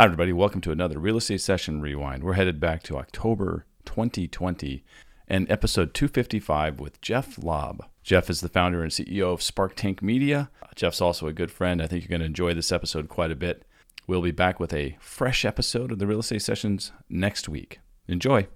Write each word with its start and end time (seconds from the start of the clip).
Hi, 0.00 0.06
everybody. 0.06 0.32
Welcome 0.32 0.62
to 0.62 0.70
another 0.70 0.98
Real 0.98 1.18
Estate 1.18 1.42
Session 1.42 1.82
Rewind. 1.82 2.24
We're 2.24 2.32
headed 2.32 2.58
back 2.58 2.82
to 2.84 2.96
October 2.96 3.66
2020 3.84 4.82
and 5.28 5.50
episode 5.50 5.92
255 5.92 6.80
with 6.80 7.02
Jeff 7.02 7.36
Lobb. 7.36 7.84
Jeff 8.02 8.30
is 8.30 8.40
the 8.40 8.48
founder 8.48 8.82
and 8.82 8.90
CEO 8.90 9.30
of 9.30 9.40
SparkTank 9.40 10.00
Media. 10.00 10.48
Jeff's 10.74 11.02
also 11.02 11.26
a 11.26 11.34
good 11.34 11.50
friend. 11.50 11.82
I 11.82 11.86
think 11.86 12.02
you're 12.02 12.08
going 12.08 12.20
to 12.20 12.24
enjoy 12.24 12.54
this 12.54 12.72
episode 12.72 13.10
quite 13.10 13.30
a 13.30 13.36
bit. 13.36 13.66
We'll 14.06 14.22
be 14.22 14.30
back 14.30 14.58
with 14.58 14.72
a 14.72 14.96
fresh 15.00 15.44
episode 15.44 15.92
of 15.92 15.98
the 15.98 16.06
Real 16.06 16.20
Estate 16.20 16.40
Sessions 16.40 16.92
next 17.10 17.46
week. 17.46 17.80
Enjoy. 18.08 18.48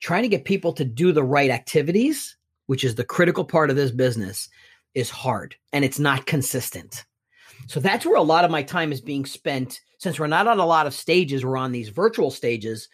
Trying 0.00 0.22
to 0.22 0.28
get 0.28 0.44
people 0.44 0.72
to 0.74 0.84
do 0.84 1.10
the 1.10 1.24
right 1.24 1.50
activities, 1.50 2.36
which 2.66 2.84
is 2.84 2.94
the 2.94 3.02
critical 3.02 3.44
part 3.44 3.68
of 3.68 3.74
this 3.74 3.90
business, 3.90 4.48
is 4.94 5.10
hard 5.10 5.56
and 5.72 5.84
it's 5.84 5.98
not 5.98 6.26
consistent. 6.26 7.04
So 7.66 7.80
that's 7.80 8.04
where 8.04 8.16
a 8.16 8.22
lot 8.22 8.44
of 8.44 8.50
my 8.50 8.62
time 8.62 8.92
is 8.92 9.00
being 9.00 9.24
spent. 9.24 9.80
Since 9.98 10.18
we're 10.18 10.26
not 10.26 10.46
on 10.46 10.58
a 10.58 10.66
lot 10.66 10.86
of 10.86 10.94
stages, 10.94 11.44
we're 11.44 11.56
on 11.56 11.72
these 11.72 11.88
virtual 11.88 12.30
stages. 12.30 12.88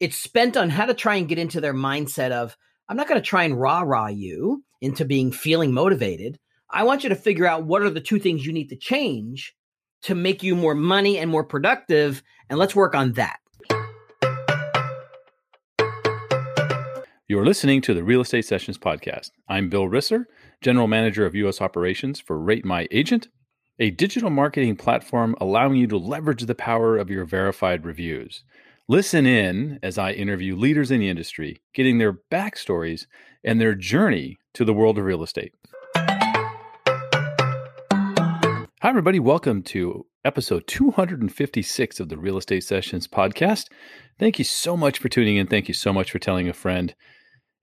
It's 0.00 0.16
spent 0.16 0.56
on 0.56 0.68
how 0.70 0.86
to 0.86 0.94
try 0.94 1.16
and 1.16 1.28
get 1.28 1.38
into 1.38 1.60
their 1.60 1.74
mindset 1.74 2.30
of, 2.30 2.56
I'm 2.88 2.96
not 2.96 3.08
going 3.08 3.20
to 3.20 3.26
try 3.26 3.44
and 3.44 3.58
rah 3.58 3.80
rah 3.80 4.08
you 4.08 4.64
into 4.80 5.04
being 5.04 5.32
feeling 5.32 5.72
motivated. 5.72 6.38
I 6.70 6.84
want 6.84 7.04
you 7.04 7.08
to 7.10 7.14
figure 7.14 7.46
out 7.46 7.64
what 7.64 7.82
are 7.82 7.90
the 7.90 8.00
two 8.00 8.18
things 8.18 8.44
you 8.44 8.52
need 8.52 8.68
to 8.68 8.76
change 8.76 9.54
to 10.02 10.14
make 10.14 10.42
you 10.42 10.56
more 10.56 10.74
money 10.74 11.18
and 11.18 11.30
more 11.30 11.44
productive. 11.44 12.22
And 12.50 12.58
let's 12.58 12.74
work 12.74 12.94
on 12.94 13.12
that. 13.12 13.38
You 17.28 17.38
are 17.38 17.46
listening 17.46 17.80
to 17.82 17.94
the 17.94 18.04
Real 18.04 18.20
Estate 18.20 18.44
Sessions 18.44 18.76
podcast. 18.76 19.30
I'm 19.48 19.70
Bill 19.70 19.86
Risser, 19.86 20.24
General 20.60 20.86
Manager 20.86 21.24
of 21.24 21.34
U.S. 21.34 21.62
Operations 21.62 22.20
for 22.20 22.38
Rate 22.38 22.64
My 22.64 22.88
Agent 22.90 23.28
a 23.78 23.90
digital 23.90 24.28
marketing 24.28 24.76
platform 24.76 25.34
allowing 25.40 25.76
you 25.76 25.86
to 25.86 25.96
leverage 25.96 26.44
the 26.44 26.54
power 26.54 26.98
of 26.98 27.08
your 27.08 27.24
verified 27.24 27.86
reviews. 27.86 28.44
Listen 28.86 29.24
in 29.24 29.78
as 29.82 29.96
I 29.96 30.12
interview 30.12 30.54
leaders 30.54 30.90
in 30.90 31.00
the 31.00 31.08
industry, 31.08 31.62
getting 31.72 31.96
their 31.96 32.12
backstories 32.12 33.06
and 33.42 33.58
their 33.58 33.74
journey 33.74 34.38
to 34.54 34.66
the 34.66 34.74
world 34.74 34.98
of 34.98 35.04
real 35.04 35.22
estate. 35.22 35.54
Hi, 38.82 38.88
everybody. 38.88 39.18
Welcome 39.18 39.62
to 39.64 40.04
episode 40.24 40.66
256 40.66 41.98
of 41.98 42.10
the 42.10 42.18
Real 42.18 42.36
Estate 42.36 42.64
Sessions 42.64 43.08
podcast. 43.08 43.68
Thank 44.18 44.38
you 44.38 44.44
so 44.44 44.76
much 44.76 44.98
for 44.98 45.08
tuning 45.08 45.36
in. 45.36 45.46
Thank 45.46 45.68
you 45.68 45.74
so 45.74 45.94
much 45.94 46.10
for 46.10 46.18
telling 46.18 46.46
a 46.48 46.52
friend. 46.52 46.94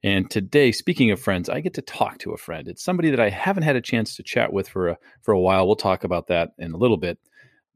And 0.03 0.30
today, 0.30 0.72
speaking 0.72 1.11
of 1.11 1.19
friends, 1.19 1.50
I 1.50 1.59
get 1.59 1.73
to 1.73 1.81
talk 1.81 2.19
to 2.19 2.31
a 2.31 2.38
friend. 2.38 2.67
It's 2.67 2.83
somebody 2.83 3.09
that 3.09 3.19
I 3.19 3.30
haven't 3.30 3.64
had 3.64 3.75
a 3.75 3.81
chance 3.81 4.16
to 4.16 4.23
chat 4.23 4.53
with 4.53 4.69
for 4.69 4.89
a, 4.89 4.97
for 5.22 5.33
a 5.33 5.39
while. 5.39 5.67
We'll 5.67 5.75
talk 5.75 6.03
about 6.03 6.28
that 6.28 6.52
in 6.58 6.72
a 6.72 6.78
little 6.78 6.97
bit. 6.97 7.19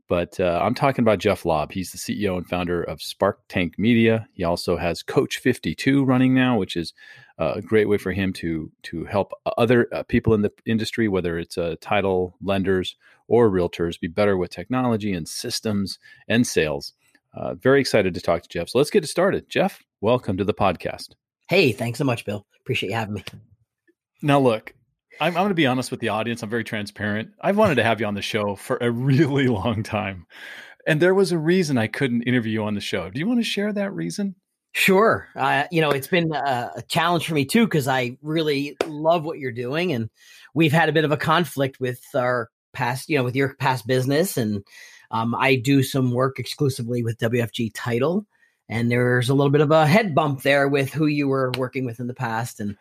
But 0.08 0.40
uh, 0.40 0.60
I'm 0.62 0.76
talking 0.76 1.04
about 1.04 1.20
Jeff 1.20 1.46
Lobb. 1.46 1.72
He's 1.72 1.92
the 1.92 1.98
CEO 1.98 2.38
and 2.38 2.48
founder 2.48 2.84
of 2.84 3.00
SparkTank 3.00 3.74
Media. 3.78 4.28
He 4.34 4.44
also 4.44 4.78
has 4.78 5.02
Coach 5.02 5.38
52 5.38 6.04
running 6.04 6.34
now, 6.34 6.58
which 6.58 6.76
is 6.76 6.94
uh, 7.40 7.54
a 7.56 7.62
great 7.62 7.90
way 7.90 7.98
for 7.98 8.12
him 8.12 8.32
to 8.34 8.72
to 8.84 9.06
help 9.06 9.32
other 9.58 9.88
uh, 9.94 10.04
people 10.04 10.34
in 10.34 10.42
the 10.42 10.52
industry, 10.66 11.08
whether 11.08 11.38
it's 11.38 11.58
uh, 11.58 11.76
title 11.82 12.36
lenders 12.42 12.96
or 13.28 13.50
realtors, 13.50 14.00
be 14.00 14.08
better 14.08 14.38
with 14.38 14.52
technology 14.52 15.14
and 15.14 15.28
systems 15.28 16.00
and 16.28 16.46
sales. 16.46 16.94
Uh, 17.34 17.56
very 17.56 17.82
excited 17.82 18.14
to 18.14 18.22
talk 18.22 18.44
to 18.44 18.50
Jeff. 18.50 18.70
So 18.70 18.78
let's 18.78 18.92
get 18.92 19.04
it 19.04 19.08
started. 19.08 19.50
Jeff, 19.50 19.82
welcome 20.02 20.38
to 20.38 20.44
the 20.44 20.54
podcast. 20.54 21.16
Hey, 21.48 21.72
thanks 21.72 21.98
so 21.98 22.06
much, 22.06 22.26
Bill. 22.26 22.46
Appreciate 22.62 22.90
you 22.90 22.96
having 22.96 23.16
me. 23.16 23.24
Now, 24.22 24.40
look, 24.40 24.74
I'm, 25.20 25.28
I'm 25.28 25.34
going 25.34 25.50
to 25.50 25.56
be 25.56 25.68
honest 25.68 25.92
with 25.92 26.00
the 26.00 26.10
audience. 26.10 26.42
I'm 26.42 26.50
very 26.50 26.64
transparent. 26.64 27.32
I've 27.42 27.58
wanted 27.58 27.76
to 27.76 27.84
have 27.84 28.00
you 28.00 28.08
on 28.08 28.14
the 28.14 28.22
show 28.22 28.56
for 28.56 28.78
a 28.80 28.90
really 28.90 29.48
long 29.50 29.84
time. 29.84 30.26
And 30.88 31.02
there 31.02 31.14
was 31.14 31.32
a 31.32 31.38
reason 31.38 31.78
I 31.78 31.88
couldn't 31.88 32.24
interview 32.24 32.54
you 32.54 32.64
on 32.64 32.76
the 32.76 32.82
show. 32.82 33.10
Do 33.10 33.20
you 33.20 33.28
want 33.28 33.40
to 33.40 33.44
share 33.44 33.72
that 33.74 33.94
reason? 33.94 34.36
Sure. 34.74 35.28
Uh, 35.36 35.66
you 35.72 35.82
know, 35.82 35.92
it's 35.92 36.08
been 36.08 36.34
a, 36.34 36.72
a 36.78 36.82
challenge 36.88 37.28
for 37.28 37.36
me 37.36 37.46
too, 37.46 37.66
because 37.66 37.88
I 37.88 38.18
really 38.22 38.76
love 38.88 39.24
what 39.24 39.38
you're 39.38 39.52
doing. 39.52 39.94
And 39.94 40.10
we've 40.56 40.72
had 40.72 40.90
a 40.90 40.94
bit 40.94 41.06
of 41.06 41.12
a 41.12 41.18
conflict 41.18 41.80
with 41.80 42.02
our 42.16 42.50
past, 42.74 43.08
you 43.08 43.18
know, 43.18 43.24
with 43.24 43.36
your 43.36 43.56
past 43.56 43.86
business. 43.86 44.36
And 44.36 44.64
um, 45.12 45.36
I 45.36 45.56
do 45.56 45.84
some 45.84 46.12
work 46.12 46.40
exclusively 46.40 47.04
with 47.04 47.20
WFG 47.20 47.72
Title 47.76 48.26
and 48.70 48.90
there's 48.90 49.30
a 49.30 49.34
little 49.34 49.52
bit 49.52 49.62
of 49.62 49.72
a 49.72 49.86
head 49.86 50.16
bump 50.16 50.42
there 50.42 50.68
with 50.68 50.94
who 50.94 51.06
you 51.06 51.28
were 51.28 51.52
working 51.58 51.86
with 51.86 52.00
in 52.00 52.08
the 52.08 52.14
past. 52.14 52.60
And 52.60 52.78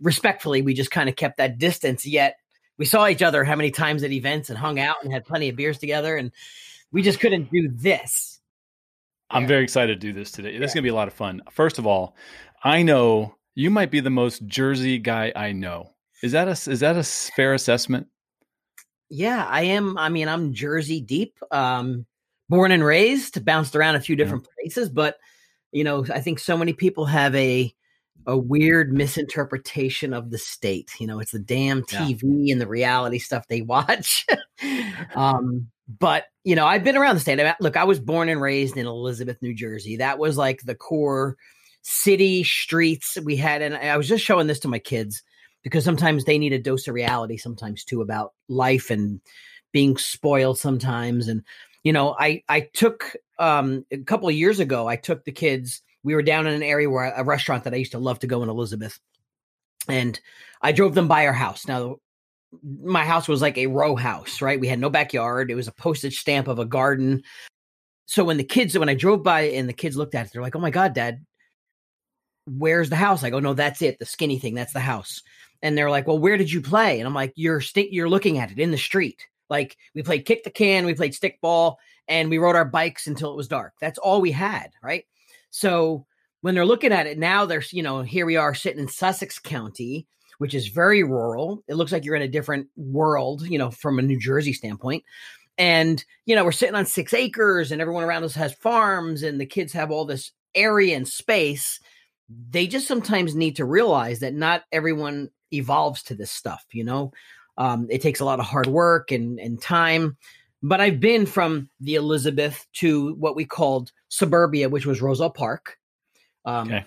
respectfully 0.00 0.62
we 0.62 0.74
just 0.74 0.90
kind 0.90 1.08
of 1.08 1.16
kept 1.16 1.38
that 1.38 1.58
distance 1.58 2.06
yet 2.06 2.36
we 2.78 2.84
saw 2.84 3.08
each 3.08 3.22
other 3.22 3.44
how 3.44 3.56
many 3.56 3.70
times 3.70 4.02
at 4.02 4.12
events 4.12 4.50
and 4.50 4.58
hung 4.58 4.78
out 4.78 4.96
and 5.02 5.12
had 5.12 5.24
plenty 5.24 5.48
of 5.48 5.56
beers 5.56 5.78
together 5.78 6.16
and 6.16 6.32
we 6.92 7.02
just 7.02 7.20
couldn't 7.20 7.50
do 7.50 7.68
this. 7.72 8.40
I'm 9.30 9.42
yeah. 9.42 9.48
very 9.48 9.64
excited 9.64 10.00
to 10.00 10.06
do 10.06 10.12
this 10.12 10.30
today. 10.30 10.52
This 10.52 10.60
yeah. 10.60 10.64
is 10.66 10.74
going 10.74 10.82
to 10.82 10.86
be 10.86 10.90
a 10.90 10.94
lot 10.94 11.08
of 11.08 11.14
fun. 11.14 11.42
First 11.50 11.78
of 11.78 11.86
all 11.86 12.16
i 12.64 12.82
know 12.82 13.34
you 13.54 13.70
might 13.70 13.90
be 13.90 14.00
the 14.00 14.10
most 14.10 14.46
jersey 14.46 14.98
guy 14.98 15.32
i 15.36 15.52
know. 15.52 15.92
Is 16.22 16.32
that 16.32 16.48
a 16.48 16.70
is 16.70 16.80
that 16.80 16.96
a 16.96 17.02
fair 17.02 17.54
assessment? 17.54 18.08
Yeah 19.08 19.46
i 19.48 19.62
am 19.62 19.96
i 19.98 20.08
mean 20.08 20.28
i'm 20.28 20.52
jersey 20.52 21.00
deep. 21.00 21.38
Um 21.50 22.06
born 22.48 22.72
and 22.72 22.84
raised, 22.84 23.44
bounced 23.44 23.76
around 23.76 23.96
a 23.96 24.00
few 24.00 24.16
different 24.16 24.44
yeah. 24.44 24.62
places, 24.62 24.88
but 24.88 25.16
you 25.72 25.84
know, 25.84 26.04
I 26.12 26.20
think 26.20 26.38
so 26.38 26.56
many 26.56 26.72
people 26.72 27.06
have 27.06 27.34
a 27.34 27.74
a 28.26 28.36
weird 28.36 28.92
misinterpretation 28.92 30.12
of 30.12 30.30
the 30.30 30.38
state. 30.38 30.90
You 30.98 31.06
know, 31.06 31.20
it's 31.20 31.32
the 31.32 31.38
damn 31.38 31.82
TV 31.82 32.20
yeah. 32.22 32.52
and 32.52 32.60
the 32.60 32.66
reality 32.66 33.18
stuff 33.18 33.46
they 33.46 33.62
watch. 33.62 34.26
um, 35.14 35.68
but 35.88 36.24
you 36.44 36.56
know, 36.56 36.66
I've 36.66 36.84
been 36.84 36.96
around 36.96 37.14
the 37.16 37.20
state. 37.20 37.38
I, 37.38 37.54
look, 37.60 37.76
I 37.76 37.84
was 37.84 38.00
born 38.00 38.28
and 38.28 38.40
raised 38.40 38.76
in 38.76 38.86
Elizabeth, 38.86 39.38
New 39.42 39.54
Jersey. 39.54 39.96
That 39.96 40.18
was 40.18 40.36
like 40.36 40.62
the 40.62 40.74
core 40.74 41.36
city 41.82 42.42
streets 42.42 43.16
we 43.22 43.36
had, 43.36 43.62
and 43.62 43.76
I 43.76 43.96
was 43.96 44.08
just 44.08 44.24
showing 44.24 44.46
this 44.46 44.60
to 44.60 44.68
my 44.68 44.78
kids 44.78 45.22
because 45.62 45.84
sometimes 45.84 46.24
they 46.24 46.38
need 46.38 46.52
a 46.52 46.58
dose 46.58 46.88
of 46.88 46.94
reality, 46.94 47.36
sometimes 47.36 47.84
too, 47.84 48.00
about 48.00 48.32
life 48.48 48.90
and 48.90 49.20
being 49.72 49.96
spoiled 49.96 50.58
sometimes. 50.58 51.28
And 51.28 51.42
you 51.86 51.92
know, 51.92 52.16
I 52.18 52.42
I 52.48 52.68
took 52.72 53.14
um, 53.38 53.86
a 53.92 53.98
couple 53.98 54.28
of 54.28 54.34
years 54.34 54.58
ago. 54.58 54.88
I 54.88 54.96
took 54.96 55.24
the 55.24 55.30
kids. 55.30 55.82
We 56.02 56.16
were 56.16 56.22
down 56.22 56.48
in 56.48 56.54
an 56.54 56.64
area 56.64 56.90
where 56.90 57.12
a 57.14 57.22
restaurant 57.22 57.62
that 57.62 57.74
I 57.74 57.76
used 57.76 57.92
to 57.92 58.00
love 58.00 58.18
to 58.18 58.26
go 58.26 58.42
in 58.42 58.48
Elizabeth, 58.48 58.98
and 59.88 60.18
I 60.60 60.72
drove 60.72 60.96
them 60.96 61.06
by 61.06 61.28
our 61.28 61.32
house. 61.32 61.68
Now, 61.68 61.98
my 62.82 63.04
house 63.04 63.28
was 63.28 63.40
like 63.40 63.56
a 63.56 63.68
row 63.68 63.94
house, 63.94 64.42
right? 64.42 64.58
We 64.58 64.66
had 64.66 64.80
no 64.80 64.90
backyard. 64.90 65.48
It 65.48 65.54
was 65.54 65.68
a 65.68 65.72
postage 65.72 66.18
stamp 66.18 66.48
of 66.48 66.58
a 66.58 66.64
garden. 66.64 67.22
So 68.06 68.24
when 68.24 68.36
the 68.36 68.42
kids, 68.42 68.76
when 68.76 68.88
I 68.88 68.94
drove 68.94 69.22
by 69.22 69.42
and 69.42 69.68
the 69.68 69.72
kids 69.72 69.96
looked 69.96 70.16
at 70.16 70.26
it, 70.26 70.32
they're 70.32 70.42
like, 70.42 70.56
"Oh 70.56 70.60
my 70.60 70.70
god, 70.70 70.92
Dad, 70.92 71.24
where's 72.46 72.90
the 72.90 72.96
house?" 72.96 73.22
I 73.22 73.30
go, 73.30 73.38
"No, 73.38 73.54
that's 73.54 73.80
it. 73.80 74.00
The 74.00 74.06
skinny 74.06 74.40
thing. 74.40 74.54
That's 74.54 74.72
the 74.72 74.80
house." 74.80 75.22
And 75.62 75.78
they're 75.78 75.90
like, 75.90 76.08
"Well, 76.08 76.18
where 76.18 76.36
did 76.36 76.50
you 76.50 76.62
play?" 76.62 76.98
And 76.98 77.06
I'm 77.06 77.14
like, 77.14 77.32
"You're 77.36 77.60
st- 77.60 77.92
you're 77.92 78.10
looking 78.10 78.38
at 78.38 78.50
it 78.50 78.58
in 78.58 78.72
the 78.72 78.76
street." 78.76 79.28
Like 79.48 79.76
we 79.94 80.02
played 80.02 80.24
kick 80.24 80.44
the 80.44 80.50
can, 80.50 80.86
we 80.86 80.94
played 80.94 81.12
stickball, 81.12 81.76
and 82.08 82.30
we 82.30 82.38
rode 82.38 82.56
our 82.56 82.64
bikes 82.64 83.06
until 83.06 83.32
it 83.32 83.36
was 83.36 83.48
dark. 83.48 83.74
That's 83.80 83.98
all 83.98 84.20
we 84.20 84.32
had, 84.32 84.70
right? 84.82 85.04
So 85.50 86.06
when 86.40 86.54
they're 86.54 86.66
looking 86.66 86.92
at 86.92 87.06
it 87.06 87.18
now, 87.18 87.44
there's 87.44 87.72
you 87.72 87.82
know 87.82 88.02
here 88.02 88.26
we 88.26 88.36
are 88.36 88.54
sitting 88.54 88.80
in 88.80 88.88
Sussex 88.88 89.38
County, 89.38 90.06
which 90.38 90.54
is 90.54 90.68
very 90.68 91.02
rural. 91.02 91.62
It 91.68 91.74
looks 91.74 91.92
like 91.92 92.04
you're 92.04 92.16
in 92.16 92.22
a 92.22 92.28
different 92.28 92.68
world, 92.76 93.42
you 93.48 93.58
know, 93.58 93.70
from 93.70 93.98
a 93.98 94.02
New 94.02 94.18
Jersey 94.18 94.52
standpoint. 94.52 95.04
And 95.58 96.04
you 96.26 96.36
know 96.36 96.44
we're 96.44 96.52
sitting 96.52 96.74
on 96.74 96.86
six 96.86 97.14
acres, 97.14 97.72
and 97.72 97.80
everyone 97.80 98.04
around 98.04 98.24
us 98.24 98.34
has 98.34 98.54
farms, 98.54 99.22
and 99.22 99.40
the 99.40 99.46
kids 99.46 99.72
have 99.72 99.90
all 99.90 100.04
this 100.04 100.32
area 100.54 100.96
and 100.96 101.08
space. 101.08 101.80
They 102.28 102.66
just 102.66 102.88
sometimes 102.88 103.34
need 103.34 103.56
to 103.56 103.64
realize 103.64 104.20
that 104.20 104.34
not 104.34 104.64
everyone 104.72 105.30
evolves 105.52 106.02
to 106.04 106.14
this 106.14 106.30
stuff, 106.30 106.64
you 106.72 106.84
know. 106.84 107.12
Um, 107.58 107.86
it 107.90 108.02
takes 108.02 108.20
a 108.20 108.24
lot 108.24 108.40
of 108.40 108.46
hard 108.46 108.66
work 108.66 109.12
and, 109.12 109.38
and 109.38 109.60
time. 109.60 110.16
But 110.62 110.80
I've 110.80 111.00
been 111.00 111.26
from 111.26 111.68
the 111.80 111.94
Elizabeth 111.96 112.66
to 112.74 113.14
what 113.14 113.36
we 113.36 113.44
called 113.44 113.92
suburbia, 114.08 114.68
which 114.68 114.86
was 114.86 115.02
Roselle 115.02 115.30
Park. 115.30 115.78
Um, 116.44 116.68
okay. 116.68 116.84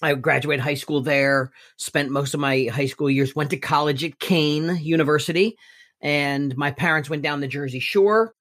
I 0.00 0.14
graduated 0.14 0.64
high 0.64 0.74
school 0.74 1.00
there, 1.00 1.52
spent 1.76 2.10
most 2.10 2.34
of 2.34 2.40
my 2.40 2.64
high 2.72 2.86
school 2.86 3.08
years, 3.08 3.36
went 3.36 3.50
to 3.50 3.56
college 3.56 4.02
at 4.02 4.18
Kean 4.18 4.76
University, 4.76 5.56
and 6.00 6.56
my 6.56 6.72
parents 6.72 7.08
went 7.08 7.22
down 7.22 7.40
the 7.40 7.46
Jersey 7.46 7.78
Shore 7.78 8.34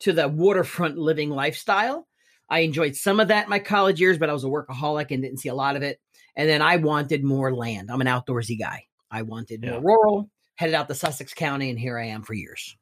to 0.00 0.12
the 0.12 0.28
waterfront 0.28 0.98
living 0.98 1.30
lifestyle. 1.30 2.06
I 2.50 2.60
enjoyed 2.60 2.96
some 2.96 3.20
of 3.20 3.28
that 3.28 3.44
in 3.44 3.50
my 3.50 3.60
college 3.60 4.00
years, 4.00 4.18
but 4.18 4.28
I 4.28 4.34
was 4.34 4.44
a 4.44 4.48
workaholic 4.48 5.10
and 5.10 5.22
didn't 5.22 5.38
see 5.38 5.48
a 5.48 5.54
lot 5.54 5.76
of 5.76 5.82
it. 5.82 5.98
And 6.36 6.48
then 6.48 6.60
I 6.60 6.76
wanted 6.76 7.24
more 7.24 7.54
land. 7.54 7.90
I'm 7.90 8.02
an 8.02 8.06
outdoorsy 8.06 8.58
guy. 8.58 8.86
I 9.10 9.22
wanted 9.22 9.62
yeah. 9.62 9.78
more 9.78 9.80
rural 9.80 10.30
headed 10.56 10.74
out 10.74 10.88
to 10.88 10.94
Sussex 10.94 11.34
County, 11.34 11.70
and 11.70 11.78
here 11.78 11.98
I 11.98 12.06
am 12.06 12.22
for 12.22 12.34
years. 12.34 12.76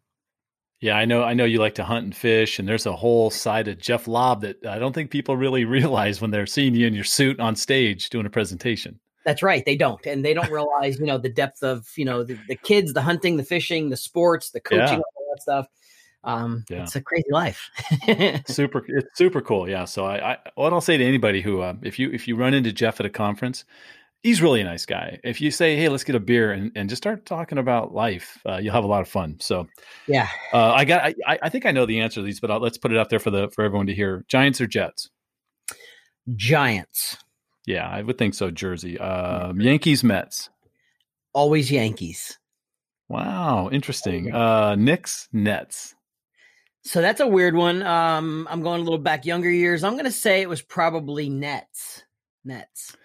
Yeah, 0.81 0.97
I 0.97 1.05
know. 1.05 1.23
I 1.23 1.35
know 1.35 1.45
you 1.45 1.61
like 1.61 1.77
to 1.77 1.85
hunt 1.85 2.05
and 2.05 2.15
fish, 2.15 2.59
and 2.59 2.69
there's 2.69 2.87
a 2.87 2.97
whole 2.97 3.31
side 3.31 3.69
of 3.69 3.79
Jeff 3.79 4.09
Lobb 4.09 4.41
that 4.41 4.67
I 4.67 4.81
don't 4.81 4.93
think 4.93 5.11
people 5.11 5.37
really 5.37 5.65
realize 5.67 6.21
when 6.21 6.31
they're 6.31 6.47
seeing 6.47 6.75
you 6.75 6.87
in 6.87 6.95
your 6.95 7.05
suit 7.05 7.39
on 7.39 7.55
stage 7.55 8.11
doing 8.11 8.27
a 8.27 8.31
presentation. 8.31 8.99
That's 9.25 9.43
right. 9.43 9.65
They 9.65 9.77
don't, 9.77 10.05
and 10.07 10.25
they 10.25 10.35
don't 10.35 10.51
realize, 10.51 10.99
you 10.99 11.07
know, 11.07 11.19
the 11.19 11.29
depth 11.29 11.63
of, 11.63 11.87
you 11.97 12.05
know, 12.05 12.25
the, 12.25 12.37
the 12.49 12.57
kids, 12.57 12.93
the 12.93 13.03
hunting, 13.03 13.37
the 13.37 13.45
fishing, 13.45 13.89
the 13.89 13.97
sports, 13.97 14.51
the 14.51 14.59
coaching, 14.59 14.99
yeah. 14.99 15.17
all 15.17 15.35
that 15.35 15.43
stuff. 15.43 15.67
Um, 16.25 16.65
yeah. 16.69 16.83
it's 16.83 16.97
a 16.97 17.01
crazy 17.01 17.31
life. 17.31 17.71
super, 18.47 18.85
it's 18.89 19.17
super 19.17 19.41
cool. 19.41 19.69
Yeah. 19.69 19.85
So 19.85 20.05
I, 20.05 20.33
I, 20.33 20.39
what 20.55 20.73
I'll 20.73 20.81
say 20.81 20.97
to 20.97 21.05
anybody 21.05 21.41
who, 21.41 21.61
uh, 21.61 21.75
if 21.83 21.99
you 21.99 22.11
if 22.11 22.29
you 22.29 22.37
run 22.37 22.55
into 22.55 22.73
Jeff 22.73 23.01
at 23.01 23.07
a 23.07 23.11
conference, 23.11 23.65
he's 24.23 24.41
really 24.41 24.61
a 24.61 24.65
nice 24.65 24.87
guy. 24.87 25.19
If 25.25 25.41
you 25.41 25.51
say, 25.51 25.77
"Hey, 25.77 25.89
let's 25.89 26.05
get 26.05 26.15
a 26.15 26.21
beer," 26.21 26.53
and, 26.53 26.73
and 26.75 26.89
just 26.89 27.03
start 27.03 27.27
talking 27.27 27.59
about 27.59 27.95
life, 27.95 28.39
uh, 28.47 28.59
you'll 28.59 28.75
have 28.75 28.85
a 28.85 28.89
lot 28.89 29.03
of 29.03 29.09
fun. 29.09 29.37
So, 29.41 29.69
yeah, 30.07 30.29
uh, 30.53 30.73
I 30.73 30.85
got. 30.85 31.15
I, 31.27 31.39
I 31.43 31.49
think 31.49 31.67
I 31.67 31.73
know 31.73 31.87
the 31.87 32.01
answer 32.01 32.21
to 32.21 32.25
these, 32.25 32.41
but 32.41 32.51
I'll, 32.51 32.61
let's 32.61 32.79
put 32.79 32.93
it 32.93 32.99
out 32.99 33.11
there 33.11 33.19
for 33.19 33.31
the 33.31 33.51
for 33.51 33.65
everyone 33.65 33.87
to 33.87 33.95
hear. 33.95 34.25
Giants 34.29 34.61
or 34.61 34.67
Jets? 34.67 35.11
Giants. 36.35 37.19
Yeah, 37.67 37.89
I 37.89 38.03
would 38.03 38.19
think 38.19 38.35
so. 38.35 38.51
Jersey, 38.51 38.99
um, 38.99 39.61
Yankees, 39.61 40.03
Mets. 40.03 40.51
Always 41.33 41.71
Yankees. 41.71 42.39
Wow, 43.09 43.69
interesting. 43.71 44.35
Uh, 44.35 44.75
Knicks, 44.75 45.29
Nets. 45.33 45.95
So 46.85 47.01
that's 47.01 47.21
a 47.21 47.27
weird 47.27 47.55
one. 47.55 47.83
Um, 47.83 48.49
I'm 48.51 48.63
going 48.63 48.81
a 48.81 48.85
little 48.85 48.99
back 48.99 49.25
younger 49.25 49.51
years. 49.51 49.85
I'm 49.85 49.93
going 49.93 50.05
to 50.05 50.11
say 50.11 50.43
it 50.43 50.49
was 50.49 50.63
probably 50.63 51.29
Nets. 51.29 52.05
Nets. 52.45 52.97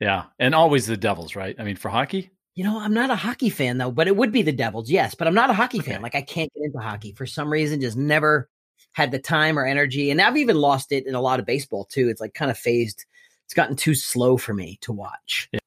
Yeah, 0.00 0.24
and 0.38 0.54
always 0.54 0.86
the 0.86 0.96
Devils, 0.96 1.34
right? 1.34 1.56
I 1.58 1.64
mean, 1.64 1.76
for 1.76 1.88
hockey. 1.88 2.30
You 2.54 2.64
know, 2.64 2.80
I'm 2.80 2.94
not 2.94 3.10
a 3.10 3.16
hockey 3.16 3.50
fan 3.50 3.78
though, 3.78 3.92
but 3.92 4.08
it 4.08 4.16
would 4.16 4.32
be 4.32 4.42
the 4.42 4.52
Devils, 4.52 4.90
yes. 4.90 5.14
But 5.14 5.28
I'm 5.28 5.34
not 5.34 5.50
a 5.50 5.54
hockey 5.54 5.78
okay. 5.78 5.92
fan. 5.92 6.02
Like 6.02 6.14
I 6.14 6.22
can't 6.22 6.52
get 6.54 6.64
into 6.64 6.78
hockey 6.78 7.12
for 7.12 7.26
some 7.26 7.52
reason. 7.52 7.80
Just 7.80 7.96
never 7.96 8.48
had 8.92 9.10
the 9.10 9.18
time 9.18 9.58
or 9.58 9.64
energy, 9.64 10.10
and 10.10 10.20
I've 10.20 10.36
even 10.36 10.56
lost 10.56 10.92
it 10.92 11.06
in 11.06 11.14
a 11.14 11.20
lot 11.20 11.40
of 11.40 11.46
baseball 11.46 11.84
too. 11.84 12.08
It's 12.08 12.20
like 12.20 12.34
kind 12.34 12.50
of 12.50 12.58
phased. 12.58 13.04
It's 13.44 13.54
gotten 13.54 13.76
too 13.76 13.94
slow 13.94 14.36
for 14.36 14.52
me 14.52 14.78
to 14.82 14.92
watch. 14.92 15.48
Yeah. 15.52 15.60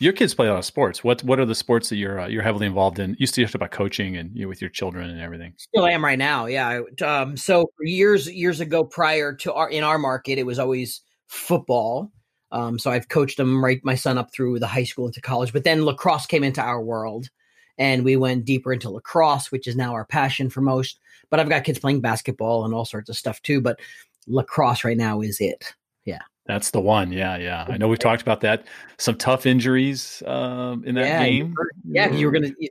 Your 0.00 0.12
kids 0.12 0.32
play 0.32 0.46
a 0.46 0.52
lot 0.52 0.58
of 0.58 0.64
sports. 0.64 1.02
What 1.02 1.24
what 1.24 1.40
are 1.40 1.44
the 1.44 1.54
sports 1.54 1.88
that 1.88 1.96
you're 1.96 2.20
uh, 2.20 2.28
you're 2.28 2.42
heavily 2.42 2.66
involved 2.66 2.98
in? 2.98 3.10
You 3.10 3.16
used 3.20 3.34
to 3.34 3.44
talk 3.44 3.56
about 3.56 3.72
coaching 3.72 4.16
and 4.16 4.34
you 4.34 4.42
know, 4.42 4.48
with 4.48 4.60
your 4.60 4.70
children 4.70 5.10
and 5.10 5.20
everything. 5.20 5.54
Still 5.56 5.86
am 5.86 6.04
right 6.04 6.18
now. 6.18 6.46
Yeah. 6.46 6.82
Um, 7.04 7.36
so 7.36 7.70
years 7.80 8.30
years 8.30 8.60
ago, 8.60 8.84
prior 8.84 9.32
to 9.36 9.52
our 9.52 9.68
in 9.68 9.82
our 9.82 9.98
market, 9.98 10.38
it 10.38 10.46
was 10.46 10.58
always 10.58 11.00
football. 11.26 12.12
Um, 12.50 12.78
so 12.78 12.90
I've 12.90 13.08
coached 13.08 13.36
them 13.36 13.62
right 13.62 13.80
my 13.84 13.94
son 13.94 14.18
up 14.18 14.32
through 14.32 14.58
the 14.58 14.66
high 14.66 14.84
school 14.84 15.06
into 15.06 15.20
college, 15.20 15.52
but 15.52 15.64
then 15.64 15.84
lacrosse 15.84 16.26
came 16.26 16.44
into 16.44 16.62
our 16.62 16.80
world 16.80 17.28
and 17.76 18.04
we 18.04 18.16
went 18.16 18.44
deeper 18.44 18.72
into 18.72 18.90
lacrosse, 18.90 19.52
which 19.52 19.68
is 19.68 19.76
now 19.76 19.92
our 19.92 20.04
passion 20.04 20.50
for 20.50 20.60
most. 20.60 20.98
But 21.30 21.40
I've 21.40 21.48
got 21.48 21.64
kids 21.64 21.78
playing 21.78 22.00
basketball 22.00 22.64
and 22.64 22.74
all 22.74 22.84
sorts 22.84 23.08
of 23.08 23.16
stuff 23.16 23.40
too. 23.42 23.60
But 23.60 23.80
lacrosse 24.26 24.84
right 24.84 24.96
now 24.96 25.20
is 25.20 25.40
it. 25.40 25.74
Yeah. 26.04 26.22
That's 26.46 26.70
the 26.70 26.80
one. 26.80 27.12
Yeah, 27.12 27.36
yeah. 27.36 27.66
I 27.68 27.76
know 27.76 27.88
we've 27.88 27.98
talked 27.98 28.22
about 28.22 28.40
that. 28.40 28.66
Some 28.96 29.16
tough 29.16 29.44
injuries 29.44 30.22
um, 30.26 30.82
in 30.84 30.94
that 30.94 31.06
yeah, 31.06 31.24
game. 31.24 31.54
Yeah, 31.84 32.10
you 32.10 32.26
were 32.26 32.32
going 32.32 32.54
to 32.54 32.70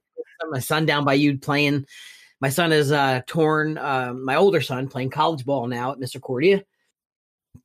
my 0.50 0.60
son 0.60 0.86
down 0.86 1.06
by 1.06 1.14
you 1.14 1.38
playing. 1.38 1.86
My 2.40 2.50
son 2.50 2.72
is 2.72 2.92
uh, 2.92 3.22
torn. 3.28 3.78
Uh, 3.78 4.14
my 4.14 4.36
older 4.36 4.62
son 4.62 4.88
playing 4.88 5.12
college 5.12 5.46
ball 5.46 5.68
now 5.68 5.92
at 5.92 6.00
Misericordia 6.00 6.64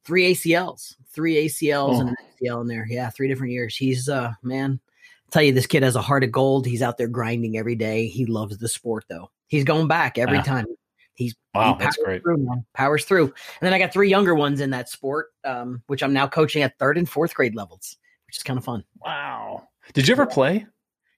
three 0.05 0.35
ACLs, 0.35 0.97
three 1.13 1.47
ACLs 1.47 1.97
oh. 1.97 2.01
and 2.01 2.09
an 2.11 2.17
ACL 2.41 2.61
in 2.63 2.67
there. 2.67 2.87
Yeah, 2.89 3.11
three 3.11 3.29
different 3.29 3.53
years. 3.53 3.77
He's 3.77 4.09
uh 4.09 4.33
man, 4.43 4.81
I'll 5.27 5.31
tell 5.31 5.43
you 5.43 5.53
this 5.53 5.67
kid 5.67 5.83
has 5.83 5.97
a 5.97 6.03
heart 6.03 6.25
of 6.25 6.33
gold. 6.33 6.67
He's 6.67 6.83
out 6.83 6.99
there 6.99 7.09
grinding 7.09 7.57
every 7.57 7.75
day. 7.75 8.07
He 8.07 8.27
loves 8.27 8.59
the 8.59 8.69
sport 8.69 9.05
though. 9.09 9.31
He's 9.49 9.65
going 9.65 9.89
back 9.89 10.19
every 10.19 10.39
yeah. 10.39 10.43
time. 10.43 10.67
He's 11.15 11.35
wow, 11.55 11.75
he 11.75 11.85
that's 11.85 11.97
great. 11.97 12.23
Through, 12.23 12.39
man. 12.39 12.65
Powers 12.75 13.05
through. 13.05 13.25
And 13.27 13.35
then 13.61 13.75
I 13.75 13.79
got 13.79 13.93
three 13.93 14.09
younger 14.09 14.35
ones 14.35 14.61
in 14.61 14.71
that 14.71 14.89
sport, 14.89 15.29
um, 15.45 15.83
which 15.87 16.03
I'm 16.03 16.13
now 16.13 16.27
coaching 16.27 16.63
at 16.63 16.79
third 16.79 16.97
and 16.97 17.09
fourth 17.09 17.35
grade 17.35 17.55
levels, 17.55 17.97
which 18.27 18.39
is 18.39 18.43
kind 18.43 18.59
of 18.59 18.65
fun. 18.65 18.85
Wow. 19.05 19.69
Did 19.93 20.09
you 20.09 20.13
ever 20.13 20.27
play? 20.27 20.67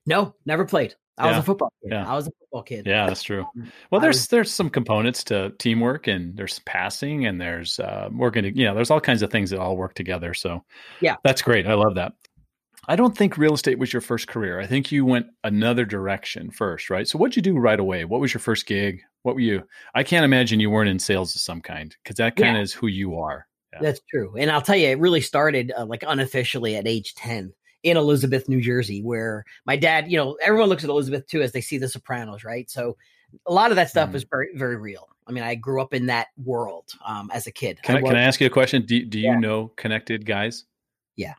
No, 0.05 0.35
never 0.45 0.65
played. 0.65 0.95
I 1.17 1.25
yeah. 1.25 1.29
was 1.31 1.39
a 1.39 1.43
football 1.43 1.73
kid. 1.81 1.91
Yeah. 1.91 2.09
I 2.09 2.15
was 2.15 2.27
a 2.27 2.31
football 2.31 2.63
kid. 2.63 2.85
Yeah, 2.85 3.07
that's 3.07 3.23
true. 3.23 3.41
Um, 3.41 3.71
well, 3.91 4.01
there's 4.01 4.17
was, 4.17 4.27
there's 4.27 4.53
some 4.53 4.69
components 4.69 5.23
to 5.25 5.51
teamwork 5.59 6.07
and 6.07 6.35
there's 6.35 6.59
passing 6.59 7.25
and 7.25 7.39
there's 7.39 7.79
uh 7.79 8.09
working 8.11 8.43
to, 8.43 8.55
you 8.55 8.65
know, 8.65 8.75
there's 8.75 8.91
all 8.91 8.99
kinds 8.99 9.21
of 9.21 9.31
things 9.31 9.49
that 9.51 9.59
all 9.59 9.77
work 9.77 9.93
together. 9.93 10.33
So 10.33 10.63
yeah. 10.99 11.15
That's 11.23 11.41
great. 11.41 11.67
I 11.67 11.73
love 11.73 11.95
that. 11.95 12.13
I 12.87 12.95
don't 12.95 13.17
think 13.17 13.37
real 13.37 13.53
estate 13.53 13.79
was 13.79 13.91
your 13.91 14.01
first 14.01 14.27
career. 14.27 14.59
I 14.59 14.67
think 14.67 14.91
you 14.91 15.05
went 15.05 15.27
another 15.43 15.85
direction 15.85 16.51
first, 16.51 16.89
right? 16.89 17.07
So 17.07 17.17
what'd 17.17 17.35
you 17.35 17.41
do 17.41 17.57
right 17.57 17.79
away? 17.79 18.05
What 18.05 18.21
was 18.21 18.33
your 18.33 18.41
first 18.41 18.67
gig? 18.67 19.01
What 19.23 19.35
were 19.35 19.41
you? 19.41 19.63
I 19.95 20.03
can't 20.03 20.25
imagine 20.25 20.59
you 20.59 20.69
weren't 20.69 20.89
in 20.89 20.99
sales 20.99 21.33
of 21.33 21.41
some 21.41 21.61
kind 21.61 21.95
because 22.03 22.17
that 22.17 22.35
kind 22.35 22.51
of 22.51 22.59
yeah. 22.59 22.63
is 22.63 22.73
who 22.73 22.87
you 22.87 23.17
are. 23.17 23.47
Yeah. 23.73 23.79
That's 23.81 24.01
true. 24.09 24.35
And 24.37 24.51
I'll 24.51 24.61
tell 24.61 24.75
you, 24.75 24.89
it 24.89 24.99
really 24.99 25.21
started 25.21 25.73
uh, 25.75 25.85
like 25.85 26.03
unofficially 26.07 26.75
at 26.75 26.87
age 26.87 27.15
10 27.15 27.53
in 27.85 27.97
Elizabeth, 27.97 28.49
New 28.49 28.61
Jersey, 28.61 29.03
where 29.03 29.45
my 29.65 29.77
dad, 29.77 30.11
you 30.11 30.17
know, 30.17 30.35
everyone 30.41 30.69
looks 30.69 30.83
at 30.83 30.89
Elizabeth 30.89 31.27
too 31.27 31.43
as 31.43 31.51
they 31.51 31.61
see 31.61 31.77
the 31.77 31.87
Sopranos, 31.87 32.43
right? 32.43 32.69
So 32.69 32.97
a 33.45 33.53
lot 33.53 33.69
of 33.69 33.75
that 33.75 33.91
stuff 33.91 34.09
mm. 34.09 34.15
is 34.15 34.25
very, 34.29 34.49
very 34.55 34.75
real. 34.75 35.07
I 35.27 35.31
mean, 35.31 35.43
I 35.43 35.53
grew 35.53 35.81
up 35.81 35.93
in 35.93 36.07
that 36.07 36.27
world 36.43 36.91
um, 37.05 37.29
as 37.31 37.45
a 37.45 37.51
kid. 37.51 37.81
Can 37.83 37.95
I, 37.95 37.99
I 37.99 38.01
can 38.01 38.15
I 38.15 38.23
ask 38.23 38.41
you 38.41 38.47
a 38.47 38.49
question? 38.49 38.85
Do, 38.87 39.05
do 39.05 39.19
you 39.19 39.31
yeah. 39.31 39.39
know 39.39 39.67
connected 39.75 40.25
guys? 40.25 40.65
Yeah. 41.15 41.35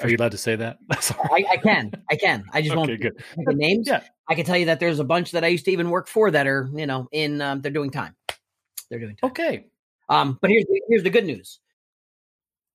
Are 0.00 0.08
you 0.08 0.16
allowed 0.16 0.30
to 0.32 0.38
say 0.38 0.54
that? 0.54 0.78
I, 0.90 1.44
I, 1.50 1.56
can. 1.56 1.92
I 2.08 2.14
can. 2.14 2.44
I 2.52 2.62
just 2.62 2.76
okay, 2.76 2.96
won't 3.02 3.46
the 3.46 3.54
names. 3.54 3.88
Yeah. 3.88 4.02
I 4.30 4.36
can 4.36 4.46
tell 4.46 4.56
you 4.56 4.66
that 4.66 4.78
there's 4.78 5.00
a 5.00 5.04
bunch 5.04 5.32
that 5.32 5.42
I 5.42 5.48
used 5.48 5.64
to 5.64 5.72
even 5.72 5.90
work 5.90 6.06
for 6.06 6.30
that 6.30 6.46
are, 6.46 6.70
you 6.72 6.86
know, 6.86 7.08
in 7.10 7.42
um, 7.42 7.60
they're 7.60 7.72
doing 7.72 7.90
time. 7.90 8.14
They're 8.88 9.00
doing 9.00 9.16
time. 9.16 9.30
Okay. 9.30 9.66
Um, 10.08 10.38
but 10.40 10.48
here's 10.50 10.64
here's 10.88 11.02
the 11.02 11.10
good 11.10 11.24
news 11.24 11.58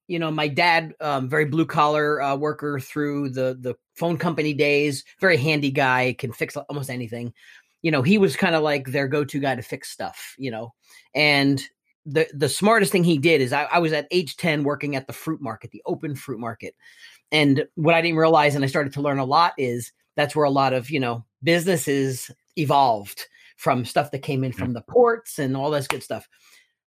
you 0.07 0.19
know, 0.19 0.31
my 0.31 0.47
dad, 0.47 0.93
um, 1.01 1.29
very 1.29 1.45
blue 1.45 1.65
collar 1.65 2.21
uh, 2.21 2.35
worker 2.35 2.79
through 2.79 3.29
the 3.29 3.57
the 3.59 3.75
phone 3.95 4.17
company 4.17 4.53
days, 4.53 5.03
very 5.19 5.37
handy 5.37 5.71
guy, 5.71 6.15
can 6.17 6.31
fix 6.31 6.55
almost 6.55 6.89
anything. 6.89 7.33
You 7.81 7.91
know, 7.91 8.01
he 8.01 8.17
was 8.17 8.35
kind 8.35 8.55
of 8.55 8.63
like 8.63 8.87
their 8.87 9.07
go 9.07 9.23
to 9.23 9.39
guy 9.39 9.55
to 9.55 9.61
fix 9.61 9.89
stuff. 9.89 10.35
You 10.37 10.51
know, 10.51 10.73
and 11.13 11.61
the 12.05 12.27
the 12.33 12.49
smartest 12.49 12.91
thing 12.91 13.03
he 13.03 13.17
did 13.17 13.41
is 13.41 13.51
I, 13.51 13.63
I 13.65 13.79
was 13.79 13.93
at 13.93 14.07
age 14.11 14.37
ten 14.37 14.63
working 14.63 14.95
at 14.95 15.07
the 15.07 15.13
fruit 15.13 15.41
market, 15.41 15.71
the 15.71 15.83
open 15.85 16.15
fruit 16.15 16.39
market, 16.39 16.73
and 17.31 17.65
what 17.75 17.95
I 17.95 18.01
didn't 18.01 18.17
realize, 18.17 18.55
and 18.55 18.63
I 18.63 18.67
started 18.67 18.93
to 18.93 19.01
learn 19.01 19.19
a 19.19 19.25
lot, 19.25 19.53
is 19.57 19.91
that's 20.15 20.35
where 20.35 20.45
a 20.45 20.49
lot 20.49 20.73
of 20.73 20.89
you 20.89 21.01
know 21.01 21.25
businesses 21.43 22.31
evolved 22.55 23.27
from 23.57 23.83
stuff 23.83 24.11
that 24.11 24.19
came 24.19 24.43
in 24.43 24.53
from 24.53 24.73
the 24.73 24.81
ports 24.81 25.39
and 25.39 25.57
all 25.57 25.71
this 25.71 25.87
good 25.87 26.03
stuff. 26.03 26.29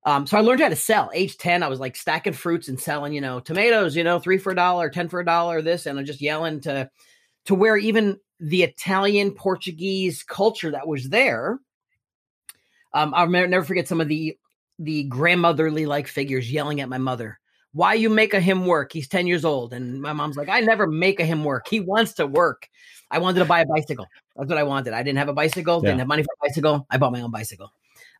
Um, 0.04 0.26
so 0.26 0.38
I 0.38 0.40
learned 0.40 0.60
how 0.60 0.68
to 0.68 0.76
sell. 0.76 1.10
Age 1.12 1.36
10, 1.36 1.62
I 1.62 1.68
was 1.68 1.80
like 1.80 1.94
stacking 1.94 2.32
fruits 2.32 2.68
and 2.68 2.80
selling, 2.80 3.12
you 3.12 3.20
know, 3.20 3.38
tomatoes, 3.38 3.94
you 3.94 4.04
know, 4.04 4.18
three 4.18 4.38
for 4.38 4.52
a 4.52 4.56
dollar, 4.56 4.88
10 4.88 5.08
for 5.08 5.20
a 5.20 5.24
dollar, 5.24 5.60
this, 5.60 5.86
and 5.86 5.98
I'm 5.98 6.06
just 6.06 6.22
yelling 6.22 6.60
to 6.62 6.90
to 7.46 7.54
where 7.54 7.76
even 7.76 8.18
the 8.38 8.62
Italian 8.62 9.32
Portuguese 9.32 10.22
culture 10.22 10.70
that 10.70 10.86
was 10.86 11.08
there. 11.08 11.58
Um, 12.92 13.12
I'll 13.14 13.28
never 13.28 13.64
forget 13.64 13.88
some 13.88 14.00
of 14.00 14.08
the 14.08 14.36
the 14.78 15.04
grandmotherly 15.04 15.84
like 15.86 16.08
figures 16.08 16.50
yelling 16.50 16.80
at 16.80 16.88
my 16.88 16.98
mother. 16.98 17.38
Why 17.72 17.94
you 17.94 18.08
make 18.08 18.34
a 18.34 18.40
him 18.40 18.66
work? 18.66 18.92
He's 18.92 19.06
10 19.06 19.26
years 19.26 19.44
old. 19.44 19.72
And 19.72 20.02
my 20.02 20.12
mom's 20.12 20.36
like, 20.36 20.48
I 20.48 20.60
never 20.60 20.88
make 20.88 21.20
a 21.20 21.24
him 21.24 21.44
work. 21.44 21.68
He 21.68 21.78
wants 21.78 22.14
to 22.14 22.26
work. 22.26 22.68
I 23.10 23.18
wanted 23.18 23.40
to 23.40 23.44
buy 23.44 23.60
a 23.60 23.66
bicycle. 23.66 24.06
That's 24.34 24.48
what 24.48 24.58
I 24.58 24.64
wanted. 24.64 24.92
I 24.92 25.02
didn't 25.02 25.18
have 25.18 25.28
a 25.28 25.34
bicycle, 25.34 25.76
yeah. 25.76 25.90
didn't 25.90 26.00
have 26.00 26.08
money 26.08 26.22
for 26.22 26.32
a 26.32 26.48
bicycle. 26.48 26.86
I 26.90 26.96
bought 26.96 27.12
my 27.12 27.20
own 27.20 27.30
bicycle. 27.30 27.72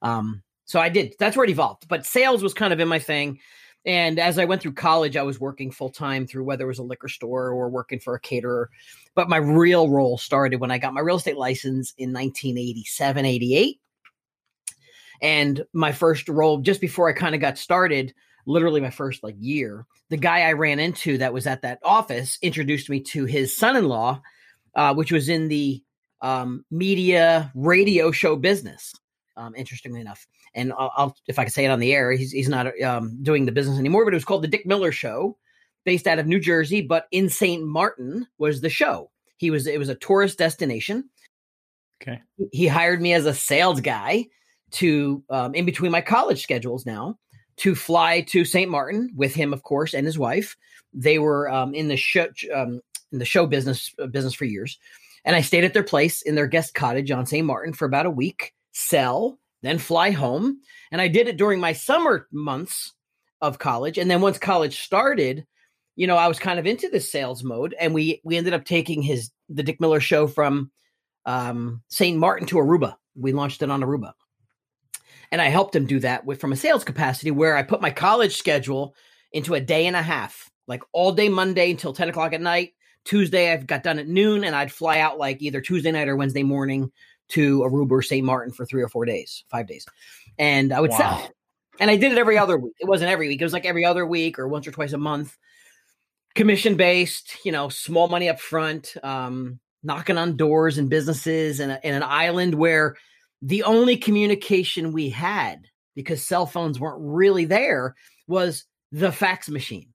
Um, 0.03 0.43
so 0.71 0.79
I 0.79 0.89
did. 0.89 1.17
That's 1.19 1.37
where 1.37 1.43
it 1.43 1.51
evolved. 1.51 1.89
But 1.89 2.07
sales 2.07 2.45
was 2.45 2.55
kind 2.55 2.73
of 2.73 2.79
in 2.79 2.87
my 2.87 3.01
thing. 3.01 3.41
And 3.85 4.21
as 4.21 4.39
I 4.39 4.45
went 4.45 4.63
through 4.63 4.75
college, 4.75 5.17
I 5.17 5.25
was 5.25 5.41
working 5.41 5.73
full 5.73 5.91
time 5.91 6.29
through 6.29 6.45
whether 6.45 6.63
it 6.63 6.69
was 6.69 6.79
a 6.79 6.85
liquor 6.85 7.09
store 7.09 7.49
or 7.49 7.69
working 7.69 7.99
for 7.99 8.15
a 8.15 8.21
caterer. 8.21 8.71
But 9.17 9.29
my 9.29 9.39
real 9.39 9.91
role 9.91 10.17
started 10.17 10.61
when 10.61 10.71
I 10.71 10.79
got 10.79 10.95
my 10.95 11.01
real 11.01 11.17
estate 11.17 11.37
license 11.37 11.93
in 11.99 12.13
1987, 12.13 13.25
88. 13.25 13.81
And 15.21 15.65
my 15.73 15.91
first 15.91 16.29
role, 16.29 16.59
just 16.59 16.81
before 16.81 17.09
I 17.09 17.15
kind 17.15 17.35
of 17.35 17.41
got 17.41 17.59
started, 17.59 18.15
literally 18.47 18.81
my 18.81 18.91
first 18.91 19.25
like 19.25 19.35
year, 19.41 19.87
the 20.09 20.19
guy 20.19 20.43
I 20.43 20.53
ran 20.53 20.79
into 20.79 21.19
that 21.19 21.33
was 21.33 21.49
at 21.49 21.63
that 21.63 21.81
office 21.83 22.39
introduced 22.43 22.89
me 22.89 23.01
to 23.01 23.25
his 23.25 23.57
son 23.57 23.75
in 23.75 23.89
law, 23.89 24.23
uh, 24.77 24.95
which 24.95 25.11
was 25.11 25.29
in 25.29 25.49
the 25.49 25.83
um, 26.21 26.65
media 26.71 27.51
radio 27.57 28.13
show 28.13 28.37
business 28.37 28.95
um, 29.41 29.55
interestingly 29.57 30.01
enough. 30.01 30.27
And 30.55 30.73
I'll, 30.73 30.93
I'll, 30.97 31.17
if 31.27 31.39
I 31.39 31.45
can 31.45 31.53
say 31.53 31.65
it 31.65 31.71
on 31.71 31.81
the 31.81 31.95
air, 31.95 32.13
he's, 32.13 32.31
he's 32.31 32.49
not 32.49 32.81
um, 32.83 33.19
doing 33.23 33.47
the 33.47 33.53
business 33.53 33.79
anymore, 33.79 34.05
but 34.05 34.13
it 34.13 34.17
was 34.17 34.25
called 34.25 34.43
the 34.43 34.49
Dick 34.49 34.67
Miller 34.67 34.93
Show, 34.93 35.37
based 35.85 36.07
out 36.07 36.19
of 36.19 36.27
New 36.27 36.39
Jersey, 36.39 36.83
but 36.83 37.07
in 37.11 37.29
St. 37.29 37.65
Martin 37.65 38.27
was 38.39 38.61
the 38.61 38.69
show. 38.69 39.11
He 39.39 39.51
was 39.51 39.67
it 39.67 39.79
was 39.79 39.89
a 39.89 39.95
tourist 39.95 40.37
destination. 40.37 41.09
Okay. 42.03 42.21
He 42.53 42.67
hired 42.67 43.01
me 43.01 43.15
as 43.15 43.25
a 43.25 43.35
sales 43.35 43.81
guy 43.81 44.27
to 44.73 45.25
um, 45.31 45.55
in 45.55 45.65
between 45.65 45.91
my 45.91 46.03
college 46.03 46.43
schedules 46.43 46.85
now 46.85 47.19
to 47.57 47.75
fly 47.75 48.21
to 48.23 48.45
St. 48.45 48.71
Martin 48.71 49.11
with 49.17 49.35
him, 49.35 49.53
of 49.55 49.63
course, 49.63 49.95
and 49.95 50.07
his 50.07 50.19
wife. 50.19 50.57
They 50.93 51.19
were 51.19 51.51
um, 51.51 51.75
in 51.75 51.89
the 51.89 51.97
show 51.97 52.27
um, 52.55 52.81
in 53.13 53.19
the 53.19 53.25
show 53.25 53.47
business 53.47 53.95
uh, 53.99 54.07
business 54.07 54.35
for 54.35 54.45
years, 54.45 54.79
and 55.25 55.35
I 55.35 55.41
stayed 55.41 55.65
at 55.65 55.73
their 55.73 55.83
place 55.83 56.21
in 56.21 56.35
their 56.35 56.47
guest 56.47 56.75
cottage 56.75 57.11
on 57.11 57.25
St. 57.25 57.47
Martin 57.47 57.73
for 57.73 57.87
about 57.87 58.07
a 58.07 58.11
week 58.11 58.53
sell, 58.73 59.39
then 59.63 59.79
fly 59.79 60.11
home. 60.11 60.61
And 60.93 61.01
I 61.01 61.09
did 61.09 61.29
it 61.29 61.37
during 61.37 61.61
my 61.61 61.73
summer 61.73 62.27
months 62.33 62.93
of 63.41 63.59
college. 63.59 63.99
And 63.99 64.11
then 64.11 64.21
once 64.21 64.39
college 64.39 64.81
started, 64.81 65.47
you 65.97 66.07
know, 66.07 66.17
I 66.17 66.29
was 66.29 66.39
kind 66.39 66.59
of 66.59 66.67
into 66.67 66.89
this 66.89 67.11
sales 67.11 67.43
mode. 67.43 67.75
And 67.79 67.95
we 67.95 68.21
we 68.25 68.37
ended 68.37 68.55
up 68.55 68.65
taking 68.65 69.03
his 69.03 69.31
the 69.49 69.63
Dick 69.63 69.81
Miller 69.81 70.01
show 70.01 70.27
from 70.27 70.71
um 71.27 71.83
St. 71.89 72.19
Martin 72.19 72.47
to 72.49 72.57
Aruba. 72.57 72.97
We 73.15 73.33
launched 73.33 73.63
it 73.63 73.71
on 73.71 73.83
Aruba. 73.83 74.13
And 75.33 75.41
I 75.41 75.49
helped 75.49 75.77
him 75.77 75.87
do 75.87 76.01
that 76.01 76.25
with 76.25 76.41
from 76.41 76.53
a 76.53 76.57
sales 76.57 76.85
capacity 76.85 77.31
where 77.31 77.57
I 77.57 77.63
put 77.63 77.81
my 77.81 77.91
college 77.91 78.37
schedule 78.37 78.95
into 79.33 79.55
a 79.55 79.61
day 79.61 79.87
and 79.87 79.95
a 79.95 80.03
half, 80.03 80.51
like 80.67 80.83
all 80.93 81.13
day 81.13 81.29
Monday 81.29 81.71
until 81.71 81.93
10 81.93 82.09
o'clock 82.09 82.33
at 82.33 82.41
night. 82.41 82.73
Tuesday, 83.05 83.53
I've 83.53 83.67
got 83.67 83.83
done 83.83 83.99
at 83.99 84.09
noon, 84.09 84.45
and 84.45 84.55
I'd 84.55 84.73
fly 84.73 84.99
out 84.99 85.19
like 85.19 85.41
either 85.41 85.61
Tuesday 85.61 85.91
night 85.91 86.09
or 86.09 86.17
Wednesday 86.17 86.43
morning 86.43 86.91
to 87.31 87.61
Aruba 87.61 87.91
or 87.91 88.03
St. 88.03 88.25
Martin 88.25 88.53
for 88.53 88.65
three 88.65 88.83
or 88.83 88.89
four 88.89 89.05
days, 89.05 89.45
five 89.51 89.67
days. 89.67 89.87
And 90.39 90.73
I 90.73 90.81
would 90.81 90.91
wow. 90.91 90.99
sell. 90.99 91.31
And 91.81 91.91
I 91.91 91.97
did 91.97 92.13
it 92.13 92.19
every 92.19 92.37
other 92.37 92.59
week. 92.59 92.75
It 92.79 92.87
wasn't 92.87 93.11
every 93.11 93.29
week. 93.29 93.41
It 93.41 93.45
was 93.45 93.53
like 93.53 93.65
every 93.65 93.85
other 93.85 94.07
week 94.07 94.39
or 94.39 94.47
once 94.47 94.67
or 94.67 94.73
twice 94.73 94.93
a 94.93 94.99
month. 94.99 95.37
Commission 96.35 96.77
based, 96.77 97.39
you 97.45 97.53
know, 97.53 97.69
small 97.69 98.09
money 98.09 98.29
up 98.29 98.39
front, 98.39 98.95
um, 99.03 99.59
knocking 99.83 100.19
on 100.19 100.37
doors 100.37 100.79
and 100.79 100.91
businesses 100.91 101.59
in, 101.59 101.71
in 101.83 101.95
an 101.95 102.03
island 102.03 102.55
where 102.55 102.97
the 103.43 103.63
only 103.63 103.97
communication 103.97 104.93
we 104.93 105.09
had 105.09 105.67
because 105.95 106.23
cell 106.23 106.47
phones 106.47 106.79
weren't 106.79 107.01
really 107.01 107.47
there 107.47 107.95
was 108.29 108.65
the 108.93 109.11
fax 109.11 109.49
machine. 109.49 109.93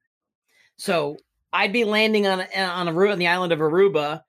So 0.77 1.17
I'd 1.53 1.73
be 1.73 1.85
landing 1.85 2.27
on 2.27 2.41
on 2.41 2.87
Aruba, 2.87 3.13
on 3.13 3.19
the 3.19 3.27
island 3.27 3.53
of 3.53 3.59
Aruba, 3.59 4.21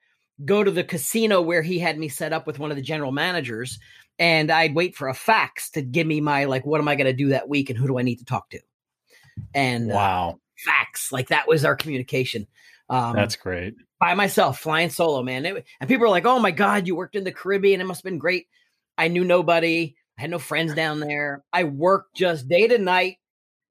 go 0.44 0.62
to 0.62 0.70
the 0.70 0.84
casino 0.84 1.40
where 1.40 1.62
he 1.62 1.78
had 1.78 1.98
me 1.98 2.08
set 2.08 2.32
up 2.32 2.46
with 2.46 2.58
one 2.58 2.70
of 2.70 2.76
the 2.76 2.82
general 2.82 3.12
managers, 3.12 3.78
and 4.18 4.50
I'd 4.50 4.74
wait 4.74 4.94
for 4.94 5.08
a 5.08 5.14
fax 5.14 5.70
to 5.70 5.82
give 5.82 6.06
me 6.06 6.20
my 6.20 6.44
like, 6.44 6.66
what 6.66 6.80
am 6.80 6.88
I 6.88 6.94
going 6.96 7.06
to 7.06 7.12
do 7.12 7.28
that 7.28 7.48
week, 7.48 7.70
and 7.70 7.78
who 7.78 7.86
do 7.86 7.98
I 7.98 8.02
need 8.02 8.16
to 8.16 8.24
talk 8.24 8.50
to? 8.50 8.60
And 9.54 9.90
uh, 9.90 9.94
wow, 9.94 10.28
uh, 10.28 10.34
fax 10.64 11.12
like 11.12 11.28
that 11.28 11.48
was 11.48 11.64
our 11.64 11.76
communication. 11.76 12.46
Um, 12.88 13.14
That's 13.14 13.36
great. 13.36 13.74
By 13.98 14.14
myself, 14.14 14.58
flying 14.58 14.90
solo, 14.90 15.22
man. 15.22 15.44
It, 15.46 15.66
and 15.80 15.88
people 15.88 16.06
are 16.06 16.10
like, 16.10 16.26
"Oh 16.26 16.38
my 16.38 16.50
god, 16.50 16.86
you 16.86 16.96
worked 16.96 17.16
in 17.16 17.24
the 17.24 17.32
Caribbean! 17.32 17.80
It 17.80 17.84
must 17.84 18.00
have 18.00 18.10
been 18.10 18.18
great." 18.18 18.46
I 18.98 19.08
knew 19.08 19.24
nobody. 19.24 19.94
I 20.18 20.22
had 20.22 20.30
no 20.30 20.38
friends 20.38 20.74
down 20.74 21.00
there. 21.00 21.44
I 21.52 21.64
worked 21.64 22.16
just 22.16 22.48
day 22.48 22.68
to 22.68 22.78
night 22.78 23.16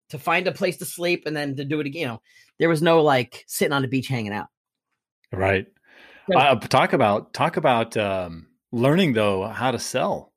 to 0.09 0.19
find 0.19 0.47
a 0.47 0.51
place 0.51 0.77
to 0.77 0.85
sleep 0.85 1.23
and 1.25 1.35
then 1.35 1.55
to 1.55 1.65
do 1.65 1.79
it 1.79 1.87
again. 1.87 2.01
You 2.01 2.07
know, 2.07 2.21
there 2.59 2.69
was 2.69 2.81
no 2.81 3.01
like 3.01 3.43
sitting 3.47 3.73
on 3.73 3.81
the 3.81 3.87
beach 3.87 4.07
hanging 4.07 4.33
out. 4.33 4.47
Right. 5.31 5.67
Uh, 6.33 6.55
talk 6.55 6.93
about 6.93 7.33
talk 7.33 7.57
about 7.57 7.95
um, 7.97 8.47
learning 8.71 9.13
though 9.13 9.47
how 9.47 9.71
to 9.71 9.79
sell. 9.79 10.33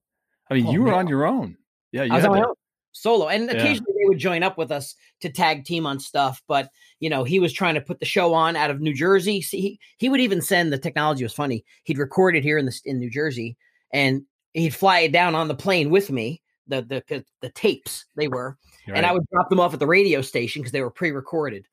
I 0.50 0.54
mean, 0.54 0.66
oh, 0.66 0.72
you 0.72 0.82
were 0.82 0.90
man. 0.90 1.00
on 1.00 1.08
your 1.08 1.26
own. 1.26 1.56
Yeah, 1.92 2.04
you 2.04 2.12
I 2.12 2.16
was 2.16 2.24
on 2.24 2.32
my 2.32 2.42
own 2.42 2.54
solo, 2.92 3.28
and 3.28 3.48
occasionally 3.50 3.92
yeah. 3.94 4.02
they 4.02 4.08
would 4.08 4.18
join 4.18 4.42
up 4.42 4.58
with 4.58 4.70
us 4.70 4.94
to 5.20 5.30
tag 5.30 5.64
team 5.64 5.86
on 5.86 6.00
stuff. 6.00 6.42
But 6.48 6.70
you 7.00 7.08
know, 7.08 7.24
he 7.24 7.38
was 7.38 7.52
trying 7.52 7.74
to 7.74 7.80
put 7.80 8.00
the 8.00 8.06
show 8.06 8.34
on 8.34 8.56
out 8.56 8.70
of 8.70 8.80
New 8.80 8.94
Jersey. 8.94 9.40
See, 9.40 9.60
he 9.60 9.80
he 9.98 10.08
would 10.08 10.20
even 10.20 10.42
send 10.42 10.72
the 10.72 10.78
technology 10.78 11.24
was 11.24 11.32
funny. 11.32 11.64
He'd 11.84 11.98
record 11.98 12.36
it 12.36 12.44
here 12.44 12.58
in 12.58 12.66
the 12.66 12.80
in 12.84 12.98
New 12.98 13.10
Jersey, 13.10 13.56
and 13.92 14.22
he'd 14.54 14.74
fly 14.74 15.00
it 15.00 15.12
down 15.12 15.34
on 15.34 15.48
the 15.48 15.54
plane 15.54 15.90
with 15.90 16.10
me. 16.10 16.42
The 16.66 16.82
the 16.82 17.24
the 17.40 17.50
tapes 17.50 18.04
they 18.16 18.28
were, 18.28 18.58
right. 18.86 18.98
and 18.98 19.06
I 19.06 19.12
would 19.12 19.24
drop 19.32 19.48
them 19.48 19.60
off 19.60 19.72
at 19.72 19.80
the 19.80 19.86
radio 19.86 20.20
station 20.20 20.60
because 20.60 20.72
they 20.72 20.82
were 20.82 20.90
pre-recorded. 20.90 21.66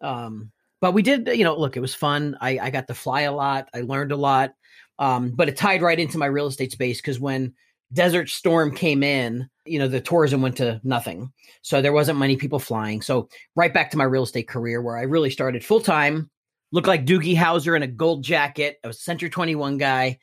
Um, 0.00 0.52
but 0.80 0.92
we 0.92 1.02
did, 1.02 1.28
you 1.28 1.44
know, 1.44 1.56
look, 1.56 1.76
it 1.76 1.80
was 1.80 1.94
fun. 1.94 2.36
I, 2.40 2.58
I 2.58 2.70
got 2.70 2.86
to 2.88 2.94
fly 2.94 3.22
a 3.22 3.32
lot. 3.32 3.68
I 3.74 3.80
learned 3.80 4.12
a 4.12 4.16
lot. 4.16 4.54
Um, 4.98 5.30
but 5.30 5.48
it 5.48 5.56
tied 5.56 5.82
right 5.82 5.98
into 5.98 6.18
my 6.18 6.26
real 6.26 6.46
estate 6.46 6.72
space 6.72 7.00
because 7.00 7.20
when 7.20 7.54
Desert 7.92 8.28
Storm 8.28 8.74
came 8.74 9.02
in, 9.02 9.48
you 9.64 9.78
know, 9.78 9.88
the 9.88 10.00
tourism 10.00 10.42
went 10.42 10.56
to 10.56 10.80
nothing. 10.84 11.32
So 11.62 11.80
there 11.80 11.92
wasn't 11.92 12.18
many 12.18 12.36
people 12.36 12.58
flying. 12.58 13.00
So 13.00 13.28
right 13.54 13.72
back 13.72 13.90
to 13.90 13.96
my 13.96 14.04
real 14.04 14.24
estate 14.24 14.48
career 14.48 14.82
where 14.82 14.96
I 14.96 15.02
really 15.02 15.30
started 15.30 15.64
full 15.64 15.80
time, 15.80 16.30
looked 16.72 16.88
like 16.88 17.06
Doogie 17.06 17.36
Howser 17.36 17.76
in 17.76 17.82
a 17.82 17.88
gold 17.88 18.22
jacket. 18.22 18.78
I 18.84 18.88
was 18.88 18.98
a 18.98 19.02
Century 19.02 19.30
21 19.30 19.78
guy. 19.78 20.18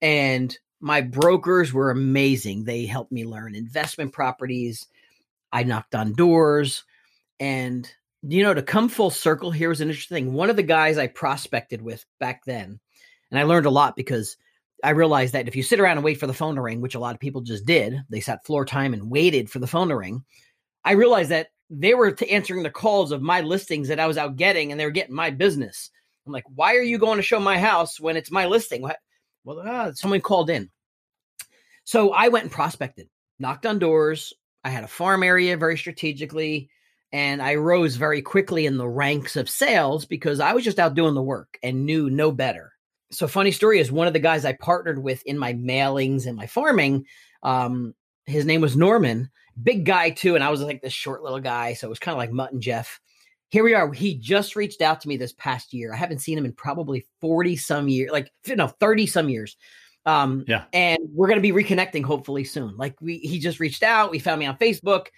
And 0.00 0.56
my 0.80 1.00
brokers 1.00 1.72
were 1.72 1.90
amazing. 1.90 2.64
They 2.64 2.86
helped 2.86 3.12
me 3.12 3.24
learn 3.24 3.54
investment 3.54 4.12
properties. 4.12 4.86
I 5.52 5.64
knocked 5.64 5.94
on 5.94 6.14
doors. 6.14 6.84
And 7.38 7.90
you 8.22 8.42
know, 8.42 8.54
to 8.54 8.62
come 8.62 8.88
full 8.88 9.10
circle 9.10 9.50
here 9.50 9.68
was 9.68 9.80
an 9.80 9.88
interesting 9.88 10.16
thing. 10.16 10.32
One 10.32 10.50
of 10.50 10.56
the 10.56 10.62
guys 10.62 10.98
I 10.98 11.08
prospected 11.08 11.82
with 11.82 12.04
back 12.20 12.44
then, 12.44 12.78
and 13.30 13.40
I 13.40 13.42
learned 13.44 13.66
a 13.66 13.70
lot 13.70 13.96
because 13.96 14.36
I 14.84 14.90
realized 14.90 15.34
that 15.34 15.48
if 15.48 15.56
you 15.56 15.62
sit 15.62 15.80
around 15.80 15.96
and 15.96 16.04
wait 16.04 16.18
for 16.18 16.26
the 16.26 16.34
phone 16.34 16.54
to 16.56 16.60
ring, 16.60 16.80
which 16.80 16.94
a 16.94 17.00
lot 17.00 17.14
of 17.14 17.20
people 17.20 17.40
just 17.40 17.66
did, 17.66 18.02
they 18.10 18.20
sat 18.20 18.44
floor 18.44 18.64
time 18.64 18.94
and 18.94 19.10
waited 19.10 19.50
for 19.50 19.58
the 19.58 19.66
phone 19.66 19.88
to 19.88 19.96
ring. 19.96 20.24
I 20.84 20.92
realized 20.92 21.30
that 21.30 21.48
they 21.70 21.94
were 21.94 22.16
answering 22.30 22.62
the 22.62 22.70
calls 22.70 23.12
of 23.12 23.22
my 23.22 23.40
listings 23.40 23.88
that 23.88 24.00
I 24.00 24.06
was 24.06 24.18
out 24.18 24.36
getting, 24.36 24.70
and 24.70 24.80
they 24.80 24.84
were 24.84 24.90
getting 24.90 25.14
my 25.14 25.30
business. 25.30 25.90
I'm 26.26 26.32
like, 26.32 26.44
why 26.54 26.76
are 26.76 26.82
you 26.82 26.98
going 26.98 27.16
to 27.16 27.22
show 27.22 27.40
my 27.40 27.58
house 27.58 27.98
when 27.98 28.16
it's 28.16 28.30
my 28.30 28.46
listing? 28.46 28.82
What? 28.82 28.98
Well, 29.44 29.60
uh, 29.60 29.92
someone 29.94 30.20
called 30.20 30.50
in. 30.50 30.70
So 31.84 32.12
I 32.12 32.28
went 32.28 32.44
and 32.44 32.52
prospected, 32.52 33.08
knocked 33.38 33.66
on 33.66 33.80
doors. 33.80 34.32
I 34.62 34.70
had 34.70 34.84
a 34.84 34.88
farm 34.88 35.24
area 35.24 35.56
very 35.56 35.76
strategically. 35.76 36.70
And 37.12 37.42
I 37.42 37.56
rose 37.56 37.96
very 37.96 38.22
quickly 38.22 38.64
in 38.64 38.78
the 38.78 38.88
ranks 38.88 39.36
of 39.36 39.50
sales 39.50 40.06
because 40.06 40.40
I 40.40 40.54
was 40.54 40.64
just 40.64 40.78
out 40.78 40.94
doing 40.94 41.14
the 41.14 41.22
work 41.22 41.58
and 41.62 41.84
knew 41.84 42.08
no 42.08 42.32
better. 42.32 42.72
So, 43.10 43.28
funny 43.28 43.50
story 43.50 43.78
is 43.78 43.92
one 43.92 44.06
of 44.06 44.14
the 44.14 44.18
guys 44.18 44.46
I 44.46 44.54
partnered 44.54 45.02
with 45.02 45.22
in 45.26 45.38
my 45.38 45.52
mailings 45.52 46.26
and 46.26 46.36
my 46.36 46.46
farming. 46.46 47.04
Um, 47.42 47.94
his 48.24 48.46
name 48.46 48.62
was 48.62 48.76
Norman, 48.76 49.30
big 49.60 49.84
guy 49.84 50.10
too, 50.10 50.34
and 50.34 50.42
I 50.42 50.50
was 50.50 50.62
like 50.62 50.80
this 50.80 50.92
short 50.92 51.22
little 51.22 51.40
guy, 51.40 51.74
so 51.74 51.86
it 51.86 51.90
was 51.90 51.98
kind 51.98 52.14
of 52.14 52.18
like 52.18 52.32
Mutt 52.32 52.52
and 52.52 52.62
Jeff. 52.62 53.00
Here 53.50 53.64
we 53.64 53.74
are. 53.74 53.92
He 53.92 54.14
just 54.14 54.56
reached 54.56 54.80
out 54.80 55.02
to 55.02 55.08
me 55.08 55.18
this 55.18 55.34
past 55.34 55.74
year. 55.74 55.92
I 55.92 55.96
haven't 55.96 56.20
seen 56.20 56.38
him 56.38 56.46
in 56.46 56.52
probably 56.52 57.04
forty 57.20 57.56
some 57.56 57.88
years, 57.88 58.10
like 58.10 58.32
no 58.48 58.68
thirty 58.68 59.06
some 59.06 59.28
years. 59.28 59.56
Um, 60.06 60.44
yeah, 60.48 60.64
and 60.72 60.98
we're 61.12 61.28
gonna 61.28 61.42
be 61.42 61.52
reconnecting 61.52 62.04
hopefully 62.04 62.44
soon. 62.44 62.76
Like 62.78 62.98
we, 63.00 63.18
he 63.18 63.38
just 63.38 63.60
reached 63.60 63.82
out. 63.82 64.10
We 64.10 64.18
found 64.18 64.40
me 64.40 64.46
on 64.46 64.56
Facebook 64.56 65.08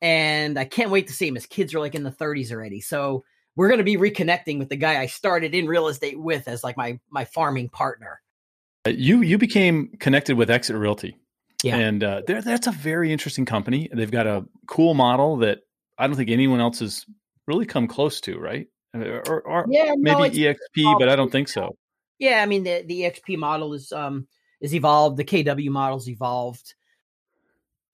and 0.00 0.58
I 0.58 0.64
can't 0.64 0.90
wait 0.90 1.08
to 1.08 1.12
see 1.12 1.28
him. 1.28 1.34
His 1.34 1.46
kids 1.46 1.74
are 1.74 1.80
like 1.80 1.94
in 1.94 2.02
the 2.02 2.10
30s 2.10 2.52
already, 2.52 2.80
so 2.80 3.24
we're 3.56 3.68
going 3.68 3.78
to 3.78 3.84
be 3.84 3.96
reconnecting 3.96 4.58
with 4.58 4.68
the 4.68 4.76
guy 4.76 5.00
I 5.00 5.06
started 5.06 5.54
in 5.54 5.66
real 5.66 5.88
estate 5.88 6.18
with 6.18 6.46
as 6.46 6.62
like 6.62 6.76
my 6.76 7.00
my 7.10 7.24
farming 7.24 7.68
partner. 7.70 8.20
Uh, 8.86 8.90
you 8.90 9.22
you 9.22 9.38
became 9.38 9.90
connected 9.98 10.36
with 10.36 10.50
Exit 10.50 10.76
Realty, 10.76 11.16
yeah, 11.62 11.76
and 11.76 12.04
uh, 12.04 12.22
that's 12.26 12.68
a 12.68 12.72
very 12.72 13.12
interesting 13.12 13.44
company. 13.44 13.88
They've 13.92 14.10
got 14.10 14.26
a 14.26 14.44
cool 14.68 14.94
model 14.94 15.38
that 15.38 15.58
I 15.98 16.06
don't 16.06 16.16
think 16.16 16.30
anyone 16.30 16.60
else 16.60 16.78
has 16.78 17.04
really 17.48 17.66
come 17.66 17.88
close 17.88 18.20
to, 18.22 18.38
right? 18.38 18.68
Uh, 18.94 19.20
or, 19.28 19.42
or 19.42 19.66
yeah, 19.68 19.94
maybe 19.96 20.20
no, 20.20 20.54
EXP, 20.54 20.98
but 20.98 21.08
I 21.08 21.16
don't 21.16 21.32
think 21.32 21.48
so. 21.48 21.76
Yeah, 22.20 22.42
I 22.42 22.46
mean 22.46 22.62
the 22.62 22.84
the 22.86 23.02
EXP 23.02 23.38
model 23.38 23.74
is 23.74 23.90
um 23.92 24.28
is 24.60 24.74
evolved. 24.74 25.16
The 25.16 25.24
KW 25.24 25.68
model's 25.70 26.08
evolved 26.08 26.74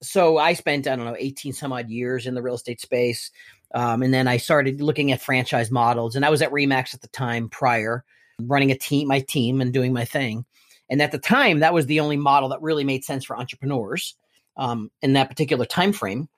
so 0.01 0.37
I 0.37 0.53
spent, 0.53 0.87
I 0.87 0.95
don't 0.95 1.05
know, 1.05 1.15
18 1.17 1.53
some 1.53 1.73
odd 1.73 1.89
years 1.89 2.27
in 2.27 2.35
the 2.35 2.41
real 2.41 2.55
estate 2.55 2.81
space. 2.81 3.31
Um, 3.73 4.03
and 4.03 4.13
then 4.13 4.27
I 4.27 4.37
started 4.37 4.81
looking 4.81 5.11
at 5.11 5.21
franchise 5.21 5.71
models. 5.71 6.15
And 6.15 6.25
I 6.25 6.29
was 6.29 6.41
at 6.41 6.51
Remax 6.51 6.93
at 6.93 7.01
the 7.01 7.07
time 7.07 7.49
prior, 7.49 8.03
running 8.39 8.71
a 8.71 8.77
team, 8.77 9.07
my 9.07 9.21
team, 9.21 9.61
and 9.61 9.73
doing 9.73 9.93
my 9.93 10.05
thing. 10.05 10.45
And 10.89 11.01
at 11.01 11.11
the 11.11 11.19
time, 11.19 11.59
that 11.59 11.73
was 11.73 11.87
the 11.87 11.99
only 11.99 12.17
model 12.17 12.49
that 12.49 12.61
really 12.61 12.83
made 12.83 13.03
sense 13.03 13.25
for 13.25 13.37
entrepreneurs 13.37 14.15
um, 14.57 14.91
in 15.01 15.13
that 15.13 15.29
particular 15.29 15.65
time 15.65 15.93
frame. 15.93 16.29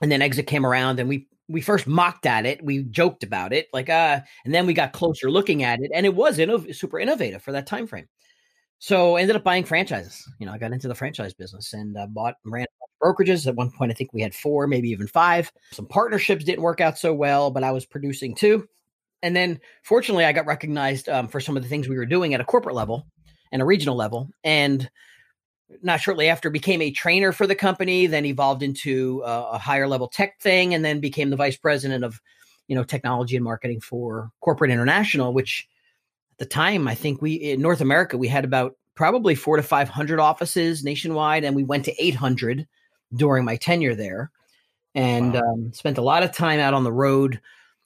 And 0.00 0.10
then 0.10 0.22
exit 0.22 0.46
came 0.46 0.66
around, 0.66 1.00
and 1.00 1.08
we 1.08 1.26
we 1.48 1.60
first 1.60 1.86
mocked 1.86 2.26
at 2.26 2.44
it, 2.44 2.62
we 2.62 2.82
joked 2.84 3.22
about 3.22 3.52
it, 3.52 3.68
like 3.72 3.88
uh, 3.88 4.20
and 4.44 4.54
then 4.54 4.66
we 4.66 4.74
got 4.74 4.92
closer 4.92 5.30
looking 5.30 5.62
at 5.62 5.80
it, 5.80 5.90
and 5.94 6.04
it 6.04 6.14
was 6.14 6.38
innov- 6.38 6.74
super 6.74 6.98
innovative 6.98 7.42
for 7.42 7.52
that 7.52 7.66
time 7.66 7.86
frame. 7.86 8.08
So 8.78 9.16
I 9.16 9.22
ended 9.22 9.36
up 9.36 9.44
buying 9.44 9.64
franchises. 9.64 10.28
You 10.38 10.46
know, 10.46 10.52
I 10.52 10.58
got 10.58 10.72
into 10.72 10.88
the 10.88 10.94
franchise 10.94 11.32
business 11.32 11.72
and 11.72 11.96
uh, 11.96 12.06
bought 12.06 12.34
and 12.44 12.52
ran 12.52 12.66
brokerages. 13.02 13.46
At 13.46 13.56
one 13.56 13.70
point, 13.70 13.90
I 13.90 13.94
think 13.94 14.12
we 14.12 14.22
had 14.22 14.34
four, 14.34 14.66
maybe 14.66 14.90
even 14.90 15.06
five. 15.06 15.50
Some 15.72 15.86
partnerships 15.86 16.44
didn't 16.44 16.62
work 16.62 16.80
out 16.80 16.98
so 16.98 17.14
well, 17.14 17.50
but 17.50 17.64
I 17.64 17.72
was 17.72 17.86
producing 17.86 18.34
too. 18.34 18.68
And 19.22 19.34
then, 19.34 19.60
fortunately, 19.82 20.26
I 20.26 20.32
got 20.32 20.46
recognized 20.46 21.08
um, 21.08 21.26
for 21.26 21.40
some 21.40 21.56
of 21.56 21.62
the 21.62 21.68
things 21.68 21.88
we 21.88 21.96
were 21.96 22.06
doing 22.06 22.34
at 22.34 22.40
a 22.40 22.44
corporate 22.44 22.74
level 22.74 23.06
and 23.50 23.62
a 23.62 23.64
regional 23.64 23.96
level. 23.96 24.28
And 24.44 24.88
not 25.82 26.00
shortly 26.00 26.28
after, 26.28 26.50
became 26.50 26.82
a 26.82 26.90
trainer 26.90 27.32
for 27.32 27.46
the 27.46 27.54
company. 27.54 28.06
Then 28.06 28.26
evolved 28.26 28.62
into 28.62 29.22
a 29.24 29.58
higher 29.58 29.88
level 29.88 30.06
tech 30.06 30.38
thing, 30.40 30.74
and 30.74 30.84
then 30.84 31.00
became 31.00 31.30
the 31.30 31.36
vice 31.36 31.56
president 31.56 32.04
of, 32.04 32.20
you 32.68 32.76
know, 32.76 32.84
technology 32.84 33.36
and 33.36 33.44
marketing 33.44 33.80
for 33.80 34.30
corporate 34.40 34.70
international. 34.70 35.32
Which, 35.32 35.66
the 36.38 36.46
time, 36.46 36.86
I 36.86 36.94
think 36.94 37.22
we 37.22 37.34
in 37.34 37.60
North 37.60 37.80
America 37.80 38.18
we 38.18 38.28
had 38.28 38.44
about 38.44 38.76
probably 38.94 39.34
four 39.34 39.56
to 39.56 39.62
five 39.62 39.88
hundred 39.88 40.20
offices 40.20 40.84
nationwide, 40.84 41.44
and 41.44 41.56
we 41.56 41.64
went 41.64 41.84
to 41.86 42.02
eight 42.02 42.14
hundred 42.14 42.66
during 43.14 43.44
my 43.44 43.56
tenure 43.56 43.94
there. 43.94 44.30
And 44.94 45.34
wow. 45.34 45.40
um, 45.40 45.72
spent 45.72 45.98
a 45.98 46.02
lot 46.02 46.22
of 46.22 46.32
time 46.32 46.58
out 46.58 46.74
on 46.74 46.84
the 46.84 46.92
road 46.92 47.40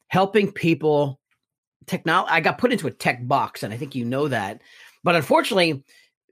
helping 0.09 0.51
people 0.51 1.21
technology 1.87 2.31
i 2.31 2.41
got 2.41 2.59
put 2.59 2.71
into 2.71 2.87
a 2.87 2.91
tech 2.93 3.27
box 3.27 3.63
and 3.63 3.73
i 3.75 3.77
think 3.77 3.95
you 3.95 4.05
know 4.05 4.29
that. 4.29 4.61
But 5.03 5.17
unfortunately 5.17 5.83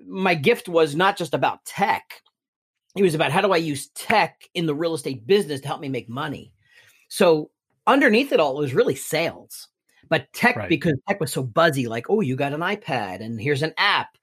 my 0.07 0.35
gift 0.35 0.69
was 0.69 0.95
not 0.95 1.17
just 1.17 1.35
about 1.35 1.65
tech. 1.65 2.23
It 2.97 3.03
was 3.03 3.15
about 3.15 3.33
how 3.33 3.41
do 3.41 3.53
i 3.53 3.57
use 3.57 3.89
tech 3.89 4.49
in 4.55 4.67
the 4.67 4.75
real 4.75 4.95
estate 4.95 5.27
business 5.27 5.61
to 5.61 5.67
help 5.67 5.81
me 5.81 5.89
make 5.89 6.09
money. 6.09 6.53
So 7.09 7.51
underneath 7.87 8.33
it 8.33 8.41
all 8.41 8.59
it 8.59 8.63
was 8.63 8.75
really 8.75 8.95
sales 8.95 9.69
but 10.09 10.33
tech 10.33 10.57
right. 10.57 10.69
because 10.69 10.95
tech 11.09 11.21
was 11.21 11.33
so 11.33 11.43
buzzy 11.43 11.87
like 11.87 12.09
oh 12.09 12.21
you 12.21 12.37
got 12.37 12.53
an 12.53 12.61
ipad 12.61 13.21
and 13.21 13.41
here's 13.41 13.62
an 13.62 13.73
app 13.77 14.19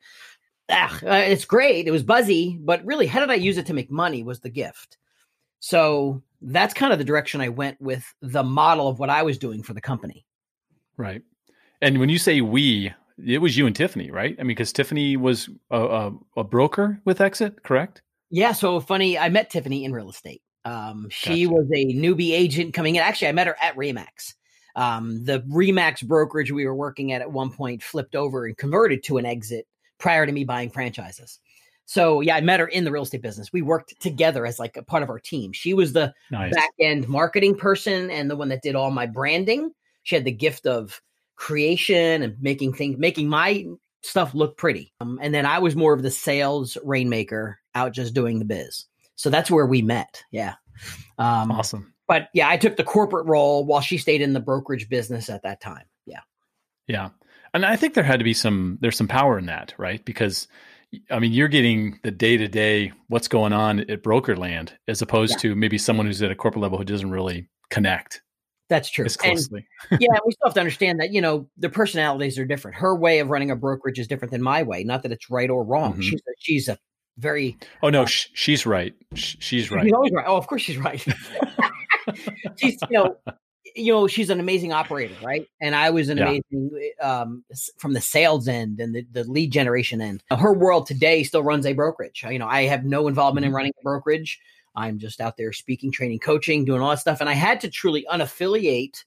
ah, 0.69 0.99
uh, 1.05 1.23
it's 1.27 1.45
great. 1.45 1.87
It 1.87 1.91
was 1.91 2.03
buzzy, 2.03 2.57
but 2.61 2.83
really, 2.85 3.07
how 3.07 3.19
did 3.19 3.31
I 3.31 3.35
use 3.35 3.57
it 3.57 3.65
to 3.67 3.73
make 3.73 3.91
money 3.91 4.23
was 4.23 4.39
the 4.39 4.49
gift. 4.49 4.97
So 5.59 6.21
that's 6.41 6.73
kind 6.73 6.93
of 6.93 6.99
the 6.99 7.05
direction 7.05 7.41
I 7.41 7.49
went 7.49 7.79
with 7.81 8.13
the 8.21 8.43
model 8.43 8.87
of 8.87 8.99
what 8.99 9.09
I 9.09 9.23
was 9.23 9.37
doing 9.37 9.63
for 9.63 9.73
the 9.73 9.81
company. 9.81 10.25
Right. 10.97 11.23
And 11.81 11.99
when 11.99 12.09
you 12.09 12.19
say 12.19 12.41
we, 12.41 12.93
it 13.23 13.39
was 13.39 13.57
you 13.57 13.65
and 13.65 13.75
Tiffany, 13.75 14.11
right? 14.11 14.35
I 14.37 14.43
mean, 14.43 14.49
because 14.49 14.71
Tiffany 14.71 15.17
was 15.17 15.49
a, 15.71 15.81
a, 15.81 16.11
a, 16.37 16.43
broker 16.43 17.01
with 17.05 17.21
Exit, 17.21 17.63
correct? 17.63 18.01
Yeah. 18.29 18.51
So 18.51 18.79
funny, 18.79 19.17
I 19.17 19.29
met 19.29 19.49
Tiffany 19.49 19.85
in 19.85 19.93
real 19.93 20.09
estate. 20.09 20.41
Um, 20.65 21.07
she 21.09 21.45
gotcha. 21.45 21.55
was 21.55 21.67
a 21.73 21.93
newbie 21.93 22.31
agent 22.31 22.73
coming 22.73 22.95
in. 22.95 23.01
Actually, 23.01 23.29
I 23.29 23.33
met 23.33 23.47
her 23.47 23.55
at 23.61 23.75
Remax. 23.75 24.33
Um, 24.75 25.23
the 25.23 25.39
Remax 25.41 26.05
brokerage 26.05 26.51
we 26.51 26.65
were 26.65 26.75
working 26.75 27.11
at 27.13 27.21
at 27.21 27.31
one 27.31 27.51
point 27.51 27.81
flipped 27.81 28.15
over 28.15 28.45
and 28.45 28.57
converted 28.57 29.03
to 29.05 29.17
an 29.17 29.25
exit 29.25 29.67
prior 29.97 30.25
to 30.25 30.31
me 30.31 30.43
buying 30.43 30.69
franchises. 30.69 31.39
So 31.85 32.21
yeah, 32.21 32.35
I 32.35 32.41
met 32.41 32.59
her 32.59 32.67
in 32.67 32.83
the 32.83 32.91
real 32.91 33.03
estate 33.03 33.21
business. 33.21 33.53
We 33.53 33.61
worked 33.61 33.99
together 34.01 34.45
as 34.45 34.59
like 34.59 34.75
a 34.75 34.83
part 34.83 35.03
of 35.03 35.09
our 35.09 35.19
team. 35.19 35.53
She 35.53 35.73
was 35.73 35.93
the 35.93 36.13
nice. 36.31 36.53
back 36.53 36.71
end 36.79 37.07
marketing 37.07 37.55
person 37.55 38.09
and 38.09 38.29
the 38.29 38.35
one 38.35 38.49
that 38.49 38.63
did 38.63 38.75
all 38.75 38.91
my 38.91 39.05
branding. 39.05 39.71
She 40.03 40.15
had 40.15 40.25
the 40.25 40.31
gift 40.31 40.65
of 40.65 41.01
creation 41.35 42.23
and 42.23 42.35
making 42.41 42.73
things, 42.73 42.97
making 42.97 43.29
my 43.29 43.65
stuff 44.01 44.33
look 44.33 44.57
pretty. 44.57 44.93
Um, 44.99 45.19
and 45.21 45.33
then 45.33 45.45
I 45.45 45.59
was 45.59 45.75
more 45.75 45.93
of 45.93 46.01
the 46.01 46.11
sales 46.11 46.77
rainmaker 46.83 47.59
out 47.75 47.93
just 47.93 48.13
doing 48.13 48.39
the 48.39 48.45
biz. 48.45 48.85
So 49.15 49.29
that's 49.29 49.51
where 49.51 49.65
we 49.65 49.81
met. 49.81 50.23
Yeah. 50.31 50.55
Um, 51.17 51.51
awesome. 51.51 51.93
But 52.07 52.29
yeah, 52.33 52.49
I 52.49 52.57
took 52.57 52.75
the 52.75 52.83
corporate 52.83 53.25
role 53.25 53.65
while 53.65 53.81
she 53.81 53.97
stayed 53.97 54.21
in 54.21 54.33
the 54.33 54.39
brokerage 54.39 54.89
business 54.89 55.29
at 55.29 55.43
that 55.43 55.61
time. 55.61 55.85
Yeah. 56.05 56.21
Yeah. 56.87 57.09
And 57.53 57.65
I 57.65 57.75
think 57.75 57.93
there 57.93 58.03
had 58.03 58.19
to 58.19 58.25
be 58.25 58.33
some, 58.33 58.77
there's 58.81 58.97
some 58.97 59.07
power 59.07 59.39
in 59.39 59.45
that, 59.47 59.73
right? 59.77 60.03
Because 60.05 60.47
I 61.09 61.19
mean, 61.19 61.33
you're 61.33 61.47
getting 61.47 61.99
the 62.03 62.11
day 62.11 62.37
to 62.37 62.47
day 62.47 62.91
what's 63.07 63.27
going 63.27 63.53
on 63.53 63.79
at 63.81 64.03
Brokerland 64.03 64.71
as 64.87 65.01
opposed 65.01 65.33
yeah. 65.33 65.49
to 65.49 65.55
maybe 65.55 65.77
someone 65.77 66.05
who's 66.05 66.21
at 66.21 66.31
a 66.31 66.35
corporate 66.35 66.61
level 66.61 66.77
who 66.77 66.85
doesn't 66.85 67.09
really 67.09 67.47
connect. 67.69 68.21
That's 68.69 68.89
true. 68.89 69.05
As 69.05 69.15
closely. 69.15 69.67
And, 69.91 70.01
yeah, 70.01 70.17
we 70.25 70.31
still 70.31 70.47
have 70.47 70.53
to 70.55 70.59
understand 70.59 70.99
that, 70.99 71.11
you 71.11 71.21
know, 71.21 71.47
the 71.57 71.69
personalities 71.69 72.39
are 72.39 72.45
different. 72.45 72.77
Her 72.77 72.95
way 72.95 73.19
of 73.19 73.29
running 73.29 73.51
a 73.51 73.55
brokerage 73.55 73.99
is 73.99 74.07
different 74.07 74.31
than 74.31 74.41
my 74.41 74.63
way. 74.63 74.83
Not 74.83 75.03
that 75.03 75.11
it's 75.11 75.29
right 75.29 75.49
or 75.49 75.63
wrong. 75.63 75.93
Mm-hmm. 75.93 76.01
She's 76.01 76.21
a, 76.21 76.31
she's 76.39 76.67
a 76.67 76.77
very. 77.17 77.57
Oh 77.83 77.89
no, 77.89 78.03
uh, 78.03 78.05
sh- 78.07 78.29
she's 78.33 78.65
right. 78.65 78.93
Sh- 79.13 79.35
she's 79.39 79.71
right. 79.71 79.83
She's 79.83 79.93
always 79.93 80.11
right. 80.11 80.25
Oh, 80.27 80.37
of 80.37 80.47
course 80.47 80.61
she's 80.61 80.77
right. 80.77 81.05
she's 82.57 82.77
you 82.89 82.97
know 82.97 83.15
you 83.75 83.91
know 83.91 84.07
she's 84.07 84.29
an 84.29 84.39
amazing 84.39 84.71
operator 84.71 85.15
right 85.23 85.47
and 85.61 85.75
i 85.75 85.89
was 85.89 86.09
an 86.09 86.17
yeah. 86.17 86.29
amazing 86.29 86.91
um, 87.01 87.43
from 87.77 87.93
the 87.93 88.01
sales 88.01 88.47
end 88.47 88.79
and 88.79 88.95
the, 88.95 89.05
the 89.11 89.23
lead 89.25 89.51
generation 89.51 90.01
end 90.01 90.23
her 90.31 90.53
world 90.53 90.87
today 90.87 91.23
still 91.23 91.43
runs 91.43 91.65
a 91.65 91.73
brokerage 91.73 92.23
you 92.29 92.39
know 92.39 92.47
i 92.47 92.63
have 92.63 92.85
no 92.85 93.07
involvement 93.07 93.43
mm-hmm. 93.43 93.51
in 93.51 93.55
running 93.55 93.73
a 93.79 93.83
brokerage 93.83 94.39
i'm 94.75 94.99
just 94.99 95.19
out 95.19 95.37
there 95.37 95.51
speaking 95.51 95.91
training 95.91 96.19
coaching 96.19 96.65
doing 96.65 96.81
all 96.81 96.89
that 96.89 96.99
stuff 96.99 97.21
and 97.21 97.29
i 97.29 97.33
had 97.33 97.59
to 97.59 97.69
truly 97.69 98.05
unaffiliate 98.11 99.03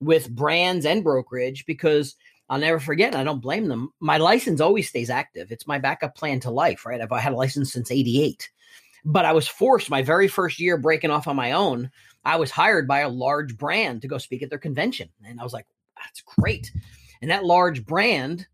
with 0.00 0.34
brands 0.34 0.86
and 0.86 1.04
brokerage 1.04 1.66
because 1.66 2.16
I'll 2.50 2.58
never 2.58 2.80
forget. 2.80 3.14
I 3.14 3.22
don't 3.22 3.40
blame 3.40 3.68
them. 3.68 3.92
My 4.00 4.16
license 4.16 4.60
always 4.60 4.88
stays 4.88 5.08
active. 5.08 5.52
It's 5.52 5.68
my 5.68 5.78
backup 5.78 6.16
plan 6.16 6.40
to 6.40 6.50
life, 6.50 6.84
right? 6.84 7.00
I've 7.00 7.10
had 7.12 7.32
a 7.32 7.36
license 7.36 7.72
since 7.72 7.92
88. 7.92 8.50
But 9.04 9.24
I 9.24 9.32
was 9.32 9.48
forced 9.48 9.90
my 9.90 10.02
very 10.02 10.28
first 10.28 10.60
year 10.60 10.76
breaking 10.76 11.10
off 11.10 11.26
on 11.26 11.36
my 11.36 11.52
own 11.52 11.90
I 12.24 12.36
was 12.36 12.50
hired 12.50 12.86
by 12.86 13.00
a 13.00 13.08
large 13.08 13.56
brand 13.56 14.02
to 14.02 14.08
go 14.08 14.18
speak 14.18 14.42
at 14.42 14.50
their 14.50 14.58
convention. 14.58 15.08
And 15.24 15.40
I 15.40 15.44
was 15.44 15.52
like, 15.52 15.66
that's 15.96 16.20
great. 16.22 16.70
And 17.22 17.30
that 17.30 17.44
large 17.44 17.84
brand, 17.84 18.46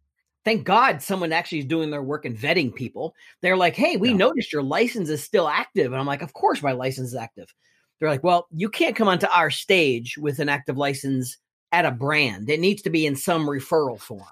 thank 0.44 0.64
God 0.64 1.02
someone 1.02 1.32
actually 1.32 1.60
is 1.60 1.66
doing 1.66 1.90
their 1.90 2.02
work 2.02 2.24
and 2.24 2.36
vetting 2.36 2.74
people. 2.74 3.14
They're 3.40 3.56
like, 3.56 3.74
hey, 3.74 3.96
we 3.96 4.10
yeah. 4.10 4.16
noticed 4.16 4.52
your 4.52 4.62
license 4.62 5.08
is 5.08 5.22
still 5.22 5.48
active. 5.48 5.86
And 5.86 5.96
I'm 6.00 6.06
like, 6.06 6.22
of 6.22 6.32
course 6.32 6.62
my 6.62 6.72
license 6.72 7.08
is 7.08 7.16
active. 7.16 7.52
They're 7.98 8.10
like, 8.10 8.24
well, 8.24 8.46
you 8.52 8.68
can't 8.68 8.96
come 8.96 9.08
onto 9.08 9.26
our 9.28 9.50
stage 9.50 10.18
with 10.18 10.38
an 10.38 10.48
active 10.48 10.76
license 10.76 11.38
at 11.72 11.86
a 11.86 11.90
brand. 11.90 12.48
It 12.50 12.60
needs 12.60 12.82
to 12.82 12.90
be 12.90 13.06
in 13.06 13.16
some 13.16 13.46
referral 13.46 13.98
form. 13.98 14.22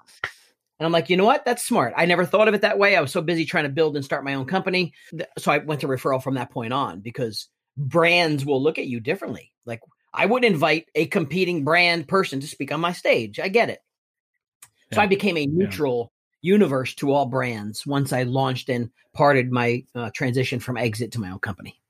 And 0.79 0.85
I'm 0.85 0.91
like, 0.91 1.09
you 1.09 1.17
know 1.17 1.25
what? 1.25 1.45
That's 1.45 1.65
smart. 1.65 1.93
I 1.95 2.05
never 2.05 2.25
thought 2.25 2.47
of 2.47 2.53
it 2.53 2.61
that 2.61 2.77
way. 2.77 2.95
I 2.95 3.01
was 3.01 3.11
so 3.11 3.21
busy 3.21 3.45
trying 3.45 3.63
to 3.63 3.69
build 3.69 3.95
and 3.95 4.03
start 4.03 4.25
my 4.25 4.33
own 4.33 4.45
company. 4.45 4.93
So 5.37 5.51
I 5.51 5.59
went 5.59 5.81
to 5.81 5.87
referral 5.87 6.21
from 6.21 6.35
that 6.35 6.51
point 6.51 6.73
on 6.73 6.99
because 6.99 7.47
brands 7.77 8.45
will 8.45 8.61
look 8.61 8.77
at 8.77 8.87
you 8.87 8.99
differently. 8.99 9.53
Like 9.65 9.81
I 10.13 10.25
would 10.25 10.43
invite 10.43 10.87
a 10.93 11.05
competing 11.05 11.63
brand 11.63 12.07
person 12.07 12.41
to 12.41 12.47
speak 12.47 12.71
on 12.71 12.81
my 12.81 12.91
stage. 12.91 13.39
I 13.39 13.47
get 13.47 13.69
it. 13.69 13.79
So 14.91 14.99
yeah. 14.99 15.03
I 15.03 15.07
became 15.07 15.37
a 15.37 15.45
neutral 15.45 16.11
yeah. 16.41 16.53
universe 16.53 16.93
to 16.95 17.11
all 17.11 17.25
brands 17.25 17.85
once 17.87 18.11
I 18.11 18.23
launched 18.23 18.69
and 18.69 18.91
parted 19.13 19.51
my 19.51 19.85
uh, 19.95 20.09
transition 20.13 20.59
from 20.59 20.77
exit 20.77 21.13
to 21.13 21.21
my 21.21 21.31
own 21.31 21.39
company. 21.39 21.81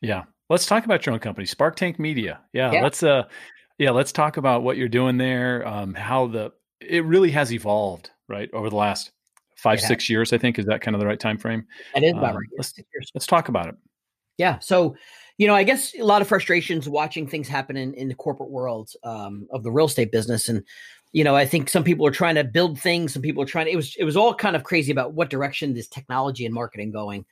Yeah. 0.00 0.24
Let's 0.50 0.66
talk 0.66 0.84
about 0.84 1.04
your 1.04 1.14
own 1.14 1.18
company, 1.18 1.46
SparkTank 1.46 1.98
Media. 1.98 2.40
Yeah, 2.52 2.72
yeah. 2.72 2.82
let's 2.82 3.02
uh 3.02 3.24
yeah, 3.78 3.90
let's 3.90 4.12
talk 4.12 4.38
about 4.38 4.62
what 4.62 4.76
you're 4.76 4.88
doing 4.88 5.18
there, 5.18 5.66
um 5.66 5.94
how 5.94 6.26
the 6.26 6.52
it 6.80 7.04
really 7.04 7.30
has 7.30 7.52
evolved, 7.52 8.10
right, 8.28 8.48
over 8.52 8.70
the 8.70 8.76
last 8.76 9.10
5 9.56 9.80
6 9.80 10.08
years, 10.08 10.32
I 10.32 10.38
think 10.38 10.58
is 10.58 10.66
that 10.66 10.80
kind 10.80 10.94
of 10.94 11.00
the 11.00 11.06
right 11.06 11.18
time 11.18 11.38
frame. 11.38 11.66
That 11.94 12.04
is 12.04 12.12
about 12.12 12.30
um, 12.30 12.36
right. 12.36 12.46
Let's, 12.56 12.74
let's 13.14 13.26
talk 13.26 13.48
about 13.48 13.68
it. 13.68 13.74
Yeah. 14.36 14.58
So, 14.60 14.96
you 15.36 15.46
know, 15.46 15.54
I 15.54 15.64
guess 15.64 15.94
a 15.98 16.04
lot 16.04 16.22
of 16.22 16.28
frustrations 16.28 16.88
watching 16.88 17.26
things 17.26 17.48
happen 17.48 17.76
in, 17.76 17.92
in 17.94 18.08
the 18.08 18.14
corporate 18.14 18.50
world 18.50 18.90
um, 19.04 19.48
of 19.50 19.62
the 19.62 19.70
real 19.70 19.86
estate 19.86 20.12
business. 20.12 20.48
And, 20.48 20.62
you 21.12 21.24
know, 21.24 21.34
I 21.34 21.44
think 21.44 21.68
some 21.68 21.84
people 21.84 22.06
are 22.06 22.12
trying 22.12 22.36
to 22.36 22.44
build 22.44 22.78
things. 22.78 23.12
Some 23.12 23.22
people 23.22 23.42
are 23.42 23.46
trying 23.46 23.66
to, 23.66 23.72
it 23.72 23.76
was, 23.76 23.96
it 23.98 24.04
was 24.04 24.16
all 24.16 24.34
kind 24.34 24.54
of 24.54 24.64
crazy 24.64 24.92
about 24.92 25.14
what 25.14 25.30
direction 25.30 25.74
this 25.74 25.88
technology 25.88 26.44
and 26.46 26.54
marketing 26.54 26.92
going. 26.92 27.24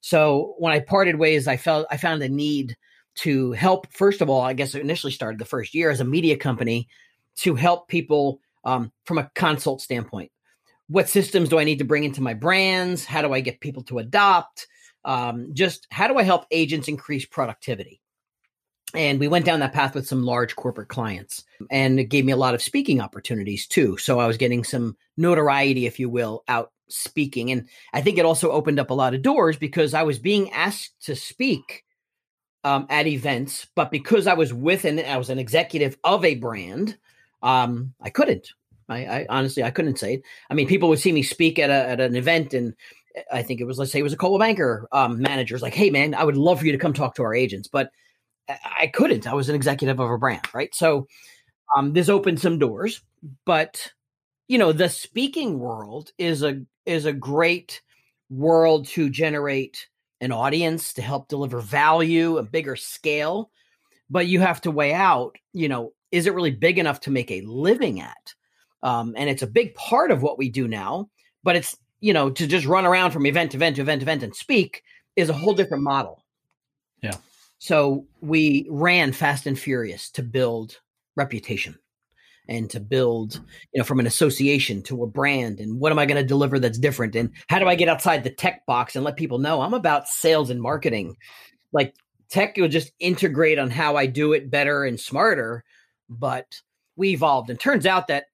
So 0.00 0.54
when 0.58 0.72
I 0.72 0.80
parted 0.80 1.16
ways, 1.16 1.48
I 1.48 1.56
felt, 1.56 1.86
I 1.90 1.96
found 1.96 2.22
a 2.22 2.28
need 2.28 2.76
to 3.16 3.52
help, 3.52 3.92
first 3.92 4.20
of 4.20 4.30
all, 4.30 4.40
I 4.40 4.52
guess 4.52 4.74
it 4.74 4.80
initially 4.82 5.12
started 5.12 5.38
the 5.38 5.44
first 5.44 5.74
year 5.74 5.90
as 5.90 6.00
a 6.00 6.04
media 6.04 6.36
company 6.36 6.88
to 7.36 7.54
help 7.54 7.88
people 7.88 8.40
um, 8.64 8.92
from 9.04 9.18
a 9.18 9.30
consult 9.34 9.80
standpoint. 9.80 10.30
What 10.88 11.08
systems 11.08 11.48
do 11.48 11.58
I 11.58 11.64
need 11.64 11.78
to 11.78 11.84
bring 11.84 12.04
into 12.04 12.22
my 12.22 12.34
brands? 12.34 13.04
How 13.04 13.22
do 13.22 13.32
I 13.32 13.40
get 13.40 13.60
people 13.60 13.82
to 13.84 13.98
adopt? 13.98 14.66
um, 15.04 15.54
just 15.54 15.86
how 15.90 16.06
do 16.08 16.18
I 16.18 16.22
help 16.22 16.44
agents 16.50 16.88
increase 16.88 17.24
productivity? 17.24 18.00
And 18.94 19.20
we 19.20 19.28
went 19.28 19.44
down 19.44 19.60
that 19.60 19.74
path 19.74 19.94
with 19.94 20.06
some 20.06 20.22
large 20.22 20.56
corporate 20.56 20.88
clients, 20.88 21.44
and 21.70 22.00
it 22.00 22.04
gave 22.04 22.24
me 22.24 22.32
a 22.32 22.36
lot 22.36 22.54
of 22.54 22.62
speaking 22.62 23.00
opportunities 23.00 23.66
too. 23.66 23.98
So 23.98 24.18
I 24.18 24.26
was 24.26 24.38
getting 24.38 24.64
some 24.64 24.96
notoriety, 25.16 25.86
if 25.86 25.98
you 25.98 26.08
will, 26.08 26.42
out 26.48 26.72
speaking. 26.88 27.50
And 27.50 27.68
I 27.92 28.00
think 28.00 28.16
it 28.16 28.24
also 28.24 28.50
opened 28.50 28.78
up 28.78 28.90
a 28.90 28.94
lot 28.94 29.12
of 29.12 29.20
doors 29.20 29.58
because 29.58 29.92
I 29.92 30.04
was 30.04 30.18
being 30.18 30.50
asked 30.52 31.04
to 31.04 31.14
speak 31.14 31.84
um, 32.64 32.86
at 32.88 33.06
events, 33.06 33.66
but 33.74 33.90
because 33.90 34.26
I 34.26 34.32
was 34.32 34.54
with 34.54 34.86
and 34.86 35.00
I 35.00 35.18
was 35.18 35.28
an 35.28 35.38
executive 35.38 35.98
of 36.02 36.24
a 36.24 36.36
brand, 36.36 36.96
um, 37.42 37.94
I 38.00 38.10
couldn't. 38.10 38.52
I, 38.88 39.04
I, 39.04 39.26
honestly 39.28 39.62
I 39.62 39.70
couldn't 39.70 39.98
say 39.98 40.14
it. 40.14 40.22
I 40.50 40.54
mean, 40.54 40.66
people 40.66 40.88
would 40.88 40.98
see 40.98 41.12
me 41.12 41.22
speak 41.22 41.58
at 41.58 41.70
a, 41.70 41.90
at 41.90 42.00
an 42.00 42.16
event, 42.16 42.54
and 42.54 42.74
I 43.32 43.42
think 43.42 43.60
it 43.60 43.64
was, 43.64 43.78
let's 43.78 43.92
say 43.92 43.98
it 43.98 44.04
was 44.04 44.12
a 44.12 44.16
Coldwell 44.16 44.38
Banker 44.38 44.88
um, 44.92 45.20
manager's 45.20 45.62
like, 45.62 45.74
hey, 45.74 45.90
man, 45.90 46.14
I 46.14 46.24
would 46.24 46.36
love 46.36 46.60
for 46.60 46.66
you 46.66 46.72
to 46.72 46.78
come 46.78 46.92
talk 46.92 47.14
to 47.16 47.22
our 47.22 47.34
agents. 47.34 47.68
But 47.68 47.90
I 48.48 48.86
couldn't. 48.86 49.26
I 49.26 49.34
was 49.34 49.48
an 49.48 49.54
executive 49.54 50.00
of 50.00 50.10
a 50.10 50.18
brand, 50.18 50.46
right? 50.54 50.74
So 50.74 51.06
um, 51.76 51.92
this 51.92 52.08
opened 52.08 52.40
some 52.40 52.58
doors. 52.58 53.02
But, 53.44 53.92
you 54.46 54.58
know, 54.58 54.72
the 54.72 54.88
speaking 54.88 55.58
world 55.58 56.12
is 56.18 56.42
a 56.42 56.62
is 56.86 57.04
a 57.04 57.12
great 57.12 57.82
world 58.30 58.86
to 58.88 59.10
generate 59.10 59.88
an 60.20 60.32
audience, 60.32 60.94
to 60.94 61.02
help 61.02 61.28
deliver 61.28 61.60
value, 61.60 62.38
a 62.38 62.42
bigger 62.42 62.76
scale. 62.76 63.50
But 64.08 64.26
you 64.26 64.40
have 64.40 64.60
to 64.62 64.70
weigh 64.70 64.94
out, 64.94 65.36
you 65.52 65.68
know, 65.68 65.92
is 66.10 66.26
it 66.26 66.34
really 66.34 66.50
big 66.50 66.78
enough 66.78 67.00
to 67.00 67.10
make 67.10 67.30
a 67.30 67.42
living 67.42 68.00
at? 68.00 68.34
Um, 68.82 69.14
and 69.16 69.28
it's 69.28 69.42
a 69.42 69.46
big 69.46 69.74
part 69.74 70.10
of 70.10 70.22
what 70.22 70.38
we 70.38 70.48
do 70.48 70.68
now, 70.68 71.10
but 71.42 71.56
it's 71.56 71.76
you 72.00 72.12
know, 72.12 72.30
to 72.30 72.46
just 72.46 72.66
run 72.66 72.86
around 72.86 73.10
from 73.10 73.26
event 73.26 73.52
to 73.52 73.56
event 73.56 73.76
to 73.76 73.82
event 73.82 74.00
to 74.00 74.04
event 74.04 74.22
and 74.22 74.34
speak 74.34 74.82
is 75.16 75.28
a 75.28 75.34
whole 75.34 75.54
different 75.54 75.82
model. 75.82 76.24
Yeah. 77.02 77.16
So 77.58 78.06
we 78.20 78.66
ran 78.70 79.12
fast 79.12 79.46
and 79.46 79.58
furious 79.58 80.10
to 80.12 80.22
build 80.22 80.80
reputation 81.16 81.76
and 82.48 82.70
to 82.70 82.80
build, 82.80 83.40
you 83.72 83.78
know, 83.78 83.84
from 83.84 84.00
an 84.00 84.06
association 84.06 84.82
to 84.82 85.02
a 85.02 85.06
brand 85.06 85.60
and 85.60 85.80
what 85.80 85.92
am 85.92 85.98
I 85.98 86.06
going 86.06 86.22
to 86.22 86.26
deliver 86.26 86.58
that's 86.58 86.78
different 86.78 87.16
and 87.16 87.30
how 87.48 87.58
do 87.58 87.66
I 87.66 87.74
get 87.74 87.88
outside 87.88 88.22
the 88.22 88.30
tech 88.30 88.64
box 88.64 88.94
and 88.94 89.04
let 89.04 89.16
people 89.16 89.38
know 89.38 89.60
I'm 89.60 89.74
about 89.74 90.08
sales 90.08 90.50
and 90.50 90.62
marketing. 90.62 91.16
Like 91.72 91.94
tech 92.30 92.56
will 92.56 92.68
just 92.68 92.92
integrate 93.00 93.58
on 93.58 93.70
how 93.70 93.96
I 93.96 94.06
do 94.06 94.32
it 94.32 94.50
better 94.50 94.84
and 94.84 94.98
smarter, 95.00 95.64
but 96.08 96.60
we 96.96 97.10
evolved 97.10 97.50
and 97.50 97.58
turns 97.58 97.86
out 97.86 98.08
that 98.08 98.26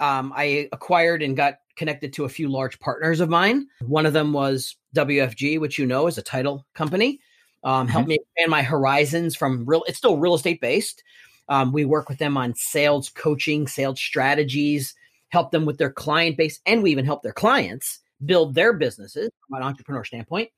um, 0.00 0.32
I 0.36 0.68
acquired 0.72 1.22
and 1.22 1.36
got 1.36 1.56
connected 1.76 2.12
to 2.14 2.24
a 2.24 2.28
few 2.28 2.48
large 2.48 2.78
partners 2.80 3.20
of 3.20 3.28
mine. 3.28 3.66
One 3.80 4.06
of 4.06 4.12
them 4.12 4.32
was 4.32 4.76
WFG, 4.94 5.58
which 5.58 5.78
you 5.78 5.86
know 5.86 6.06
is 6.06 6.18
a 6.18 6.22
title 6.22 6.66
company. 6.74 7.20
Um, 7.64 7.86
mm-hmm. 7.86 7.92
Helped 7.92 8.08
me 8.08 8.16
expand 8.16 8.50
my 8.50 8.62
horizons 8.62 9.34
from 9.34 9.64
real. 9.64 9.84
It's 9.86 9.98
still 9.98 10.18
real 10.18 10.34
estate 10.34 10.60
based. 10.60 11.02
Um, 11.48 11.72
we 11.72 11.84
work 11.84 12.08
with 12.08 12.18
them 12.18 12.36
on 12.36 12.54
sales 12.54 13.08
coaching, 13.08 13.66
sales 13.66 14.00
strategies, 14.00 14.94
help 15.28 15.50
them 15.50 15.64
with 15.64 15.78
their 15.78 15.90
client 15.90 16.36
base, 16.36 16.60
and 16.66 16.82
we 16.82 16.90
even 16.90 17.04
help 17.04 17.22
their 17.22 17.32
clients 17.32 18.00
build 18.24 18.54
their 18.54 18.72
businesses 18.72 19.30
from 19.48 19.60
an 19.60 19.66
entrepreneur 19.66 20.04
standpoint. 20.04 20.50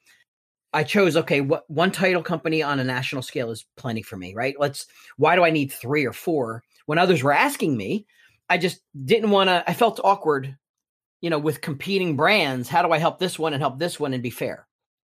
I 0.74 0.82
chose 0.82 1.16
okay, 1.16 1.40
what 1.40 1.68
one 1.70 1.92
title 1.92 2.22
company 2.22 2.62
on 2.62 2.80
a 2.80 2.84
national 2.84 3.22
scale 3.22 3.50
is 3.50 3.64
plenty 3.76 4.02
for 4.02 4.16
me, 4.16 4.34
right? 4.34 4.56
Let's 4.58 4.86
why 5.16 5.36
do 5.36 5.44
I 5.44 5.50
need 5.50 5.72
3 5.72 6.04
or 6.04 6.12
4? 6.12 6.62
When 6.86 6.98
others 6.98 7.22
were 7.22 7.32
asking 7.32 7.76
me, 7.76 8.06
I 8.50 8.58
just 8.58 8.80
didn't 9.04 9.30
want 9.30 9.48
to 9.48 9.64
I 9.66 9.72
felt 9.72 10.00
awkward, 10.02 10.56
you 11.20 11.30
know, 11.30 11.38
with 11.38 11.60
competing 11.60 12.16
brands. 12.16 12.68
How 12.68 12.82
do 12.82 12.90
I 12.90 12.98
help 12.98 13.18
this 13.18 13.38
one 13.38 13.54
and 13.54 13.62
help 13.62 13.78
this 13.78 13.98
one 14.00 14.12
and 14.12 14.22
be 14.22 14.30
fair? 14.30 14.66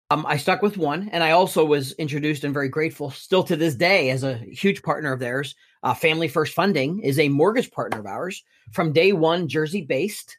Um, 0.10 0.26
I 0.26 0.38
stuck 0.38 0.62
with 0.62 0.78
one, 0.78 1.10
and 1.10 1.22
I 1.22 1.32
also 1.32 1.65
was 1.65 1.91
introduced 1.93 2.46
and 2.46 2.54
very 2.54 2.70
grateful 2.70 3.12
still 3.12 3.43
to 3.43 3.58
this 3.58 3.76
day 3.76 4.10
as 4.12 4.24
a 4.24 4.38
huge 4.38 4.82
partner 4.82 5.12
of 5.12 5.20
theirs. 5.20 5.54
Uh, 5.84 5.93
Family 5.93 6.30
First 6.30 6.54
Funding 6.54 7.02
is 7.02 7.20
a 7.20 7.28
mortgage 7.28 7.72
partner 7.72 8.00
of 8.00 8.06
ours 8.06 8.41
from 8.72 8.93
day 8.93 9.12
one, 9.12 9.50
Jersey 9.50 9.82
based, 9.82 10.38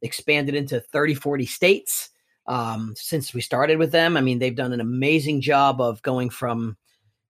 expanded 0.00 0.54
into 0.54 0.80
30, 0.80 1.14
40 1.16 1.44
states 1.44 2.10
um, 2.50 2.94
since 2.96 3.32
we 3.32 3.40
started 3.40 3.78
with 3.78 3.92
them. 3.92 4.16
I 4.16 4.20
mean, 4.20 4.40
they've 4.40 4.54
done 4.54 4.72
an 4.72 4.80
amazing 4.80 5.40
job 5.40 5.80
of 5.80 6.02
going 6.02 6.28
from, 6.28 6.76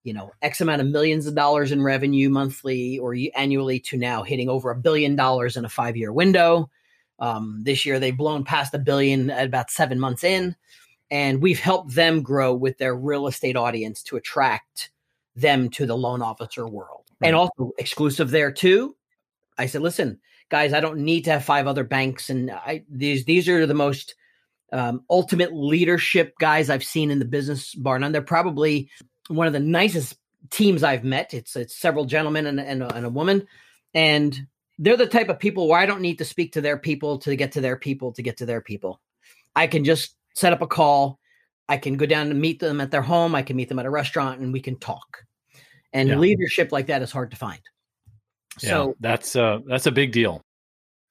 you 0.02 0.14
know, 0.14 0.32
X 0.40 0.60
amount 0.60 0.80
of 0.80 0.88
millions 0.88 1.26
of 1.26 1.34
dollars 1.34 1.70
in 1.70 1.82
revenue 1.82 2.30
monthly 2.30 2.98
or 2.98 3.14
annually 3.36 3.78
to 3.80 3.98
now 3.98 4.22
hitting 4.22 4.48
over 4.48 4.70
a 4.70 4.76
billion 4.76 5.14
dollars 5.14 5.56
in 5.56 5.64
a 5.64 5.68
five 5.68 5.96
year 5.96 6.12
window. 6.12 6.70
Um, 7.18 7.60
this 7.62 7.84
year, 7.84 7.98
they've 7.98 8.16
blown 8.16 8.44
past 8.44 8.72
a 8.72 8.78
billion 8.78 9.28
at 9.28 9.46
about 9.46 9.70
seven 9.70 10.00
months 10.00 10.24
in 10.24 10.56
and 11.10 11.42
we've 11.42 11.58
helped 11.58 11.94
them 11.94 12.22
grow 12.22 12.54
with 12.54 12.78
their 12.78 12.94
real 12.94 13.26
estate 13.26 13.56
audience 13.56 14.02
to 14.04 14.16
attract 14.16 14.90
them 15.36 15.68
to 15.70 15.86
the 15.86 15.96
loan 15.96 16.22
officer 16.22 16.68
world 16.68 17.04
right. 17.20 17.28
and 17.28 17.36
also 17.36 17.72
exclusive 17.78 18.30
there 18.30 18.50
too 18.50 18.96
i 19.58 19.66
said 19.66 19.80
listen 19.80 20.18
guys 20.48 20.72
i 20.72 20.80
don't 20.80 20.98
need 20.98 21.22
to 21.22 21.30
have 21.30 21.44
five 21.44 21.66
other 21.66 21.84
banks 21.84 22.30
and 22.30 22.50
i 22.50 22.82
these 22.88 23.24
these 23.24 23.48
are 23.48 23.66
the 23.66 23.74
most 23.74 24.14
um, 24.72 25.02
ultimate 25.10 25.52
leadership 25.52 26.34
guys 26.38 26.70
i've 26.70 26.84
seen 26.84 27.10
in 27.10 27.18
the 27.18 27.24
business 27.24 27.74
bar 27.74 27.98
none 27.98 28.12
they're 28.12 28.22
probably 28.22 28.90
one 29.28 29.46
of 29.46 29.52
the 29.52 29.60
nicest 29.60 30.16
teams 30.50 30.82
i've 30.82 31.04
met 31.04 31.34
it's 31.34 31.56
it's 31.56 31.76
several 31.76 32.04
gentlemen 32.04 32.46
and, 32.46 32.60
and, 32.60 32.82
a, 32.82 32.94
and 32.94 33.06
a 33.06 33.10
woman 33.10 33.46
and 33.94 34.46
they're 34.78 34.96
the 34.96 35.06
type 35.06 35.28
of 35.28 35.38
people 35.38 35.68
where 35.68 35.78
i 35.78 35.86
don't 35.86 36.00
need 36.00 36.18
to 36.18 36.24
speak 36.24 36.52
to 36.52 36.60
their 36.60 36.78
people 36.78 37.18
to 37.18 37.36
get 37.36 37.52
to 37.52 37.60
their 37.60 37.76
people 37.76 38.12
to 38.12 38.22
get 38.22 38.38
to 38.38 38.46
their 38.46 38.60
people 38.60 39.00
i 39.54 39.66
can 39.66 39.84
just 39.84 40.14
set 40.34 40.52
up 40.52 40.62
a 40.62 40.66
call. 40.66 41.18
I 41.68 41.76
can 41.76 41.96
go 41.96 42.06
down 42.06 42.30
and 42.30 42.40
meet 42.40 42.58
them 42.58 42.80
at 42.80 42.90
their 42.90 43.02
home. 43.02 43.34
I 43.34 43.42
can 43.42 43.56
meet 43.56 43.68
them 43.68 43.78
at 43.78 43.86
a 43.86 43.90
restaurant 43.90 44.40
and 44.40 44.52
we 44.52 44.60
can 44.60 44.76
talk. 44.76 45.24
And 45.92 46.08
yeah. 46.08 46.16
leadership 46.16 46.72
like 46.72 46.86
that 46.86 47.02
is 47.02 47.12
hard 47.12 47.30
to 47.30 47.36
find. 47.36 47.60
So 48.58 48.88
yeah, 48.88 48.92
that's 49.00 49.36
uh 49.36 49.58
that's 49.66 49.86
a 49.86 49.92
big 49.92 50.12
deal. 50.12 50.42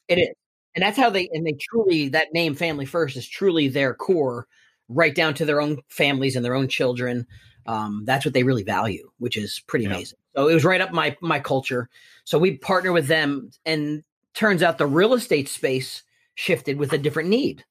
It 0.07 0.19
is. 0.19 0.29
And 0.75 0.83
that's 0.83 0.97
how 0.97 1.09
they 1.09 1.29
and 1.33 1.45
they 1.45 1.53
truly 1.53 2.09
that 2.09 2.33
name 2.33 2.55
family 2.55 2.85
first 2.85 3.17
is 3.17 3.27
truly 3.27 3.67
their 3.67 3.93
core 3.93 4.47
right 4.87 5.13
down 5.13 5.33
to 5.35 5.45
their 5.45 5.61
own 5.61 5.79
families 5.89 6.35
and 6.35 6.43
their 6.43 6.55
own 6.55 6.67
children. 6.67 7.25
Um, 7.65 8.03
that's 8.05 8.25
what 8.25 8.33
they 8.33 8.43
really 8.43 8.63
value, 8.63 9.09
which 9.17 9.37
is 9.37 9.61
pretty 9.67 9.85
yeah. 9.85 9.91
amazing. 9.91 10.17
So 10.35 10.47
it 10.47 10.53
was 10.53 10.65
right 10.65 10.81
up 10.81 10.91
my 10.91 11.15
my 11.21 11.39
culture. 11.39 11.89
So 12.23 12.37
we 12.37 12.57
partner 12.57 12.91
with 12.91 13.07
them 13.07 13.51
and 13.65 14.03
turns 14.33 14.63
out 14.63 14.77
the 14.77 14.87
real 14.87 15.13
estate 15.13 15.49
space 15.49 16.03
shifted 16.35 16.77
with 16.77 16.93
a 16.93 16.97
different 16.97 17.29
need. 17.29 17.65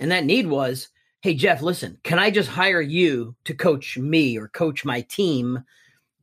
And 0.00 0.10
that 0.10 0.24
need 0.24 0.46
was, 0.46 0.88
hey, 1.20 1.34
Jeff, 1.34 1.60
listen, 1.60 1.98
can 2.04 2.18
I 2.18 2.30
just 2.30 2.48
hire 2.48 2.80
you 2.80 3.34
to 3.44 3.54
coach 3.54 3.98
me 3.98 4.38
or 4.38 4.48
coach 4.48 4.84
my 4.84 5.02
team 5.02 5.62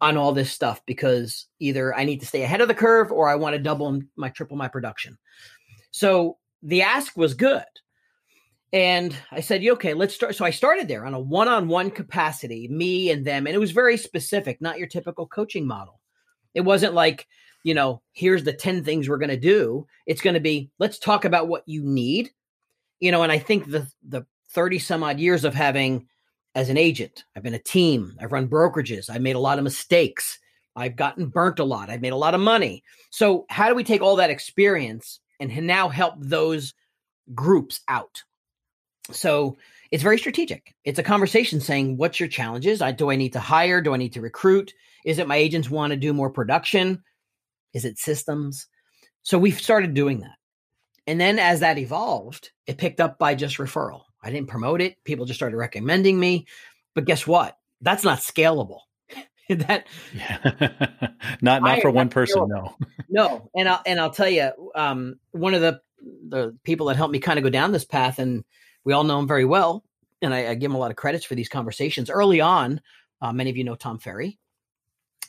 on 0.01 0.17
all 0.17 0.32
this 0.32 0.51
stuff? 0.51 0.82
Because 0.86 1.47
either 1.60 1.93
I 1.93 2.06
need 2.06 2.21
to 2.21 2.25
stay 2.25 2.43
ahead 2.43 2.62
of 2.62 2.67
the 2.67 2.73
curve 2.73 3.12
or 3.12 3.30
I 3.30 3.36
want 3.36 3.54
to 3.56 3.62
double 3.62 4.01
my 4.15 4.30
triple 4.30 4.58
my 4.58 4.67
production. 4.67 5.17
So 5.95 6.38
the 6.63 6.81
ask 6.81 7.15
was 7.15 7.34
good. 7.34 7.63
And 8.73 9.15
I 9.31 9.39
said, 9.39 9.65
okay, 9.65 9.93
let's 9.93 10.13
start. 10.13 10.36
So 10.36 10.43
I 10.43 10.49
started 10.49 10.88
there 10.88 11.05
on 11.05 11.13
a 11.13 11.19
one 11.19 11.47
on 11.47 11.67
one 11.67 11.91
capacity, 11.91 12.67
me 12.67 13.12
and 13.12 13.25
them. 13.25 13.47
And 13.47 13.55
it 13.55 13.60
was 13.60 13.71
very 13.71 13.95
specific, 13.95 14.60
not 14.60 14.77
your 14.77 14.88
typical 14.88 15.27
coaching 15.27 15.65
model. 15.65 16.01
It 16.53 16.62
wasn't 16.62 16.93
like, 16.93 17.27
you 17.63 17.73
know, 17.73 18.01
here's 18.12 18.43
the 18.43 18.53
10 18.53 18.84
things 18.84 19.08
we're 19.08 19.17
going 19.17 19.29
to 19.29 19.38
do. 19.38 19.88
It's 20.05 20.21
going 20.21 20.34
to 20.34 20.39
be, 20.39 20.69
let's 20.79 20.99
talk 20.99 21.23
about 21.23 21.47
what 21.47 21.63
you 21.65 21.84
need 21.84 22.31
you 22.99 23.12
know, 23.12 23.23
and 23.23 23.31
I 23.31 23.39
think 23.39 23.69
the 23.69 23.88
the 24.08 24.25
30 24.51 24.79
some 24.79 25.03
odd 25.03 25.19
years 25.19 25.43
of 25.43 25.53
having 25.53 26.08
as 26.55 26.69
an 26.69 26.77
agent, 26.77 27.25
I've 27.36 27.43
been 27.43 27.53
a 27.53 27.60
team, 27.60 28.15
I've 28.21 28.31
run 28.31 28.47
brokerages, 28.47 29.10
I've 29.10 29.21
made 29.21 29.36
a 29.36 29.39
lot 29.39 29.58
of 29.58 29.63
mistakes, 29.63 30.39
I've 30.75 30.95
gotten 30.95 31.27
burnt 31.27 31.60
a 31.60 31.65
lot, 31.65 31.89
I've 31.89 32.01
made 32.01 32.13
a 32.13 32.17
lot 32.17 32.34
of 32.34 32.41
money. 32.41 32.84
So, 33.12 33.45
how 33.49 33.67
do 33.67 33.75
we 33.75 33.84
take 33.84 34.01
all 34.01 34.15
that 34.15 34.29
experience 34.29 35.19
and 35.39 35.51
now 35.65 35.89
help 35.89 36.15
those 36.17 36.73
groups 37.33 37.81
out? 37.87 38.23
So, 39.11 39.57
it's 39.91 40.03
very 40.03 40.17
strategic. 40.17 40.75
It's 40.83 40.99
a 40.99 41.03
conversation 41.03 41.61
saying, 41.61 41.97
what's 41.97 42.19
your 42.19 42.27
challenges? 42.27 42.81
I, 42.81 42.91
do 42.91 43.11
I 43.11 43.15
need 43.15 43.33
to 43.33 43.39
hire? 43.39 43.81
Do 43.81 43.93
I 43.93 43.97
need 43.97 44.13
to 44.13 44.21
recruit? 44.21 44.73
Is 45.05 45.19
it 45.19 45.27
my 45.27 45.35
agents 45.35 45.69
want 45.69 45.91
to 45.91 45.97
do 45.97 46.13
more 46.13 46.29
production? 46.29 47.03
Is 47.73 47.85
it 47.85 47.99
systems? 47.99 48.67
So 49.21 49.37
we've 49.37 49.59
started 49.59 49.93
doing 49.93 50.19
that. 50.21 50.35
And 51.07 51.21
then 51.21 51.37
as 51.39 51.59
that 51.59 51.77
evolved, 51.77 52.51
it 52.65 52.77
picked 52.77 52.99
up 52.99 53.19
by 53.19 53.35
just 53.35 53.57
referral. 53.57 54.01
I 54.23 54.31
didn't 54.31 54.49
promote 54.49 54.81
it. 54.81 54.95
People 55.03 55.25
just 55.25 55.39
started 55.39 55.57
recommending 55.57 56.19
me. 56.19 56.47
But 56.95 57.05
guess 57.05 57.27
what? 57.27 57.57
That's 57.81 58.03
not 58.03 58.19
scalable. 58.19 58.79
that 59.49 59.88
yeah. 60.13 61.10
not 61.41 61.62
not 61.62 61.81
for 61.81 61.91
one 61.91 62.10
person, 62.10 62.47
no. 62.47 62.75
no. 63.10 63.49
And 63.55 63.69
I'll 63.69 63.81
and 63.86 63.99
I'll 63.99 64.12
tell 64.12 64.29
you, 64.29 64.51
um, 64.75 65.19
one 65.31 65.53
of 65.53 65.62
the 65.62 65.81
the 66.27 66.58
people 66.63 66.88
that 66.88 66.95
helped 66.95 67.12
me 67.12 67.19
kind 67.19 67.38
of 67.38 67.43
go 67.43 67.49
down 67.49 67.71
this 67.71 67.86
path, 67.86 68.19
and 68.19 68.43
we 68.84 68.93
all 68.93 69.03
know 69.03 69.19
him 69.19 69.27
very 69.27 69.45
well, 69.45 69.84
and 70.21 70.34
I, 70.34 70.49
I 70.49 70.55
give 70.55 70.71
him 70.71 70.75
a 70.75 70.79
lot 70.79 70.91
of 70.91 70.97
credits 70.97 71.25
for 71.25 71.36
these 71.36 71.49
conversations 71.49 72.10
early 72.10 72.41
on. 72.41 72.81
Uh, 73.21 73.34
many 73.34 73.49
of 73.49 73.58
you 73.58 73.63
know 73.63 73.75
Tom 73.75 73.99
Ferry 73.99 74.39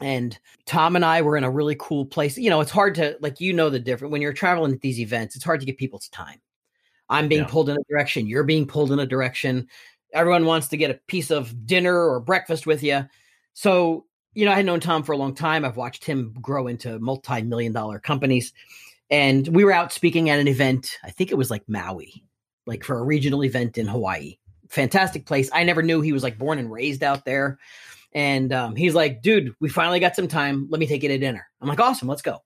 and 0.00 0.38
Tom 0.66 0.96
and 0.96 1.04
I 1.04 1.22
were 1.22 1.36
in 1.36 1.44
a 1.44 1.50
really 1.50 1.76
cool 1.78 2.06
place. 2.06 2.36
You 2.36 2.50
know, 2.50 2.60
it's 2.60 2.70
hard 2.70 2.94
to 2.96 3.16
like 3.20 3.40
you 3.40 3.52
know 3.52 3.70
the 3.70 3.78
difference 3.78 4.12
when 4.12 4.22
you're 4.22 4.32
traveling 4.32 4.72
at 4.72 4.80
these 4.80 5.00
events. 5.00 5.36
It's 5.36 5.44
hard 5.44 5.60
to 5.60 5.66
get 5.66 5.78
people's 5.78 6.08
time. 6.08 6.40
I'm 7.08 7.28
being 7.28 7.42
yeah. 7.42 7.48
pulled 7.48 7.68
in 7.68 7.76
a 7.76 7.84
direction. 7.88 8.26
You're 8.26 8.44
being 8.44 8.66
pulled 8.66 8.92
in 8.92 8.98
a 8.98 9.06
direction. 9.06 9.68
Everyone 10.12 10.44
wants 10.44 10.68
to 10.68 10.76
get 10.76 10.90
a 10.90 11.00
piece 11.06 11.30
of 11.30 11.66
dinner 11.66 12.08
or 12.08 12.20
breakfast 12.20 12.66
with 12.66 12.82
you. 12.82 13.04
So 13.56 14.04
you 14.34 14.44
know, 14.44 14.52
I 14.52 14.56
had 14.56 14.66
known 14.66 14.80
Tom 14.80 15.02
for 15.02 15.12
a 15.12 15.16
long 15.16 15.34
time. 15.34 15.64
I've 15.64 15.78
watched 15.78 16.04
him 16.04 16.34
grow 16.42 16.66
into 16.66 16.98
multi-million 16.98 17.72
dollar 17.72 17.98
companies, 17.98 18.52
and 19.10 19.48
we 19.48 19.64
were 19.64 19.72
out 19.72 19.94
speaking 19.94 20.28
at 20.28 20.38
an 20.38 20.46
event. 20.46 20.98
I 21.02 21.10
think 21.10 21.30
it 21.32 21.38
was 21.38 21.50
like 21.50 21.66
Maui, 21.66 22.22
like 22.66 22.84
for 22.84 22.98
a 22.98 23.02
regional 23.02 23.42
event 23.42 23.78
in 23.78 23.86
Hawaii. 23.86 24.36
Fantastic 24.68 25.24
place. 25.24 25.48
I 25.54 25.64
never 25.64 25.82
knew 25.82 26.02
he 26.02 26.12
was 26.12 26.22
like 26.22 26.38
born 26.38 26.58
and 26.58 26.70
raised 26.70 27.02
out 27.02 27.24
there. 27.24 27.58
And 28.12 28.52
um, 28.52 28.76
he's 28.76 28.94
like, 28.94 29.22
dude, 29.22 29.54
we 29.58 29.70
finally 29.70 30.00
got 30.00 30.16
some 30.16 30.28
time. 30.28 30.66
Let 30.68 30.80
me 30.80 30.86
take 30.86 31.02
you 31.02 31.08
to 31.08 31.18
dinner. 31.18 31.48
I'm 31.62 31.68
like, 31.68 31.80
awesome, 31.80 32.08
let's 32.08 32.22
go. 32.22 32.42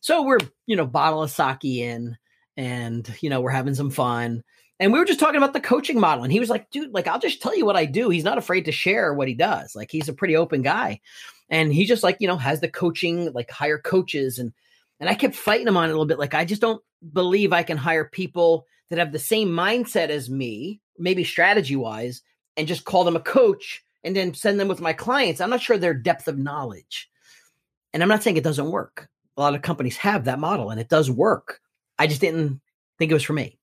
So 0.00 0.22
we're, 0.22 0.38
you 0.66 0.76
know, 0.76 0.86
bottle 0.86 1.24
of 1.24 1.30
sake 1.32 1.64
in 1.64 2.16
and, 2.56 3.12
you 3.20 3.30
know, 3.30 3.40
we're 3.40 3.50
having 3.50 3.74
some 3.74 3.90
fun. 3.90 4.44
And 4.82 4.92
we 4.92 4.98
were 4.98 5.04
just 5.04 5.20
talking 5.20 5.36
about 5.36 5.52
the 5.52 5.60
coaching 5.60 6.00
model. 6.00 6.24
And 6.24 6.32
he 6.32 6.40
was 6.40 6.50
like, 6.50 6.68
dude, 6.72 6.92
like, 6.92 7.06
I'll 7.06 7.20
just 7.20 7.40
tell 7.40 7.56
you 7.56 7.64
what 7.64 7.76
I 7.76 7.84
do. 7.84 8.08
He's 8.08 8.24
not 8.24 8.36
afraid 8.36 8.64
to 8.64 8.72
share 8.72 9.14
what 9.14 9.28
he 9.28 9.34
does. 9.34 9.76
Like, 9.76 9.92
he's 9.92 10.08
a 10.08 10.12
pretty 10.12 10.34
open 10.34 10.62
guy. 10.62 11.00
And 11.48 11.72
he 11.72 11.86
just 11.86 12.02
like, 12.02 12.16
you 12.18 12.26
know, 12.26 12.36
has 12.36 12.60
the 12.60 12.68
coaching, 12.68 13.32
like 13.32 13.48
hire 13.48 13.78
coaches. 13.78 14.40
And, 14.40 14.52
and 14.98 15.08
I 15.08 15.14
kept 15.14 15.36
fighting 15.36 15.68
him 15.68 15.76
on 15.76 15.84
it 15.84 15.90
a 15.90 15.92
little 15.92 16.04
bit. 16.04 16.18
Like, 16.18 16.34
I 16.34 16.44
just 16.44 16.60
don't 16.60 16.82
believe 17.12 17.52
I 17.52 17.62
can 17.62 17.76
hire 17.76 18.06
people 18.06 18.66
that 18.90 18.98
have 18.98 19.12
the 19.12 19.20
same 19.20 19.50
mindset 19.50 20.08
as 20.08 20.28
me, 20.28 20.80
maybe 20.98 21.22
strategy 21.22 21.76
wise, 21.76 22.22
and 22.56 22.66
just 22.66 22.84
call 22.84 23.04
them 23.04 23.14
a 23.14 23.20
coach 23.20 23.84
and 24.02 24.16
then 24.16 24.34
send 24.34 24.58
them 24.58 24.66
with 24.66 24.80
my 24.80 24.92
clients, 24.92 25.40
I'm 25.40 25.50
not 25.50 25.62
sure 25.62 25.78
their 25.78 25.94
depth 25.94 26.26
of 26.26 26.38
knowledge. 26.38 27.08
And 27.92 28.02
I'm 28.02 28.08
not 28.08 28.24
saying 28.24 28.36
it 28.36 28.42
doesn't 28.42 28.72
work. 28.72 29.08
A 29.36 29.40
lot 29.42 29.54
of 29.54 29.62
companies 29.62 29.96
have 29.98 30.24
that 30.24 30.40
model 30.40 30.70
and 30.70 30.80
it 30.80 30.88
does 30.88 31.08
work. 31.08 31.60
I 32.00 32.08
just 32.08 32.20
didn't 32.20 32.60
think 32.98 33.12
it 33.12 33.14
was 33.14 33.22
for 33.22 33.32
me. 33.32 33.60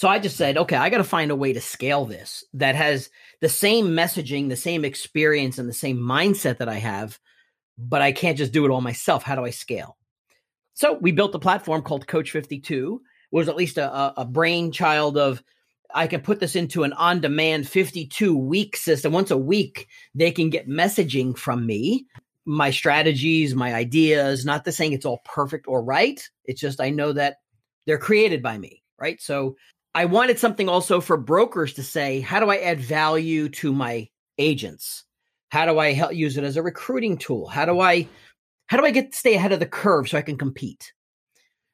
So 0.00 0.08
I 0.08 0.18
just 0.18 0.38
said, 0.38 0.56
okay, 0.56 0.76
I 0.76 0.88
got 0.88 0.96
to 0.96 1.04
find 1.04 1.30
a 1.30 1.36
way 1.36 1.52
to 1.52 1.60
scale 1.60 2.06
this 2.06 2.42
that 2.54 2.74
has 2.74 3.10
the 3.42 3.50
same 3.50 3.88
messaging, 3.88 4.48
the 4.48 4.56
same 4.56 4.82
experience, 4.82 5.58
and 5.58 5.68
the 5.68 5.74
same 5.74 5.98
mindset 5.98 6.56
that 6.56 6.70
I 6.70 6.76
have, 6.76 7.18
but 7.76 8.00
I 8.00 8.10
can't 8.10 8.38
just 8.38 8.50
do 8.50 8.64
it 8.64 8.70
all 8.70 8.80
myself. 8.80 9.22
How 9.22 9.34
do 9.34 9.44
I 9.44 9.50
scale? 9.50 9.98
So 10.72 10.94
we 10.94 11.12
built 11.12 11.34
a 11.34 11.38
platform 11.38 11.82
called 11.82 12.06
Coach 12.06 12.30
52. 12.30 13.02
It 13.30 13.36
was 13.36 13.50
at 13.50 13.56
least 13.56 13.76
a, 13.76 14.18
a 14.18 14.24
brainchild 14.24 15.18
of 15.18 15.42
I 15.94 16.06
can 16.06 16.22
put 16.22 16.40
this 16.40 16.56
into 16.56 16.82
an 16.84 16.94
on 16.94 17.20
demand 17.20 17.68
52 17.68 18.34
week 18.34 18.78
system. 18.78 19.12
Once 19.12 19.30
a 19.30 19.36
week, 19.36 19.86
they 20.14 20.30
can 20.30 20.48
get 20.48 20.66
messaging 20.66 21.36
from 21.36 21.66
me, 21.66 22.06
my 22.46 22.70
strategies, 22.70 23.54
my 23.54 23.74
ideas. 23.74 24.46
Not 24.46 24.64
the 24.64 24.72
saying 24.72 24.94
it's 24.94 25.04
all 25.04 25.20
perfect 25.26 25.68
or 25.68 25.84
right. 25.84 26.26
It's 26.46 26.62
just 26.62 26.80
I 26.80 26.88
know 26.88 27.12
that 27.12 27.36
they're 27.84 27.98
created 27.98 28.42
by 28.42 28.56
me, 28.56 28.82
right? 28.98 29.20
So 29.20 29.56
I 29.94 30.04
wanted 30.04 30.38
something 30.38 30.68
also 30.68 31.00
for 31.00 31.16
brokers 31.16 31.74
to 31.74 31.82
say, 31.82 32.20
how 32.20 32.38
do 32.38 32.48
I 32.48 32.58
add 32.58 32.80
value 32.80 33.48
to 33.50 33.72
my 33.72 34.08
agents? 34.38 35.04
How 35.48 35.66
do 35.66 35.78
I 35.78 35.92
help 35.92 36.14
use 36.14 36.36
it 36.36 36.44
as 36.44 36.56
a 36.56 36.62
recruiting 36.62 37.18
tool? 37.18 37.48
How 37.48 37.64
do 37.64 37.80
I 37.80 38.08
how 38.66 38.76
do 38.76 38.84
I 38.84 38.92
get 38.92 39.14
stay 39.16 39.34
ahead 39.34 39.50
of 39.50 39.58
the 39.58 39.66
curve 39.66 40.08
so 40.08 40.16
I 40.16 40.22
can 40.22 40.38
compete? 40.38 40.92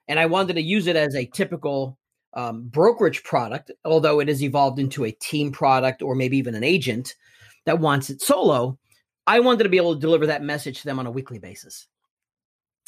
And 0.09 0.19
I 0.19 0.27
wanted 0.27 0.55
to 0.55 0.63
use 0.63 0.87
it 0.87 0.97
as 0.97 1.15
a 1.15 1.27
typical 1.27 1.99
um, 2.33 2.69
brokerage 2.69 3.23
product, 3.23 3.71
although 3.85 4.21
it 4.21 4.29
has 4.29 4.43
evolved 4.43 4.79
into 4.79 5.05
a 5.05 5.13
team 5.13 5.53
product 5.53 6.01
or 6.01 6.15
maybe 6.15 6.39
even 6.39 6.55
an 6.55 6.65
agent 6.65 7.15
that 7.67 7.81
wants 7.81 8.09
it 8.09 8.23
solo, 8.23 8.79
I 9.27 9.41
wanted 9.41 9.65
to 9.65 9.69
be 9.69 9.77
able 9.77 9.95
to 9.95 10.01
deliver 10.01 10.27
that 10.27 10.43
message 10.43 10.81
to 10.81 10.85
them 10.87 10.99
on 10.99 11.07
a 11.07 11.11
weekly 11.11 11.39
basis. 11.39 11.87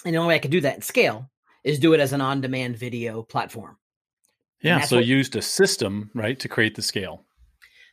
And 0.06 0.14
the 0.14 0.18
only 0.18 0.28
way 0.28 0.36
I 0.36 0.40
could 0.40 0.52
do 0.52 0.60
that 0.62 0.74
and 0.74 0.84
scale 0.84 1.28
is 1.64 1.78
do 1.78 1.92
it 1.92 2.00
as 2.00 2.14
an 2.14 2.20
on 2.22 2.40
demand 2.40 2.76
video 2.76 3.22
platform. 3.22 3.76
Yeah. 4.62 4.80
So 4.80 4.98
you 4.98 5.16
used 5.16 5.36
a 5.36 5.42
system, 5.42 6.10
right, 6.14 6.38
to 6.40 6.48
create 6.48 6.74
the 6.74 6.82
scale. 6.82 7.24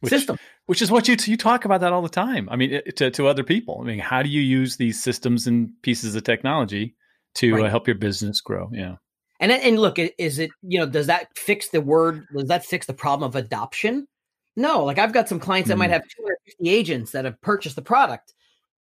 Which, 0.02 0.12
system. 0.12 0.38
Which 0.66 0.82
is 0.82 0.92
what 0.92 1.08
you, 1.08 1.16
you 1.26 1.38
talk 1.38 1.66
about 1.66 1.82
that 1.82 1.94
all 1.94 2.02
the 2.02 2.10
time. 2.10 2.50
I 2.50 2.56
mean, 2.56 2.82
to, 2.96 3.12
to 3.12 3.28
other 3.28 3.44
people. 3.44 3.80
I 3.82 3.86
mean, 3.86 4.00
how 4.00 4.24
do 4.24 4.30
you 4.30 4.42
use 4.42 4.78
these 4.78 5.02
systems 5.02 5.48
and 5.48 5.70
pieces 5.82 6.16
of 6.16 6.24
technology 6.24 6.96
to 7.36 7.56
right. 7.56 7.66
uh, 7.66 7.70
help 7.70 7.88
your 7.88 7.96
business 7.96 8.42
grow? 8.42 8.70
Yeah. 8.74 8.96
And 9.40 9.52
and 9.52 9.78
look, 9.80 10.00
is 10.00 10.40
it 10.40 10.50
you 10.62 10.80
know 10.80 10.86
does 10.86 11.08
that 11.08 11.28
fix 11.38 11.70
the 11.70 11.82
word? 11.82 12.26
Does 12.34 12.48
that 12.48 12.66
fix 12.66 12.86
the 12.86 12.94
problem 12.94 13.28
of 13.28 13.36
adoption? 13.36 14.08
No. 14.56 14.86
Like 14.86 14.98
I've 14.98 15.14
got 15.14 15.28
some 15.28 15.40
clients 15.40 15.68
that 15.68 15.76
mm. 15.76 15.80
might 15.80 15.90
have 15.90 16.04
250 16.04 16.70
agents 16.70 17.12
that 17.12 17.26
have 17.26 17.42
purchased 17.42 17.76
the 17.76 17.82
product, 17.82 18.34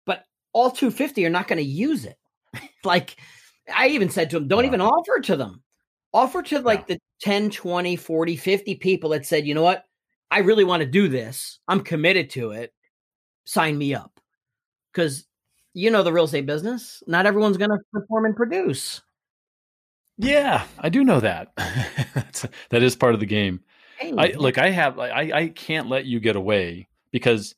but 0.05 0.23
all 0.53 0.71
250 0.71 1.25
are 1.25 1.29
not 1.29 1.47
going 1.47 1.57
to 1.57 1.63
use 1.63 2.05
it. 2.05 2.17
like 2.85 3.17
I 3.73 3.89
even 3.89 4.09
said 4.09 4.29
to 4.29 4.39
them, 4.39 4.47
don't 4.47 4.65
even 4.65 4.81
offer 4.81 5.17
it 5.17 5.25
to 5.25 5.35
them. 5.35 5.61
Offer 6.15 6.41
to 6.43 6.59
like 6.61 6.87
the 6.87 6.97
10, 7.21 7.51
20, 7.51 7.95
40, 7.97 8.35
50 8.37 8.75
people 8.75 9.09
that 9.09 9.25
said, 9.25 9.45
you 9.45 9.53
know 9.53 9.61
what? 9.61 9.83
I 10.31 10.39
really 10.39 10.63
want 10.63 10.79
to 10.79 10.87
do 10.87 11.09
this. 11.09 11.59
I'm 11.67 11.81
committed 11.81 12.29
to 12.31 12.51
it. 12.51 12.73
Sign 13.45 13.77
me 13.77 13.93
up. 13.93 14.19
Because 14.91 15.27
you 15.73 15.91
know 15.91 16.03
the 16.03 16.13
real 16.13 16.23
estate 16.23 16.45
business. 16.45 17.03
Not 17.05 17.25
everyone's 17.25 17.57
going 17.57 17.69
to 17.69 17.79
perform 17.91 18.25
and 18.25 18.35
produce. 18.35 19.01
Yeah, 20.17 20.63
I 20.79 20.87
do 20.87 21.03
know 21.03 21.19
that. 21.19 21.53
that 22.69 22.81
is 22.81 22.95
part 22.95 23.13
of 23.13 23.19
the 23.19 23.25
game. 23.25 23.59
Hey, 23.99 24.13
I 24.17 24.27
look. 24.37 24.57
I 24.57 24.69
have. 24.69 24.97
I 24.99 25.31
I 25.33 25.47
can't 25.49 25.89
let 25.89 26.05
you 26.05 26.21
get 26.21 26.37
away 26.37 26.87
because 27.11 27.55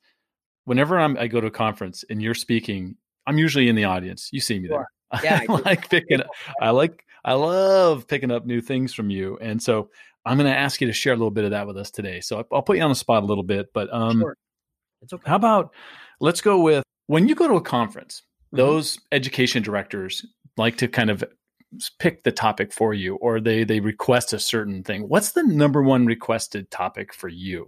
whenever 0.65 0.99
I'm 0.99 1.15
I 1.17 1.27
go 1.27 1.39
to 1.39 1.47
a 1.47 1.51
conference 1.51 2.03
and 2.09 2.21
you're 2.21 2.33
speaking, 2.33 2.95
I'm 3.27 3.37
usually 3.37 3.69
in 3.69 3.75
the 3.75 3.83
audience. 3.83 4.29
You 4.31 4.39
see 4.39 4.59
me 4.59 4.67
there. 4.67 4.87
Yeah, 5.23 5.41
I, 5.49 5.53
I 5.53 5.59
like 5.59 5.89
picking. 5.89 6.21
Up, 6.21 6.27
I 6.59 6.71
like. 6.71 7.03
I 7.27 7.33
love 7.33 8.07
picking 8.07 8.31
up 8.31 8.45
new 8.45 8.61
things 8.61 8.93
from 8.93 9.09
you, 9.09 9.37
and 9.41 9.61
so 9.61 9.89
I'm 10.25 10.37
going 10.37 10.49
to 10.49 10.57
ask 10.57 10.79
you 10.79 10.87
to 10.87 10.93
share 10.93 11.11
a 11.11 11.17
little 11.17 11.29
bit 11.29 11.43
of 11.43 11.51
that 11.51 11.67
with 11.67 11.77
us 11.77 11.91
today. 11.91 12.21
So 12.21 12.45
I'll 12.53 12.61
put 12.61 12.77
you 12.77 12.83
on 12.83 12.89
the 12.89 12.95
spot 12.95 13.21
a 13.21 13.25
little 13.25 13.43
bit, 13.43 13.67
but 13.73 13.93
um, 13.93 14.21
sure. 14.21 14.37
it's 15.01 15.11
okay. 15.11 15.29
How 15.29 15.35
about 15.35 15.73
let's 16.21 16.39
go 16.39 16.61
with 16.61 16.83
when 17.07 17.27
you 17.27 17.35
go 17.35 17.49
to 17.49 17.55
a 17.55 17.61
conference, 17.61 18.23
mm-hmm. 18.47 18.57
those 18.57 18.97
education 19.11 19.61
directors 19.61 20.25
like 20.55 20.77
to 20.77 20.87
kind 20.87 21.09
of 21.09 21.21
pick 21.99 22.23
the 22.23 22.31
topic 22.31 22.71
for 22.71 22.93
you 22.93 23.15
or 23.15 23.41
they 23.41 23.65
they 23.65 23.81
request 23.81 24.31
a 24.31 24.39
certain 24.39 24.83
thing 24.83 25.01
what's 25.09 25.33
the 25.33 25.43
number 25.43 25.83
one 25.83 26.05
requested 26.05 26.71
topic 26.71 27.13
for 27.13 27.27
you 27.27 27.67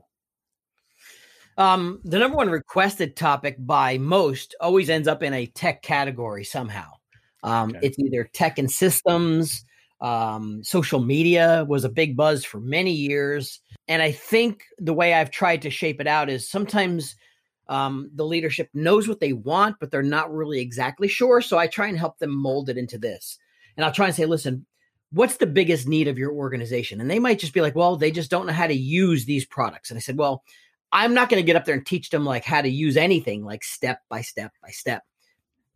um, 1.57 1.99
the 2.05 2.17
number 2.17 2.37
one 2.37 2.49
requested 2.49 3.17
topic 3.17 3.57
by 3.59 3.97
most 3.97 4.55
always 4.61 4.89
ends 4.89 5.09
up 5.09 5.21
in 5.21 5.33
a 5.33 5.47
tech 5.47 5.81
category 5.81 6.45
somehow 6.45 6.89
um, 7.43 7.69
okay. 7.69 7.79
it's 7.83 7.99
either 7.99 8.29
tech 8.33 8.57
and 8.57 8.71
systems 8.71 9.63
um, 10.01 10.63
social 10.63 11.01
media 11.01 11.65
was 11.67 11.83
a 11.83 11.89
big 11.89 12.15
buzz 12.15 12.45
for 12.45 12.59
many 12.59 12.91
years 12.91 13.61
and 13.87 14.01
i 14.01 14.11
think 14.11 14.63
the 14.77 14.93
way 14.93 15.13
i've 15.13 15.31
tried 15.31 15.61
to 15.61 15.69
shape 15.69 15.99
it 15.99 16.07
out 16.07 16.29
is 16.29 16.49
sometimes 16.49 17.15
um, 17.67 18.09
the 18.15 18.25
leadership 18.25 18.69
knows 18.73 19.07
what 19.07 19.19
they 19.19 19.33
want 19.33 19.75
but 19.79 19.91
they're 19.91 20.01
not 20.01 20.33
really 20.33 20.59
exactly 20.59 21.07
sure 21.07 21.41
so 21.41 21.57
i 21.57 21.67
try 21.67 21.87
and 21.87 21.97
help 21.97 22.17
them 22.19 22.35
mold 22.35 22.69
it 22.69 22.77
into 22.77 22.97
this 22.97 23.37
and 23.79 23.85
I'll 23.85 23.93
try 23.93 24.07
and 24.07 24.15
say, 24.15 24.25
listen, 24.25 24.65
what's 25.13 25.37
the 25.37 25.47
biggest 25.47 25.87
need 25.87 26.09
of 26.09 26.17
your 26.17 26.33
organization? 26.33 26.99
And 26.99 27.09
they 27.09 27.17
might 27.17 27.39
just 27.39 27.53
be 27.53 27.61
like, 27.61 27.75
well, 27.75 27.95
they 27.95 28.11
just 28.11 28.29
don't 28.29 28.45
know 28.45 28.51
how 28.51 28.67
to 28.67 28.73
use 28.73 29.23
these 29.23 29.45
products. 29.45 29.89
And 29.89 29.95
I 29.95 30.01
said, 30.01 30.17
well, 30.17 30.43
I'm 30.91 31.13
not 31.13 31.29
going 31.29 31.41
to 31.41 31.45
get 31.45 31.55
up 31.55 31.63
there 31.63 31.75
and 31.75 31.85
teach 31.85 32.09
them 32.09 32.25
like 32.25 32.43
how 32.43 32.61
to 32.61 32.67
use 32.67 32.97
anything 32.97 33.45
like 33.45 33.63
step 33.63 34.01
by 34.09 34.19
step 34.19 34.51
by 34.61 34.71
step. 34.71 35.03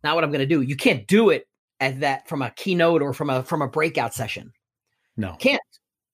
Not 0.02 0.16
what 0.16 0.22
I'm 0.22 0.28
going 0.28 0.40
to 0.40 0.46
do. 0.46 0.60
You 0.60 0.76
can't 0.76 1.06
do 1.06 1.30
it 1.30 1.48
at 1.84 2.00
that 2.00 2.28
from 2.28 2.42
a 2.42 2.50
keynote 2.50 3.02
or 3.02 3.12
from 3.12 3.30
a 3.30 3.42
from 3.42 3.62
a 3.62 3.68
breakout 3.68 4.14
session. 4.14 4.52
No. 5.16 5.34
Can't. 5.38 5.60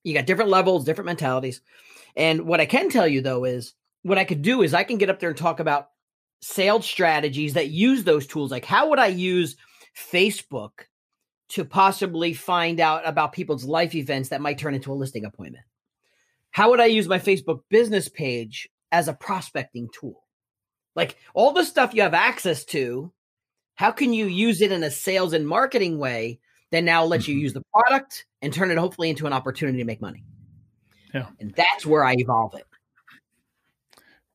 You 0.02 0.14
got 0.14 0.26
different 0.26 0.50
levels, 0.50 0.84
different 0.84 1.06
mentalities. 1.06 1.60
And 2.16 2.42
what 2.42 2.60
I 2.60 2.66
can 2.66 2.90
tell 2.90 3.06
you 3.06 3.20
though 3.20 3.44
is 3.44 3.74
what 4.02 4.18
I 4.18 4.24
could 4.24 4.42
do 4.42 4.62
is 4.62 4.74
I 4.74 4.84
can 4.84 4.98
get 4.98 5.10
up 5.10 5.20
there 5.20 5.30
and 5.30 5.38
talk 5.38 5.60
about 5.60 5.90
sales 6.42 6.86
strategies 6.86 7.54
that 7.54 7.68
use 7.68 8.04
those 8.04 8.26
tools. 8.26 8.50
Like 8.50 8.64
how 8.64 8.90
would 8.90 8.98
I 8.98 9.06
use 9.08 9.56
Facebook 9.96 10.70
to 11.50 11.64
possibly 11.64 12.32
find 12.32 12.80
out 12.80 13.06
about 13.06 13.32
people's 13.32 13.64
life 13.64 13.94
events 13.94 14.30
that 14.30 14.40
might 14.40 14.58
turn 14.58 14.74
into 14.74 14.92
a 14.92 14.94
listing 14.94 15.24
appointment? 15.24 15.64
How 16.50 16.70
would 16.70 16.80
I 16.80 16.86
use 16.86 17.08
my 17.08 17.18
Facebook 17.18 17.62
business 17.68 18.08
page 18.08 18.68
as 18.90 19.08
a 19.08 19.12
prospecting 19.12 19.88
tool? 19.92 20.24
Like 20.96 21.16
all 21.34 21.52
the 21.52 21.64
stuff 21.64 21.94
you 21.94 22.02
have 22.02 22.14
access 22.14 22.64
to, 22.66 23.12
how 23.80 23.90
can 23.90 24.12
you 24.12 24.26
use 24.26 24.60
it 24.60 24.72
in 24.72 24.82
a 24.82 24.90
sales 24.90 25.32
and 25.32 25.48
marketing 25.48 25.98
way 25.98 26.38
that 26.70 26.84
now 26.84 27.02
lets 27.02 27.26
you 27.26 27.34
mm-hmm. 27.34 27.44
use 27.44 27.54
the 27.54 27.62
product 27.72 28.26
and 28.42 28.52
turn 28.52 28.70
it 28.70 28.76
hopefully 28.76 29.08
into 29.08 29.26
an 29.26 29.32
opportunity 29.32 29.78
to 29.78 29.84
make 29.84 30.02
money? 30.02 30.22
Yeah. 31.14 31.28
And 31.40 31.54
that's 31.54 31.86
where 31.86 32.04
I 32.04 32.14
evolve 32.18 32.54
it. 32.56 32.66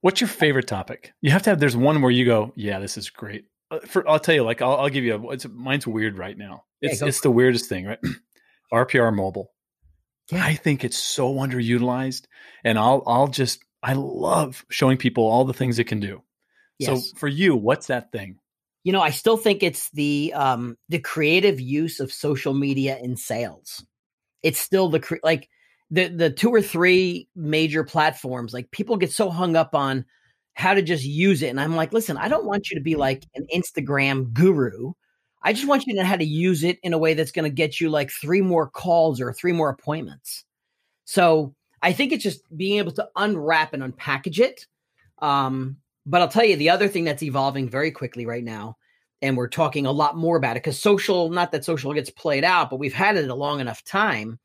What's 0.01 0.19
your 0.19 0.29
favorite 0.29 0.65
topic? 0.65 1.13
You 1.21 1.29
have 1.29 1.43
to 1.43 1.51
have, 1.51 1.59
there's 1.59 1.77
one 1.77 2.01
where 2.01 2.09
you 2.09 2.25
go, 2.25 2.53
yeah, 2.55 2.79
this 2.79 2.97
is 2.97 3.11
great. 3.11 3.45
Uh, 3.69 3.81
for, 3.81 4.09
I'll 4.09 4.17
tell 4.17 4.33
you, 4.33 4.43
like, 4.43 4.63
I'll, 4.63 4.77
I'll 4.77 4.89
give 4.89 5.03
you 5.03 5.13
a, 5.13 5.31
it's, 5.33 5.45
mine's 5.47 5.85
weird 5.85 6.17
right 6.17 6.35
now. 6.35 6.63
It's 6.81 7.03
it's 7.03 7.21
the 7.21 7.29
weirdest 7.29 7.69
thing, 7.69 7.85
right? 7.85 7.99
RPR 8.73 9.13
mobile. 9.15 9.51
Yeah. 10.31 10.43
I 10.43 10.55
think 10.55 10.83
it's 10.83 10.97
so 10.97 11.35
underutilized, 11.35 12.25
and 12.63 12.79
I'll 12.79 13.03
I'll 13.05 13.27
just 13.27 13.63
I 13.81 13.93
love 13.93 14.65
showing 14.69 14.97
people 14.97 15.23
all 15.23 15.45
the 15.45 15.53
things 15.53 15.77
it 15.77 15.85
can 15.85 15.99
do. 15.99 16.23
Yes. 16.79 17.09
So 17.09 17.17
for 17.17 17.27
you, 17.27 17.55
what's 17.55 17.87
that 17.87 18.11
thing? 18.11 18.39
You 18.85 18.93
know, 18.93 19.01
I 19.01 19.09
still 19.09 19.35
think 19.35 19.63
it's 19.63 19.89
the 19.91 20.31
um 20.33 20.77
the 20.87 20.99
creative 20.99 21.59
use 21.59 21.99
of 21.99 22.13
social 22.13 22.53
media 22.53 22.97
in 22.99 23.17
sales. 23.17 23.85
It's 24.43 24.59
still 24.59 24.87
the 24.87 25.01
cre- 25.01 25.15
like 25.23 25.49
the 25.91 26.07
the 26.07 26.29
two 26.29 26.51
or 26.51 26.61
three 26.61 27.27
major 27.35 27.83
platforms. 27.83 28.53
Like 28.53 28.71
people 28.71 28.95
get 28.95 29.11
so 29.11 29.29
hung 29.29 29.57
up 29.57 29.75
on 29.75 30.05
how 30.53 30.73
to 30.73 30.81
just 30.81 31.03
use 31.03 31.41
it, 31.41 31.49
and 31.49 31.59
I'm 31.59 31.75
like, 31.75 31.91
listen, 31.91 32.15
I 32.15 32.29
don't 32.29 32.45
want 32.45 32.69
you 32.69 32.77
to 32.77 32.83
be 32.83 32.95
like 32.95 33.25
an 33.35 33.45
Instagram 33.53 34.31
guru 34.31 34.93
I 35.45 35.53
just 35.53 35.67
want 35.67 35.85
you 35.85 35.93
to 35.93 36.01
know 36.01 36.07
how 36.07 36.15
to 36.15 36.25
use 36.25 36.63
it 36.63 36.79
in 36.81 36.91
a 36.93 36.97
way 36.97 37.13
that's 37.13 37.31
going 37.31 37.43
to 37.43 37.53
get 37.55 37.79
you 37.79 37.91
like 37.91 38.09
three 38.09 38.41
more 38.41 38.67
calls 38.67 39.21
or 39.21 39.31
three 39.31 39.51
more 39.51 39.69
appointments. 39.69 40.43
So 41.05 41.53
I 41.83 41.93
think 41.93 42.11
it's 42.11 42.23
just 42.23 42.41
being 42.57 42.79
able 42.79 42.93
to 42.93 43.07
unwrap 43.15 43.71
and 43.73 43.83
unpackage 43.83 44.39
it. 44.39 44.65
Um, 45.19 45.77
but 46.05 46.21
I'll 46.21 46.27
tell 46.27 46.45
you 46.45 46.55
the 46.55 46.69
other 46.69 46.87
thing 46.87 47.03
that's 47.03 47.23
evolving 47.23 47.69
very 47.69 47.91
quickly 47.91 48.25
right 48.25 48.43
now, 48.43 48.77
and 49.21 49.35
we're 49.35 49.47
talking 49.47 49.85
a 49.85 49.91
lot 49.91 50.17
more 50.17 50.37
about 50.37 50.57
it 50.57 50.63
because 50.63 50.79
social, 50.79 51.29
not 51.29 51.51
that 51.51 51.65
social 51.65 51.93
gets 51.93 52.09
played 52.09 52.43
out, 52.43 52.69
but 52.69 52.79
we've 52.79 52.93
had 52.93 53.17
it 53.17 53.29
a 53.29 53.35
long 53.35 53.59
enough 53.59 53.83
time. 53.83 54.39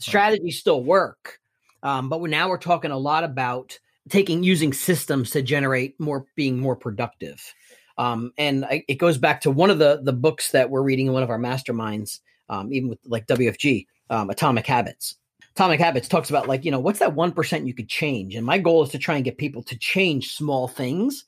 Strategies 0.00 0.58
still 0.58 0.82
work. 0.82 1.38
Um, 1.82 2.08
but 2.08 2.20
we're, 2.20 2.28
now 2.28 2.48
we're 2.48 2.58
talking 2.58 2.90
a 2.90 2.98
lot 2.98 3.24
about 3.24 3.78
taking 4.08 4.42
using 4.42 4.72
systems 4.72 5.30
to 5.30 5.42
generate 5.42 5.98
more 6.00 6.26
being 6.34 6.58
more 6.58 6.76
productive 6.76 7.54
um, 7.98 8.32
and 8.38 8.64
I, 8.64 8.84
it 8.88 8.96
goes 8.96 9.18
back 9.18 9.40
to 9.42 9.50
one 9.50 9.70
of 9.70 9.78
the 9.78 10.00
the 10.02 10.12
books 10.12 10.50
that 10.50 10.70
we're 10.70 10.82
reading 10.82 11.06
in 11.06 11.12
one 11.12 11.22
of 11.22 11.30
our 11.30 11.38
masterminds, 11.38 12.20
um, 12.48 12.72
even 12.72 12.88
with 12.88 12.98
like 13.04 13.26
WFG, 13.26 13.86
um, 14.10 14.30
Atomic 14.30 14.66
Habits. 14.66 15.16
Atomic 15.56 15.80
Habits 15.80 16.08
talks 16.08 16.30
about 16.30 16.48
like 16.48 16.64
you 16.64 16.70
know 16.70 16.80
what's 16.80 16.98
that 16.98 17.14
one 17.14 17.32
percent 17.32 17.66
you 17.66 17.74
could 17.74 17.88
change, 17.88 18.34
and 18.34 18.46
my 18.46 18.58
goal 18.58 18.82
is 18.82 18.90
to 18.90 18.98
try 18.98 19.16
and 19.16 19.24
get 19.24 19.38
people 19.38 19.62
to 19.64 19.78
change 19.78 20.34
small 20.34 20.68
things, 20.68 21.24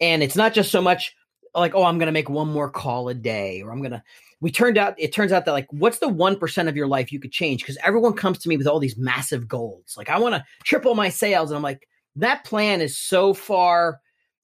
and 0.00 0.22
it's 0.22 0.36
not 0.36 0.52
just 0.52 0.70
so 0.70 0.82
much 0.82 1.14
like 1.54 1.74
oh 1.74 1.84
I'm 1.84 1.98
going 1.98 2.06
to 2.06 2.12
make 2.12 2.28
one 2.28 2.48
more 2.48 2.70
call 2.70 3.08
a 3.08 3.14
day 3.14 3.62
or 3.62 3.72
I'm 3.72 3.78
going 3.78 3.92
to. 3.92 4.02
We 4.40 4.50
turned 4.50 4.76
out 4.76 4.94
it 4.98 5.12
turns 5.12 5.32
out 5.32 5.46
that 5.46 5.52
like 5.52 5.68
what's 5.70 6.00
the 6.00 6.08
one 6.08 6.36
percent 6.38 6.68
of 6.68 6.76
your 6.76 6.86
life 6.86 7.12
you 7.12 7.20
could 7.20 7.32
change 7.32 7.62
because 7.62 7.78
everyone 7.82 8.12
comes 8.12 8.38
to 8.38 8.48
me 8.48 8.56
with 8.56 8.66
all 8.66 8.78
these 8.78 8.98
massive 8.98 9.48
goals 9.48 9.94
like 9.96 10.10
I 10.10 10.18
want 10.18 10.34
to 10.34 10.44
triple 10.64 10.94
my 10.94 11.08
sales 11.08 11.50
and 11.50 11.56
I'm 11.56 11.62
like 11.62 11.88
that 12.16 12.44
plan 12.44 12.80
is 12.80 12.98
so 12.98 13.32
far 13.32 14.00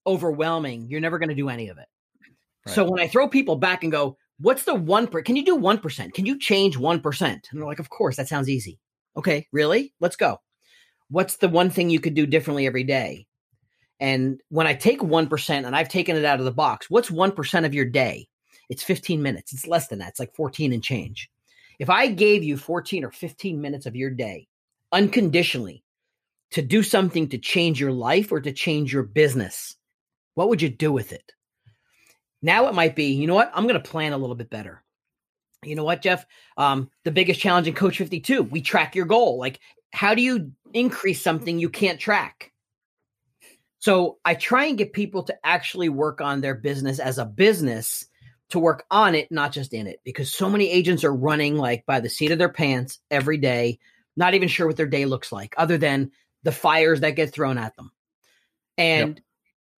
overwhelming, 0.07 0.89
you're 0.89 1.01
never 1.01 1.19
going 1.19 1.29
to 1.29 1.35
do 1.35 1.49
any 1.49 1.69
of 1.69 1.79
it. 1.79 1.87
Right. 2.67 2.75
So 2.75 2.85
when 2.85 3.01
I 3.01 3.09
throw 3.09 3.29
people 3.29 3.57
back 3.57 3.83
and 3.83 3.93
go, 3.93 4.17
what's 4.39 4.65
the 4.65 4.75
one 4.75 5.07
per 5.07 5.23
can 5.23 5.37
you 5.37 5.45
do 5.45 5.59
1%? 5.59 6.13
Can 6.13 6.27
you 6.27 6.39
change 6.39 6.77
1%? 6.77 7.23
And 7.23 7.43
they're 7.53 7.67
like, 7.67 7.79
of 7.79 7.91
course, 7.91 8.17
that 8.17 8.29
sounds 8.29 8.49
easy. 8.49 8.79
Okay, 9.21 9.47
really? 9.53 9.93
Let's 10.01 10.17
go. 10.17 10.41
What's 11.11 11.37
the 11.37 11.49
one 11.51 11.69
thing 11.69 11.91
you 11.91 12.01
could 12.01 12.15
do 12.15 12.25
differently 12.25 12.67
every 12.67 12.85
day? 12.85 13.27
And 14.01 14.41
when 14.49 14.67
I 14.67 14.73
take 14.73 15.01
1% 15.01 15.67
and 15.67 15.77
I've 15.77 15.91
taken 15.91 16.17
it 16.17 16.25
out 16.25 16.39
of 16.39 16.47
the 16.47 16.51
box, 16.51 16.89
what's 16.89 17.11
1% 17.11 17.67
of 17.67 17.75
your 17.75 17.85
day? 17.85 18.29
It's 18.71 18.83
15 18.83 19.23
minutes. 19.23 19.53
It's 19.53 19.67
less 19.67 19.89
than 19.89 19.99
that. 19.99 20.09
It's 20.09 20.21
like 20.21 20.35
14 20.35 20.73
and 20.73 20.83
change. 20.83 21.31
If 21.79 21.91
I 21.91 22.07
gave 22.07 22.43
you 22.43 22.57
14 22.57 23.05
or 23.05 23.11
15 23.11 23.61
minutes 23.61 23.85
of 23.85 23.95
your 23.95 24.09
day 24.09 24.49
unconditionally 24.91 25.85
to 26.53 26.63
do 26.63 26.83
something 26.83 27.29
to 27.29 27.37
change 27.37 27.79
your 27.79 27.93
life 27.93 28.33
or 28.33 28.41
to 28.41 28.53
change 28.53 28.91
your 28.91 29.03
business, 29.03 29.77
what 30.33 30.49
would 30.49 30.63
you 30.63 30.71
do 30.71 30.91
with 30.93 31.13
it? 31.13 31.31
Now 32.41 32.69
it 32.69 32.75
might 32.75 32.97
be, 32.97 33.13
you 33.13 33.27
know 33.27 33.35
what? 33.35 33.53
I'm 33.55 33.65
going 33.65 33.81
to 33.83 33.91
plan 33.91 34.15
a 34.15 34.19
little 34.19 34.35
bit 34.35 34.49
better. 34.49 34.83
You 35.63 35.75
know 35.75 35.85
what, 35.85 36.03
Jeff? 36.03 36.27
Um, 36.57 36.91
the 37.05 37.11
biggest 37.11 37.41
challenge 37.41 37.69
in 37.69 37.75
Coach 37.75 37.99
52, 37.99 38.43
we 38.45 38.61
track 38.61 38.95
your 38.95 39.07
goal. 39.07 39.39
Like, 39.39 39.61
how 39.93 40.15
do 40.15 40.23
you 40.23 40.53
increase 40.73 41.21
something 41.21 41.59
you 41.59 41.69
can't 41.69 42.01
track? 42.01 42.53
So 43.79 44.19
I 44.25 44.35
try 44.35 44.67
and 44.67 44.79
get 44.79 44.93
people 44.93 45.23
to 45.25 45.39
actually 45.45 45.89
work 45.89 46.21
on 46.21 46.41
their 46.41 46.55
business 46.55 46.99
as 46.99 47.19
a 47.19 47.25
business 47.25 48.07
to 48.51 48.59
work 48.59 48.85
on 48.91 49.15
it, 49.15 49.31
not 49.31 49.53
just 49.53 49.73
in 49.73 49.87
it, 49.87 50.01
because 50.05 50.33
so 50.33 50.51
many 50.51 50.69
agents 50.71 51.05
are 51.05 51.15
running 51.15 51.57
like 51.57 51.87
by 51.87 52.01
the 52.01 52.09
seat 52.11 52.31
of 52.31 52.39
their 52.39 52.53
pants 52.53 52.99
every 53.11 53.39
day, 53.39 53.79
not 54.17 54.35
even 54.35 54.49
sure 54.49 54.67
what 54.67 54.77
their 54.77 54.87
day 54.87 55.07
looks 55.07 55.33
like, 55.33 55.55
other 55.57 55.79
than 55.79 56.11
the 56.43 56.53
fires 56.53 57.01
that 57.01 57.17
get 57.17 57.33
thrown 57.33 57.59
at 57.59 57.75
them. 57.77 57.91
And 58.77 59.17
yep. 59.17 59.25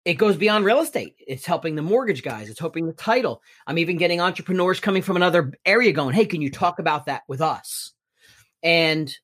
It 0.04 0.16
goes 0.16 0.36
beyond 0.36 0.66
real 0.66 0.80
estate. 0.80 1.16
It's 1.20 1.46
helping 1.46 1.76
the 1.76 1.82
mortgage 1.82 2.24
guys, 2.24 2.50
it's 2.50 2.60
helping 2.60 2.88
the 2.88 2.94
title. 2.94 3.42
I'm 3.68 3.78
even 3.78 3.98
getting 3.98 4.20
entrepreneurs 4.20 4.80
coming 4.80 5.02
from 5.02 5.16
another 5.16 5.54
area 5.66 5.92
going, 5.92 6.16
Hey, 6.16 6.26
can 6.26 6.42
you 6.42 6.50
talk 6.50 6.80
about 6.80 7.06
that 7.06 7.24
with 7.28 7.42
us? 7.42 7.92
And 8.64 9.16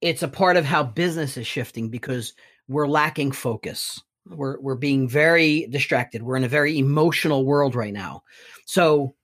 it's 0.00 0.22
a 0.22 0.28
part 0.28 0.56
of 0.56 0.64
how 0.64 0.82
business 0.82 1.36
is 1.36 1.46
shifting 1.46 1.88
because 1.88 2.34
we're 2.68 2.88
lacking 2.88 3.32
focus. 3.32 4.00
We're 4.26 4.60
we're 4.60 4.76
being 4.76 5.08
very 5.08 5.66
distracted. 5.68 6.22
We're 6.22 6.36
in 6.36 6.44
a 6.44 6.48
very 6.48 6.78
emotional 6.78 7.44
world 7.44 7.74
right 7.74 7.92
now. 7.92 8.22
So 8.66 9.14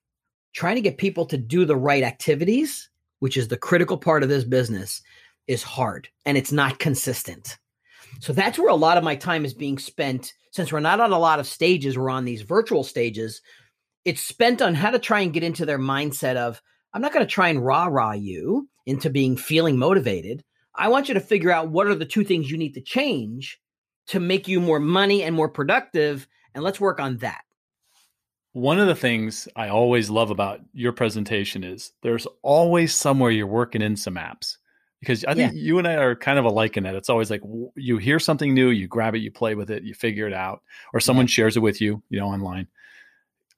trying 0.54 0.76
to 0.76 0.80
get 0.80 0.98
people 0.98 1.26
to 1.26 1.36
do 1.36 1.64
the 1.64 1.76
right 1.76 2.02
activities, 2.02 2.88
which 3.20 3.36
is 3.36 3.48
the 3.48 3.56
critical 3.56 3.96
part 3.96 4.22
of 4.22 4.28
this 4.28 4.44
business, 4.44 5.02
is 5.46 5.62
hard 5.62 6.08
and 6.26 6.36
it's 6.36 6.52
not 6.52 6.78
consistent. 6.78 7.58
So 8.20 8.32
that's 8.32 8.58
where 8.58 8.68
a 8.68 8.74
lot 8.74 8.96
of 8.96 9.04
my 9.04 9.16
time 9.16 9.44
is 9.44 9.54
being 9.54 9.78
spent. 9.78 10.34
Since 10.52 10.72
we're 10.72 10.80
not 10.80 11.00
on 11.00 11.12
a 11.12 11.18
lot 11.18 11.40
of 11.40 11.46
stages, 11.46 11.96
we're 11.96 12.10
on 12.10 12.24
these 12.24 12.42
virtual 12.42 12.84
stages. 12.84 13.40
It's 14.04 14.20
spent 14.20 14.62
on 14.62 14.74
how 14.74 14.90
to 14.90 14.98
try 14.98 15.20
and 15.20 15.32
get 15.32 15.42
into 15.42 15.66
their 15.66 15.78
mindset 15.78 16.36
of, 16.36 16.60
I'm 16.92 17.02
not 17.02 17.12
going 17.12 17.24
to 17.24 17.30
try 17.30 17.48
and 17.48 17.64
rah 17.64 17.86
rah 17.86 18.12
you 18.12 18.68
into 18.86 19.10
being 19.10 19.36
feeling 19.36 19.78
motivated. 19.78 20.42
I 20.74 20.88
want 20.88 21.08
you 21.08 21.14
to 21.14 21.20
figure 21.20 21.50
out 21.50 21.70
what 21.70 21.86
are 21.86 21.94
the 21.94 22.06
two 22.06 22.24
things 22.24 22.50
you 22.50 22.56
need 22.56 22.74
to 22.74 22.80
change 22.80 23.60
to 24.08 24.20
make 24.20 24.48
you 24.48 24.60
more 24.60 24.80
money 24.80 25.22
and 25.22 25.34
more 25.34 25.48
productive. 25.48 26.26
And 26.54 26.64
let's 26.64 26.80
work 26.80 27.00
on 27.00 27.18
that. 27.18 27.42
One 28.52 28.78
of 28.80 28.86
the 28.86 28.94
things 28.94 29.46
I 29.54 29.68
always 29.68 30.08
love 30.08 30.30
about 30.30 30.60
your 30.72 30.92
presentation 30.92 31.62
is 31.62 31.92
there's 32.02 32.26
always 32.42 32.94
somewhere 32.94 33.30
you're 33.30 33.46
working 33.46 33.82
in 33.82 33.96
some 33.96 34.14
apps 34.14 34.56
because 35.00 35.24
I 35.24 35.34
think 35.34 35.52
yeah. 35.54 35.60
you 35.60 35.78
and 35.78 35.86
I 35.86 35.94
are 35.94 36.14
kind 36.14 36.38
of 36.38 36.44
alike 36.44 36.76
in 36.76 36.84
that. 36.84 36.94
It's 36.94 37.10
always 37.10 37.30
like 37.30 37.42
you 37.76 37.98
hear 37.98 38.18
something 38.18 38.52
new, 38.52 38.70
you 38.70 38.88
grab 38.88 39.14
it, 39.14 39.18
you 39.18 39.30
play 39.30 39.54
with 39.54 39.70
it, 39.70 39.82
you 39.84 39.94
figure 39.94 40.26
it 40.26 40.32
out, 40.32 40.62
or 40.92 41.00
someone 41.00 41.26
yeah. 41.26 41.30
shares 41.30 41.56
it 41.56 41.60
with 41.60 41.80
you, 41.80 42.02
you 42.10 42.18
know, 42.18 42.26
online. 42.26 42.66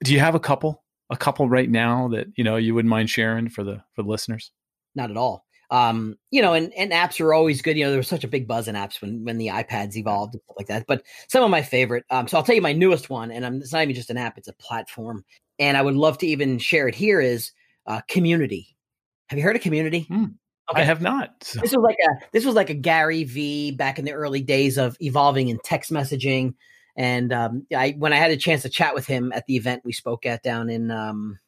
Do 0.05 0.13
you 0.13 0.21
have 0.21 0.35
a 0.35 0.41
couple, 0.41 0.83
a 1.11 1.17
couple 1.17 1.49
right 1.49 1.69
now 1.69 2.09
that 2.09 2.27
you 2.37 2.45
know 2.45 2.57
you 2.57 2.75
wouldn't 2.75 2.91
mind 2.91 3.11
sharing 3.11 3.49
for 3.49 3.65
the 3.65 3.83
for 3.95 4.03
the 4.03 4.09
listeners? 4.09 4.53
Not 4.95 5.11
at 5.11 5.17
all 5.17 5.45
um, 5.71 6.19
you 6.31 6.43
know, 6.43 6.53
and, 6.53 6.73
and 6.75 6.91
apps 6.93 7.21
are 7.21 7.33
always 7.33 7.63
good. 7.63 7.77
You 7.77 7.85
know, 7.85 7.91
there 7.91 7.99
was 7.99 8.09
such 8.09 8.25
a 8.25 8.29
big 8.29 8.49
buzz 8.49 8.67
in 8.67 8.75
apps 8.75 9.01
when 9.01 9.25
when 9.25 9.39
the 9.39 9.49
iPads 9.49 9.97
evolved 9.97 10.35
and 10.35 10.43
stuff 10.43 10.57
like 10.59 10.67
that. 10.67 10.87
But 10.87 11.05
some 11.29 11.45
of 11.45 11.51
my 11.51 11.63
favorite. 11.63 12.05
Um, 12.11 12.27
so 12.27 12.37
I'll 12.37 12.43
tell 12.43 12.55
you 12.55 12.63
my 12.63 12.73
newest 12.73 13.09
one, 13.09 13.31
and 13.31 13.47
I'm, 13.47 13.57
it's 13.57 13.73
not 13.73 13.83
even 13.83 13.95
just 13.95 14.11
an 14.11 14.17
app; 14.17 14.37
it's 14.37 14.49
a 14.49 14.53
platform. 14.55 15.25
And 15.59 15.77
I 15.77 15.83
would 15.83 15.95
love 15.95 16.19
to 16.19 16.27
even 16.27 16.59
share 16.59 16.89
it 16.89 16.95
here. 16.95 17.21
Is 17.21 17.53
uh, 17.87 18.01
Community? 18.09 18.77
Have 19.29 19.39
you 19.39 19.45
heard 19.45 19.57
of 19.57 19.63
Community? 19.63 20.07
Mm, 20.11 20.35
okay. 20.71 20.83
I 20.83 20.85
have 20.85 21.01
not. 21.01 21.43
So. 21.43 21.61
This 21.61 21.73
was 21.73 21.83
like 21.83 21.99
a 21.99 22.25
this 22.33 22.45
was 22.45 22.55
like 22.55 22.71
a 22.71 22.75
Gary 22.75 23.25
Vee 23.25 23.71
back 23.73 23.99
in 23.99 24.05
the 24.05 24.13
early 24.13 24.43
days 24.43 24.79
of 24.79 24.97
evolving 25.01 25.49
in 25.49 25.59
text 25.65 25.91
messaging. 25.91 26.55
And 26.97 27.33
um, 27.33 27.67
I 27.75 27.95
when 27.99 28.13
I 28.13 28.17
had 28.17 28.31
a 28.31 28.37
chance 28.37 28.63
to 28.63 28.69
chat 28.69 28.95
with 28.95 29.07
him 29.07 29.33
at 29.35 29.47
the 29.47 29.57
event 29.57 29.83
we 29.85 29.93
spoke 29.93 30.27
at 30.27 30.43
down 30.43 30.71
in 30.71 30.91
um, 30.91 31.39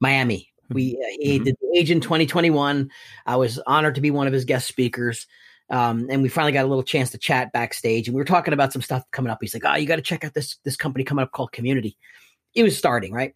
Miami 0.00 0.52
we 0.70 0.94
uh, 0.94 1.16
he 1.20 1.36
mm-hmm. 1.36 1.44
did 1.44 1.56
the 1.60 1.78
Agent 1.78 2.02
2021. 2.02 2.90
I 3.26 3.36
was 3.36 3.58
honored 3.66 3.94
to 3.96 4.00
be 4.00 4.10
one 4.10 4.26
of 4.26 4.32
his 4.32 4.44
guest 4.44 4.68
speakers. 4.68 5.26
Um, 5.70 6.06
and 6.10 6.22
we 6.22 6.30
finally 6.30 6.52
got 6.52 6.64
a 6.64 6.68
little 6.68 6.82
chance 6.82 7.10
to 7.10 7.18
chat 7.18 7.52
backstage, 7.52 8.08
and 8.08 8.14
we 8.14 8.20
were 8.20 8.24
talking 8.24 8.54
about 8.54 8.72
some 8.72 8.80
stuff 8.80 9.02
coming 9.10 9.30
up. 9.30 9.38
He's 9.40 9.52
like, 9.52 9.64
"Oh, 9.66 9.76
you 9.76 9.86
got 9.86 9.96
to 9.96 10.02
check 10.02 10.24
out 10.24 10.32
this 10.32 10.56
this 10.64 10.76
company 10.76 11.04
coming 11.04 11.22
up 11.22 11.32
called 11.32 11.52
Community." 11.52 11.96
It 12.54 12.62
was 12.62 12.76
starting 12.76 13.12
right. 13.12 13.34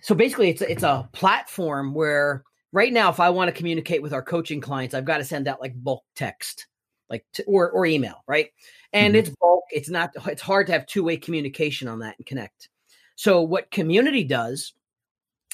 So 0.00 0.14
basically, 0.14 0.48
it's 0.48 0.62
a, 0.62 0.70
it's 0.70 0.82
a 0.82 1.06
platform 1.12 1.92
where 1.92 2.44
right 2.76 2.92
now, 2.92 3.08
if 3.08 3.20
I 3.20 3.30
want 3.30 3.48
to 3.48 3.56
communicate 3.56 4.02
with 4.02 4.12
our 4.12 4.22
coaching 4.22 4.60
clients, 4.60 4.94
I've 4.94 5.06
got 5.06 5.16
to 5.16 5.24
send 5.24 5.48
out 5.48 5.62
like 5.62 5.72
bulk 5.82 6.04
text, 6.14 6.66
like 7.08 7.24
to, 7.32 7.44
or 7.44 7.70
or 7.70 7.86
email, 7.86 8.22
right? 8.28 8.50
And 8.92 9.14
mm-hmm. 9.14 9.20
it's 9.20 9.36
bulk. 9.40 9.64
It's 9.70 9.88
not. 9.88 10.10
It's 10.26 10.42
hard 10.42 10.66
to 10.66 10.74
have 10.74 10.86
two 10.86 11.02
way 11.02 11.16
communication 11.16 11.88
on 11.88 12.00
that 12.00 12.16
and 12.18 12.26
connect. 12.26 12.68
So 13.16 13.40
what 13.40 13.70
Community 13.70 14.24
does 14.24 14.74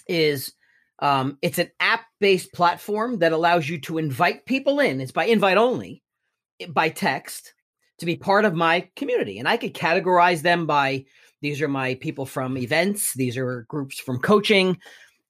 is 0.09 0.53
um, 0.99 1.39
it's 1.43 1.59
an 1.59 1.71
app 1.79 2.03
based 2.19 2.53
platform 2.53 3.21
that 3.21 3.33
allows 3.33 3.69
you 3.69 3.81
to 3.83 3.99
invite 3.99 4.45
people 4.45 4.81
in. 4.81 5.01
It's 5.01 5.13
by 5.13 5.27
invite 5.27 5.59
only, 5.59 6.03
eh, 6.59 6.67
by 6.67 6.89
text, 6.89 7.55
to 7.99 8.07
be 8.07 8.17
part 8.17 8.45
of 8.45 8.55
my 8.55 8.89
community. 8.97 9.39
And 9.39 9.49
I 9.49 9.59
could 9.59 9.75
categorize 9.75 10.43
them 10.43 10.67
by 10.67 11.05
these 11.41 11.63
are 11.63 11.69
my 11.69 11.95
people 11.95 12.27
from 12.27 12.57
events, 12.57 13.15
these 13.15 13.37
are 13.37 13.63
groups 13.69 14.01
from 14.01 14.19
coaching. 14.19 14.79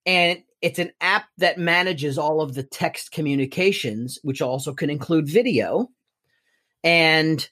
And 0.06 0.42
it's 0.62 0.78
an 0.78 0.92
app 1.00 1.26
that 1.38 1.58
manages 1.58 2.16
all 2.16 2.40
of 2.40 2.54
the 2.54 2.62
text 2.62 3.10
communications, 3.10 4.18
which 4.22 4.40
also 4.40 4.72
can 4.72 4.88
include 4.88 5.28
video. 5.28 5.88
And 6.84 7.46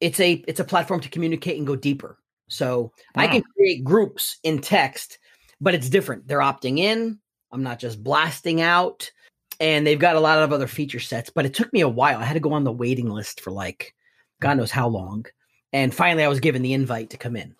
it's 0.00 0.20
a 0.20 0.44
it's 0.46 0.60
a 0.60 0.64
platform 0.64 1.00
to 1.00 1.08
communicate 1.08 1.56
and 1.56 1.66
go 1.66 1.76
deeper. 1.76 2.18
So 2.48 2.92
wow. 3.14 3.22
I 3.22 3.26
can 3.28 3.42
create 3.42 3.84
groups 3.84 4.38
in 4.42 4.60
text, 4.60 5.18
but 5.60 5.74
it's 5.74 5.88
different. 5.88 6.28
They're 6.28 6.38
opting 6.40 6.78
in, 6.78 7.18
I'm 7.52 7.62
not 7.62 7.78
just 7.78 8.02
blasting 8.02 8.60
out. 8.60 9.10
And 9.58 9.86
they've 9.86 9.98
got 9.98 10.16
a 10.16 10.20
lot 10.20 10.42
of 10.42 10.52
other 10.52 10.66
feature 10.66 11.00
sets, 11.00 11.30
but 11.30 11.46
it 11.46 11.54
took 11.54 11.72
me 11.72 11.80
a 11.80 11.88
while. 11.88 12.18
I 12.18 12.24
had 12.24 12.34
to 12.34 12.40
go 12.40 12.52
on 12.52 12.64
the 12.64 12.72
waiting 12.72 13.08
list 13.08 13.40
for 13.40 13.50
like 13.50 13.94
God 14.40 14.58
knows 14.58 14.70
how 14.70 14.86
long. 14.88 15.24
And 15.72 15.94
finally, 15.94 16.24
I 16.24 16.28
was 16.28 16.40
given 16.40 16.60
the 16.60 16.74
invite 16.74 17.10
to 17.10 17.16
come 17.16 17.36
in. 17.36 17.54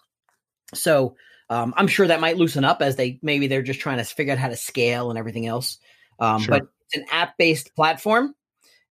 So 0.75 1.17
um, 1.49 1.75
I'm 1.77 1.87
sure 1.87 2.07
that 2.07 2.21
might 2.21 2.37
loosen 2.37 2.65
up 2.65 2.83
as 2.83 2.97
they 2.97 3.19
maybe 3.23 3.47
they're 3.47 3.63
just 3.63 3.81
trying 3.81 3.99
to 3.99 4.05
figure 4.05 4.33
out 4.33 4.39
how 4.39 4.49
to 4.49 4.57
scale 4.57 5.11
and 5.11 5.19
everything 5.19 5.47
else. 5.47 5.79
Um, 6.19 6.41
sure. 6.41 6.59
But 6.59 6.69
it's 6.87 6.97
an 6.97 7.07
app 7.11 7.37
based 7.39 7.75
platform, 7.75 8.35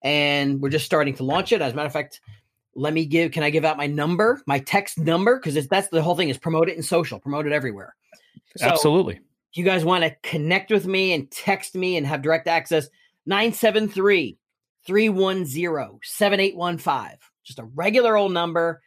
and 0.02 0.62
we're 0.62 0.70
just 0.70 0.86
starting 0.86 1.15
to 1.15 1.24
launch 1.24 1.52
it. 1.52 1.62
As 1.62 1.74
a 1.74 1.76
matter 1.76 1.88
of 1.88 1.94
fact, 1.94 2.22
let 2.76 2.94
me 2.94 3.06
give. 3.06 3.32
Can 3.32 3.44
I 3.44 3.50
give 3.50 3.65
out 3.65 3.78
my 3.78 3.88
number, 3.88 4.41
my 4.46 4.60
text 4.60 4.98
number? 4.98 5.38
Because 5.38 5.68
that's 5.68 5.88
the 5.89 6.02
whole 6.02 6.15
thing 6.15 6.30
is 6.30 6.38
promote 6.38 6.70
it 6.70 6.78
in 6.78 6.84
social, 6.84 7.20
promote 7.20 7.46
it 7.46 7.52
everywhere. 7.52 7.96
So 8.58 8.68
Absolutely 8.68 9.20
you 9.56 9.63
guys 9.63 9.86
want 9.86 10.04
to 10.04 10.15
connect 10.22 10.70
with 10.70 10.86
me 10.86 11.13
and 11.13 11.32
text 11.32 11.76
me 11.76 11.98
and 11.98 12.06
have 12.06 12.22
direct 12.22 12.48
access, 12.48 12.89
973 13.26 14.38
310 14.86 16.00
7815. 16.04 17.18
Just 17.44 17.60
a 17.60 17.63
regular 17.63 18.18
old 18.18 18.34
number, 18.34 18.82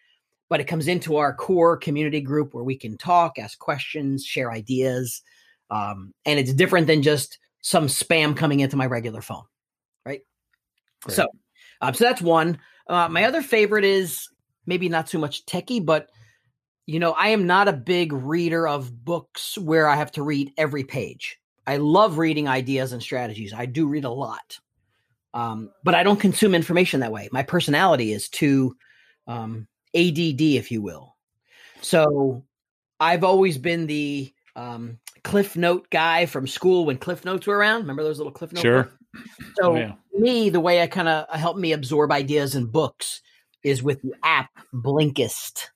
but 0.48 0.60
it 0.60 0.64
comes 0.64 0.88
into 0.88 1.16
our 1.16 1.34
core 1.34 1.76
community 1.76 2.20
group 2.20 2.54
where 2.54 2.64
we 2.64 2.76
can 2.76 2.96
talk, 2.96 3.38
ask 3.38 3.58
questions, 3.58 4.24
share 4.24 4.50
ideas. 4.50 5.22
Um, 5.70 6.14
and 6.24 6.38
it's 6.38 6.54
different 6.54 6.86
than 6.86 7.02
just 7.02 7.38
some 7.60 7.86
spam 7.86 8.36
coming 8.36 8.60
into 8.60 8.76
my 8.76 8.86
regular 8.86 9.20
phone, 9.20 9.44
right? 10.06 10.22
Great. 11.02 11.14
So, 11.14 11.26
um, 11.80 11.94
so 11.94 12.04
that's 12.04 12.22
one. 12.22 12.58
Uh, 12.88 13.08
my 13.08 13.24
other 13.24 13.42
favorite 13.42 13.84
is 13.84 14.28
maybe 14.66 14.88
not 14.88 15.08
so 15.08 15.18
much 15.18 15.44
techie, 15.44 15.84
but 15.84 16.08
you 16.86 16.98
know, 16.98 17.12
I 17.12 17.28
am 17.28 17.46
not 17.46 17.68
a 17.68 17.74
big 17.74 18.14
reader 18.14 18.66
of 18.66 19.04
books 19.04 19.58
where 19.58 19.86
I 19.86 19.96
have 19.96 20.10
to 20.12 20.22
read 20.22 20.52
every 20.56 20.84
page. 20.84 21.38
I 21.66 21.76
love 21.76 22.16
reading 22.16 22.48
ideas 22.48 22.92
and 22.92 23.02
strategies. 23.02 23.52
I 23.52 23.66
do 23.66 23.86
read 23.86 24.06
a 24.06 24.10
lot, 24.10 24.58
um, 25.34 25.70
but 25.84 25.94
I 25.94 26.02
don't 26.02 26.18
consume 26.18 26.54
information 26.54 27.00
that 27.00 27.12
way. 27.12 27.28
My 27.30 27.42
personality 27.42 28.12
is 28.12 28.30
too 28.30 28.74
um, 29.26 29.68
ADD, 29.94 30.40
if 30.40 30.70
you 30.70 30.82
will. 30.82 31.16
So 31.80 32.44
I've 33.00 33.24
always 33.24 33.58
been 33.58 33.86
the 33.86 34.32
um, 34.56 34.98
Cliff 35.22 35.56
Note 35.56 35.88
guy 35.90 36.26
from 36.26 36.46
school 36.46 36.84
when 36.84 36.98
Cliff 36.98 37.24
Notes 37.24 37.46
were 37.46 37.56
around. 37.56 37.82
Remember 37.82 38.02
those 38.02 38.18
little 38.18 38.32
Cliff 38.32 38.52
Notes? 38.52 38.62
Sure. 38.62 38.90
So 39.56 39.72
oh, 39.72 39.76
yeah. 39.76 39.92
me, 40.14 40.50
the 40.50 40.60
way 40.60 40.82
I 40.82 40.86
kind 40.86 41.08
of 41.08 41.28
help 41.38 41.56
me 41.56 41.72
absorb 41.72 42.12
ideas 42.12 42.54
and 42.54 42.70
books 42.70 43.22
is 43.62 43.82
with 43.82 44.00
the 44.02 44.14
app 44.22 44.50
Blinkist. 44.72 45.68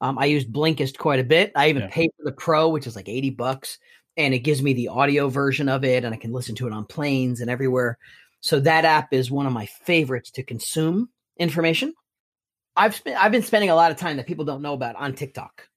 Um, 0.00 0.18
I 0.18 0.26
use 0.26 0.44
Blinkist 0.44 0.98
quite 0.98 1.20
a 1.20 1.24
bit. 1.24 1.52
I 1.54 1.68
even 1.68 1.82
yeah. 1.82 1.90
pay 1.90 2.08
for 2.16 2.24
the 2.24 2.32
Pro, 2.32 2.68
which 2.68 2.86
is 2.86 2.96
like 2.96 3.08
80 3.08 3.30
bucks, 3.30 3.78
and 4.16 4.34
it 4.34 4.40
gives 4.40 4.62
me 4.62 4.72
the 4.74 4.88
audio 4.88 5.28
version 5.28 5.68
of 5.68 5.84
it, 5.84 6.04
and 6.04 6.14
I 6.14 6.18
can 6.18 6.32
listen 6.32 6.54
to 6.56 6.66
it 6.66 6.72
on 6.72 6.84
planes 6.84 7.40
and 7.40 7.50
everywhere. 7.50 7.98
So 8.40 8.60
that 8.60 8.84
app 8.84 9.12
is 9.12 9.30
one 9.30 9.46
of 9.46 9.52
my 9.52 9.66
favorites 9.66 10.30
to 10.32 10.42
consume 10.42 11.08
information. 11.38 11.94
I've 12.76 12.94
spent 12.94 13.22
I've 13.22 13.32
been 13.32 13.42
spending 13.42 13.70
a 13.70 13.74
lot 13.74 13.90
of 13.90 13.96
time 13.96 14.16
that 14.16 14.26
people 14.26 14.44
don't 14.44 14.62
know 14.62 14.74
about 14.74 14.96
on 14.96 15.14
TikTok. 15.14 15.68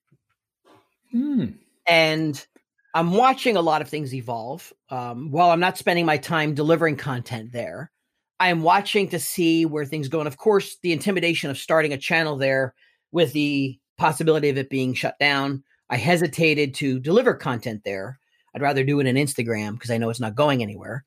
Hmm. 1.12 1.45
And 1.88 2.45
I'm 2.93 3.14
watching 3.14 3.56
a 3.56 3.62
lot 3.62 3.82
of 3.82 3.89
things 3.89 4.14
evolve. 4.14 4.72
Um, 4.89 5.32
while 5.32 5.50
I'm 5.50 5.60
not 5.60 5.78
spending 5.78 6.06
my 6.06 6.18
time 6.18 6.54
delivering 6.54 6.97
content 6.97 7.52
there, 7.52 7.91
I 8.39 8.50
am 8.50 8.62
watching 8.62 9.10
to 9.10 9.20
see 9.20 9.66
where 9.66 9.86
things 9.86 10.08
go. 10.08 10.20
And 10.20 10.28
of 10.28 10.38
course, 10.38 10.78
the 10.82 10.91
intimidation 10.91 11.50
of 11.50 11.58
starting 11.58 11.93
a 11.93 11.97
channel 11.97 12.38
there 12.38 12.74
with 13.12 13.34
the 13.34 13.80
possibility 13.97 14.50
of 14.50 14.58
it 14.58 14.70
being 14.70 14.93
shut 14.93 15.18
down. 15.20 15.64
I 15.89 15.97
hesitated 15.97 16.76
to 16.76 17.00
deliver 17.00 17.34
content 17.34 17.82
there 17.84 18.20
I'd 18.54 18.62
rather 18.62 18.84
do 18.84 19.00
it 19.00 19.08
in 19.08 19.16
Instagram 19.16 19.74
because 19.74 19.91
I 19.91 19.97
know 19.97 20.10
it's 20.10 20.20
not 20.20 20.36
going 20.36 20.62
anywhere. 20.62 21.06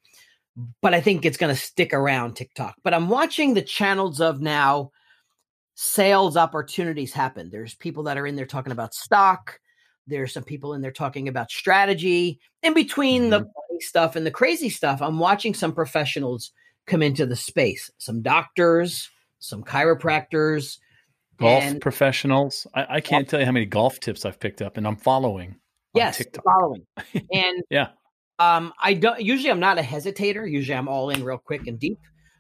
But 0.82 0.95
I 0.95 1.01
think 1.01 1.24
it's 1.24 1.38
going 1.38 1.55
to 1.55 1.61
stick 1.61 1.95
around 1.95 2.34
TikTok. 2.34 2.76
But 2.82 2.93
I'm 2.93 3.09
watching 3.09 3.55
the 3.55 3.62
channels 3.62 4.20
of 4.20 4.40
now 4.40 4.90
sales 5.74 6.36
opportunities 6.36 7.12
happen. 7.12 7.50
There's 7.50 7.74
people 7.74 8.02
that 8.04 8.18
are 8.18 8.26
in 8.26 8.36
there 8.36 8.46
talking 8.46 8.72
about 8.72 8.94
stock. 8.94 9.58
There's 10.06 10.32
some 10.32 10.44
people 10.44 10.74
in 10.74 10.82
there 10.82 10.90
talking 10.90 11.28
about 11.28 11.50
strategy. 11.50 12.40
In 12.62 12.74
between 12.74 13.22
mm-hmm. 13.22 13.30
the 13.30 13.38
funny 13.38 13.80
stuff 13.80 14.16
and 14.16 14.26
the 14.26 14.30
crazy 14.30 14.68
stuff, 14.68 15.00
I'm 15.00 15.18
watching 15.18 15.54
some 15.54 15.72
professionals 15.72 16.52
come 16.86 17.02
into 17.02 17.26
the 17.26 17.36
space. 17.36 17.90
Some 17.98 18.22
doctors, 18.22 19.10
some 19.38 19.62
chiropractors, 19.62 20.78
golf 21.38 21.62
and, 21.62 21.80
professionals. 21.80 22.66
I, 22.74 22.96
I 22.96 23.00
can't 23.00 23.28
tell 23.28 23.40
you 23.40 23.46
how 23.46 23.52
many 23.52 23.66
golf 23.66 24.00
tips 24.00 24.24
I've 24.24 24.40
picked 24.40 24.62
up, 24.62 24.76
and 24.76 24.86
I'm 24.86 24.96
following. 24.96 25.56
Yes, 25.94 26.18
TikTok. 26.18 26.44
following. 26.44 26.86
And 27.32 27.62
yeah, 27.70 27.88
um, 28.38 28.72
I 28.80 28.94
don't. 28.94 29.20
Usually, 29.20 29.50
I'm 29.50 29.60
not 29.60 29.78
a 29.78 29.82
hesitator. 29.82 30.50
Usually, 30.50 30.76
I'm 30.76 30.88
all 30.88 31.10
in 31.10 31.24
real 31.24 31.38
quick 31.38 31.66
and 31.66 31.78
deep. 31.78 31.98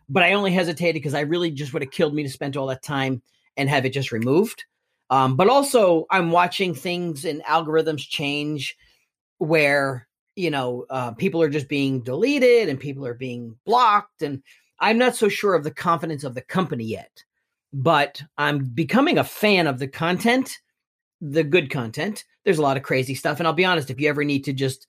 But 0.08 0.22
I 0.22 0.32
only 0.32 0.52
hesitated 0.52 0.94
because 0.94 1.14
I 1.14 1.20
really 1.20 1.50
just 1.50 1.72
would 1.72 1.82
have 1.82 1.90
killed 1.90 2.14
me 2.14 2.22
to 2.22 2.28
spend 2.28 2.56
all 2.56 2.66
that 2.68 2.82
time 2.82 3.22
and 3.56 3.68
have 3.68 3.84
it 3.84 3.90
just 3.90 4.12
removed. 4.12 4.64
Um, 5.10 5.36
but 5.36 5.48
also, 5.48 6.06
I'm 6.10 6.30
watching 6.30 6.74
things 6.74 7.24
and 7.24 7.42
algorithms 7.44 8.08
change 8.08 8.76
where 9.38 10.08
you 10.36 10.50
know 10.50 10.86
uh, 10.88 11.12
people 11.12 11.42
are 11.42 11.50
just 11.50 11.68
being 11.68 12.00
deleted 12.00 12.68
and 12.68 12.80
people 12.80 13.06
are 13.06 13.14
being 13.14 13.56
blocked, 13.66 14.22
and 14.22 14.42
I'm 14.80 14.98
not 14.98 15.16
so 15.16 15.28
sure 15.28 15.54
of 15.54 15.64
the 15.64 15.70
confidence 15.70 16.24
of 16.24 16.34
the 16.34 16.42
company 16.42 16.84
yet 16.84 17.24
but 17.72 18.22
I'm 18.36 18.64
becoming 18.64 19.18
a 19.18 19.24
fan 19.24 19.66
of 19.66 19.78
the 19.78 19.88
content, 19.88 20.58
the 21.20 21.44
good 21.44 21.70
content. 21.70 22.24
There's 22.44 22.58
a 22.58 22.62
lot 22.62 22.76
of 22.76 22.82
crazy 22.82 23.14
stuff. 23.14 23.38
And 23.38 23.46
I'll 23.46 23.54
be 23.54 23.64
honest, 23.64 23.90
if 23.90 24.00
you 24.00 24.08
ever 24.08 24.24
need 24.24 24.44
to 24.44 24.52
just 24.52 24.86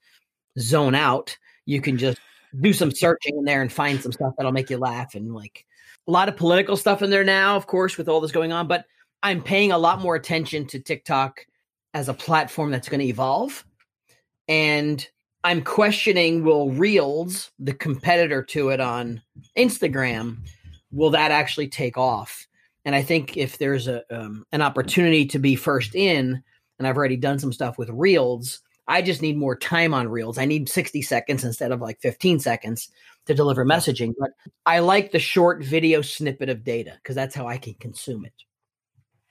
zone 0.60 0.96
out, 0.96 1.38
you 1.66 1.82
can 1.82 1.98
just 1.98 2.20
do 2.62 2.74
some 2.74 2.92
searching 2.92 3.38
in 3.38 3.46
there 3.46 3.62
and 3.62 3.72
find 3.72 4.02
some 4.02 4.12
stuff 4.12 4.34
that'll 4.38 4.52
make 4.52 4.70
you 4.70 4.78
laugh. 4.78 5.16
And 5.16 5.34
like 5.34 5.66
a 6.08 6.12
lot 6.12 6.30
of 6.30 6.36
political 6.36 6.78
stuff 6.78 7.02
in 7.02 7.10
there 7.10 7.24
now, 7.24 7.56
of 7.56 7.68
course, 7.68 7.98
with 7.98 8.08
all 8.08 8.22
this 8.22 8.32
going 8.32 8.52
on. 8.52 8.68
But 8.68 8.86
I'm 9.22 9.42
paying 9.42 9.72
a 9.72 9.78
lot 9.78 10.02
more 10.02 10.16
attention 10.16 10.68
to 10.68 10.80
TikTok 10.80 11.46
as 11.94 12.10
a 12.10 12.14
platform 12.14 12.72
that's 12.72 12.90
going 12.90 13.00
to 13.00 13.08
evolve. 13.08 13.66
And 14.48 15.08
I'm 15.44 15.62
questioning 15.64 16.44
will 16.44 16.72
Reels, 16.72 17.52
the 17.60 17.74
competitor 17.74 18.44
to 18.44 18.70
it 18.70 18.80
on 18.80 19.22
Instagram, 19.58 20.38
will 20.92 21.10
that 21.12 21.32
actually 21.32 21.68
take 21.68 21.98
off? 21.98 22.48
And 22.86 22.96
I 22.96 23.02
think 23.02 23.38
if 23.38 23.58
there's 23.58 23.88
a 23.88 24.04
um, 24.14 24.46
an 24.52 24.62
opportunity 24.62 25.26
to 25.28 25.40
be 25.40 25.56
first 25.56 25.96
in, 25.96 26.44
and 26.80 26.88
I've 26.88 26.98
already 26.98 27.18
done 27.18 27.40
some 27.40 27.54
stuff 27.54 27.78
with 27.78 27.90
Reels, 27.90 28.62
I 28.88 29.02
just 29.02 29.22
need 29.22 29.38
more 29.38 29.56
time 29.56 29.94
on 29.94 30.10
Reels. 30.10 30.38
I 30.38 30.46
need 30.46 30.68
60 30.68 31.02
seconds 31.02 31.44
instead 31.44 31.72
of 31.72 31.82
like 31.82 32.02
15 32.02 32.40
seconds 32.40 32.90
to 33.26 33.34
deliver 33.34 33.66
messaging. 33.66 34.14
But 34.20 34.32
I 34.66 34.80
like 34.80 35.12
the 35.12 35.20
short 35.20 35.64
video 35.64 36.02
snippet 36.02 36.50
of 36.50 36.64
data 36.64 36.94
because 37.02 37.16
that's 37.16 37.36
how 37.36 37.48
I 37.48 37.58
can 37.58 37.76
consume 37.76 38.26
it. 38.26 38.34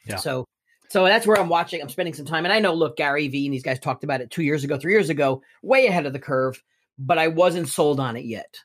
Yeah. 0.07 0.17
So 0.17 0.47
so 0.89 1.05
that's 1.05 1.27
where 1.27 1.39
I'm 1.39 1.49
watching. 1.49 1.81
I'm 1.81 1.89
spending 1.89 2.13
some 2.13 2.27
time. 2.27 2.45
And 2.45 2.53
I 2.53 2.59
know, 2.59 2.75
look, 2.75 2.99
Gary 2.99 3.27
Vee 3.29 3.47
and 3.47 3.55
these 3.55 3.63
guys 3.63 3.79
talked 3.79 4.05
about 4.05 4.21
it 4.21 4.31
two 4.31 4.43
years 4.43 4.63
ago, 4.63 4.77
three 4.77 4.93
years 4.93 5.09
ago, 5.09 5.43
way 5.63 5.87
ahead 5.87 6.05
of 6.05 6.13
the 6.13 6.19
curve, 6.19 6.63
but 6.99 7.17
I 7.17 7.29
wasn't 7.29 7.69
sold 7.69 7.99
on 7.99 8.15
it 8.15 8.27
yet. 8.27 8.59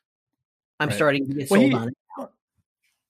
I'm 0.78 0.90
right. 0.90 0.96
starting 0.96 1.26
to 1.26 1.34
get 1.34 1.50
well, 1.50 1.62
sold 1.62 1.72
he, 1.72 1.78
on 1.78 1.88
it. 1.88 1.94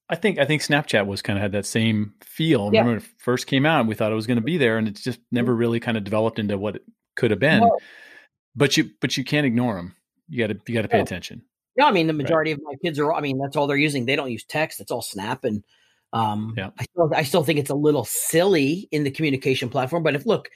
I 0.10 0.16
think 0.16 0.40
I 0.40 0.46
think 0.46 0.62
Snapchat 0.62 1.06
was 1.06 1.22
kind 1.22 1.38
of 1.38 1.42
had 1.42 1.52
that 1.54 1.66
same 1.66 2.14
feel. 2.24 2.70
Yeah. 2.72 2.82
Remember 2.82 2.92
when 2.92 2.98
it 2.98 3.10
first 3.18 3.48
came 3.48 3.66
out, 3.66 3.88
we 3.88 3.96
thought 3.96 4.12
it 4.12 4.16
was 4.16 4.28
going 4.28 4.38
to 4.38 4.44
be 4.44 4.58
there, 4.58 4.78
and 4.78 4.88
it's 4.88 5.04
just 5.04 5.20
never 5.32 5.52
mm-hmm. 5.52 5.60
really 5.60 5.80
kind 5.80 5.98
of 5.98 6.04
developed 6.04 6.40
into 6.40 6.58
what 6.58 6.78
it 6.78 6.84
could 7.18 7.32
have 7.32 7.40
been. 7.40 7.70
But 8.56 8.78
you 8.78 8.92
but 9.02 9.18
you 9.18 9.24
can't 9.24 9.46
ignore 9.46 9.76
them. 9.76 9.96
You 10.30 10.48
got 10.48 10.54
to 10.54 10.72
you 10.72 10.76
got 10.76 10.84
to 10.84 10.88
pay 10.88 11.00
attention. 11.00 11.44
No, 11.76 11.86
I 11.86 11.92
mean 11.92 12.08
the 12.08 12.14
majority 12.14 12.54
right. 12.54 12.60
of 12.60 12.64
my 12.64 12.76
kids 12.84 12.98
are. 13.00 13.14
I 13.14 13.22
mean 13.22 13.38
that's 13.38 13.56
all 13.56 13.68
they're 13.68 13.78
using. 13.78 14.06
They 14.06 14.16
don't 14.16 14.32
use 14.32 14.46
text. 14.46 14.80
It's 14.80 14.92
all 14.92 15.02
Snap, 15.02 15.44
and 15.44 15.64
um, 16.14 16.54
yeah. 16.58 16.70
I 16.80 16.84
still 16.84 17.12
I 17.14 17.24
still 17.24 17.44
think 17.44 17.60
it's 17.60 17.70
a 17.70 17.76
little 17.76 18.06
silly 18.06 18.88
in 18.92 19.04
the 19.04 19.12
communication 19.12 19.70
platform. 19.70 20.04
But 20.04 20.16
if 20.16 20.26
look, 20.26 20.50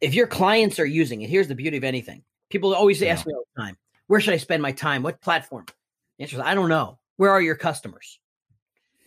if 0.00 0.14
your 0.14 0.26
clients 0.26 0.78
are 0.78 0.86
using 0.86 1.22
it, 1.22 1.30
here's 1.30 1.48
the 1.48 1.54
beauty 1.54 1.76
of 1.76 1.84
anything. 1.84 2.22
People 2.50 2.74
always 2.74 3.00
yeah. 3.00 3.10
ask 3.12 3.26
me 3.26 3.34
all 3.34 3.44
the 3.54 3.62
time, 3.62 3.76
"Where 4.06 4.20
should 4.20 4.34
I 4.34 4.38
spend 4.38 4.62
my 4.62 4.72
time? 4.72 5.02
What 5.02 5.20
platform?" 5.20 5.66
The 6.18 6.24
answer 6.24 6.36
is, 6.36 6.42
I 6.42 6.54
don't 6.54 6.68
know. 6.68 6.98
Where 7.16 7.30
are 7.30 7.40
your 7.40 7.56
customers? 7.56 8.18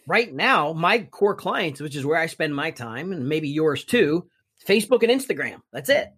right 0.07 0.33
now, 0.33 0.73
my 0.73 0.99
core 0.99 1.35
clients, 1.35 1.81
which 1.81 1.95
is 1.95 2.05
where 2.05 2.17
I 2.17 2.25
spend 2.25 2.55
my 2.55 2.71
time 2.71 3.11
and 3.11 3.27
maybe 3.27 3.49
yours 3.49 3.83
too, 3.83 4.27
Facebook 4.65 5.03
and 5.03 5.11
Instagram. 5.11 5.61
That's 5.71 5.89
it. 5.89 6.11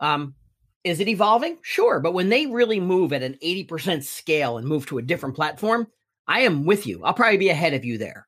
Um, 0.00 0.34
is 0.82 1.00
it 1.00 1.08
evolving? 1.08 1.58
Sure. 1.62 2.00
But 2.00 2.14
when 2.14 2.30
they 2.30 2.46
really 2.46 2.80
move 2.80 3.12
at 3.12 3.22
an 3.22 3.38
80% 3.42 4.02
scale 4.02 4.58
and 4.58 4.66
move 4.66 4.86
to 4.86 4.98
a 4.98 5.02
different 5.02 5.36
platform, 5.36 5.86
I 6.26 6.40
am 6.40 6.64
with 6.64 6.86
you. 6.86 7.04
I'll 7.04 7.14
probably 7.14 7.38
be 7.38 7.50
ahead 7.50 7.74
of 7.74 7.84
you 7.84 7.98
there. 7.98 8.26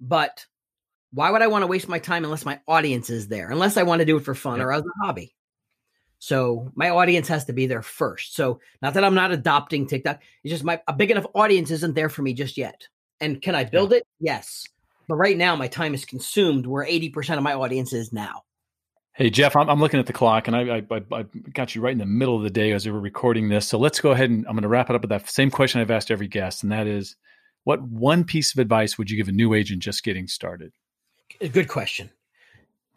But 0.00 0.46
why 1.12 1.30
would 1.30 1.42
I 1.42 1.48
want 1.48 1.62
to 1.62 1.66
waste 1.66 1.88
my 1.88 1.98
time 1.98 2.24
unless 2.24 2.44
my 2.44 2.60
audience 2.66 3.10
is 3.10 3.28
there? 3.28 3.50
Unless 3.50 3.76
I 3.76 3.82
want 3.82 4.00
to 4.00 4.06
do 4.06 4.16
it 4.16 4.24
for 4.24 4.34
fun 4.34 4.60
or 4.60 4.72
as 4.72 4.82
a 4.82 5.04
hobby. 5.04 5.34
So 6.18 6.70
my 6.74 6.90
audience 6.90 7.28
has 7.28 7.46
to 7.46 7.52
be 7.52 7.66
there 7.66 7.82
first. 7.82 8.36
So 8.36 8.60
not 8.80 8.94
that 8.94 9.04
I'm 9.04 9.14
not 9.14 9.32
adopting 9.32 9.86
TikTok, 9.86 10.22
it's 10.44 10.52
just 10.52 10.64
my 10.64 10.80
a 10.86 10.92
big 10.92 11.10
enough 11.10 11.26
audience 11.34 11.70
isn't 11.70 11.94
there 11.94 12.08
for 12.08 12.22
me 12.22 12.32
just 12.32 12.56
yet. 12.56 12.86
And 13.20 13.42
can 13.42 13.54
I 13.54 13.64
build 13.64 13.90
yeah. 13.90 13.98
it? 13.98 14.06
Yes. 14.20 14.66
But 15.08 15.16
right 15.16 15.36
now, 15.36 15.56
my 15.56 15.68
time 15.68 15.94
is 15.94 16.04
consumed 16.04 16.66
where 16.66 16.86
80% 16.86 17.36
of 17.36 17.42
my 17.42 17.54
audience 17.54 17.92
is 17.92 18.12
now. 18.12 18.42
Hey, 19.14 19.28
Jeff, 19.28 19.56
I'm, 19.56 19.68
I'm 19.68 19.80
looking 19.80 20.00
at 20.00 20.06
the 20.06 20.12
clock 20.12 20.48
and 20.48 20.56
I, 20.56 20.82
I, 20.90 21.02
I, 21.12 21.22
got 21.52 21.74
you 21.74 21.82
right 21.82 21.92
in 21.92 21.98
the 21.98 22.06
middle 22.06 22.36
of 22.36 22.42
the 22.42 22.50
day 22.50 22.72
as 22.72 22.86
we 22.86 22.92
were 22.92 23.00
recording 23.00 23.48
this. 23.48 23.68
So 23.68 23.78
let's 23.78 24.00
go 24.00 24.12
ahead 24.12 24.30
and 24.30 24.46
I'm 24.46 24.54
going 24.54 24.62
to 24.62 24.68
wrap 24.68 24.88
it 24.88 24.96
up 24.96 25.02
with 25.02 25.10
that 25.10 25.28
same 25.28 25.50
question 25.50 25.80
I've 25.80 25.90
asked 25.90 26.10
every 26.10 26.28
guest. 26.28 26.62
And 26.62 26.72
that 26.72 26.86
is 26.86 27.16
what 27.64 27.82
one 27.82 28.24
piece 28.24 28.54
of 28.54 28.58
advice 28.58 28.96
would 28.96 29.10
you 29.10 29.16
give 29.18 29.28
a 29.28 29.32
new 29.32 29.52
agent 29.52 29.82
just 29.82 30.02
getting 30.02 30.28
started? 30.28 30.72
Good 31.52 31.68
question. 31.68 32.10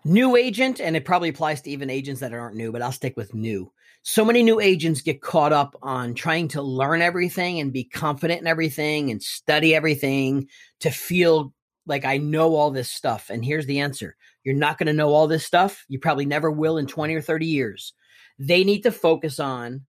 New 0.06 0.36
agent, 0.36 0.80
and 0.80 0.96
it 0.96 1.04
probably 1.04 1.30
applies 1.30 1.62
to 1.62 1.70
even 1.72 1.90
agents 1.90 2.22
that 2.22 2.32
aren't 2.32 2.56
new, 2.56 2.72
but 2.72 2.82
I'll 2.82 2.92
stick 2.92 3.18
with 3.18 3.34
new 3.34 3.72
so 4.08 4.24
many 4.24 4.44
new 4.44 4.60
agents 4.60 5.02
get 5.02 5.20
caught 5.20 5.52
up 5.52 5.76
on 5.82 6.14
trying 6.14 6.48
to 6.48 6.62
learn 6.62 7.02
everything 7.02 7.60
and 7.60 7.74
be 7.74 7.84
confident 7.84 8.40
in 8.40 8.46
everything 8.46 9.10
and 9.10 9.22
study 9.22 9.74
everything 9.74 10.48
to 10.80 10.92
feel 10.92 11.52
like 11.86 12.06
I 12.06 12.18
know 12.18 12.56
all 12.56 12.72
this 12.72 12.92
stuff. 12.92 13.30
And 13.30 13.44
here's 13.44 13.66
the 13.66 13.80
answer 13.80 14.16
you're 14.44 14.56
not 14.56 14.78
going 14.78 14.88
to 14.88 14.94
know 14.94 15.10
all 15.10 15.28
this 15.28 15.46
stuff. 15.46 15.86
You 15.88 16.00
probably 16.00 16.26
never 16.26 16.52
will 16.52 16.78
in 16.78 16.88
20 16.88 17.16
or 17.16 17.22
30 17.22 17.46
years. 17.46 17.94
They 18.38 18.64
need 18.64 18.82
to 18.84 18.92
focus 18.92 19.40
on 19.40 19.86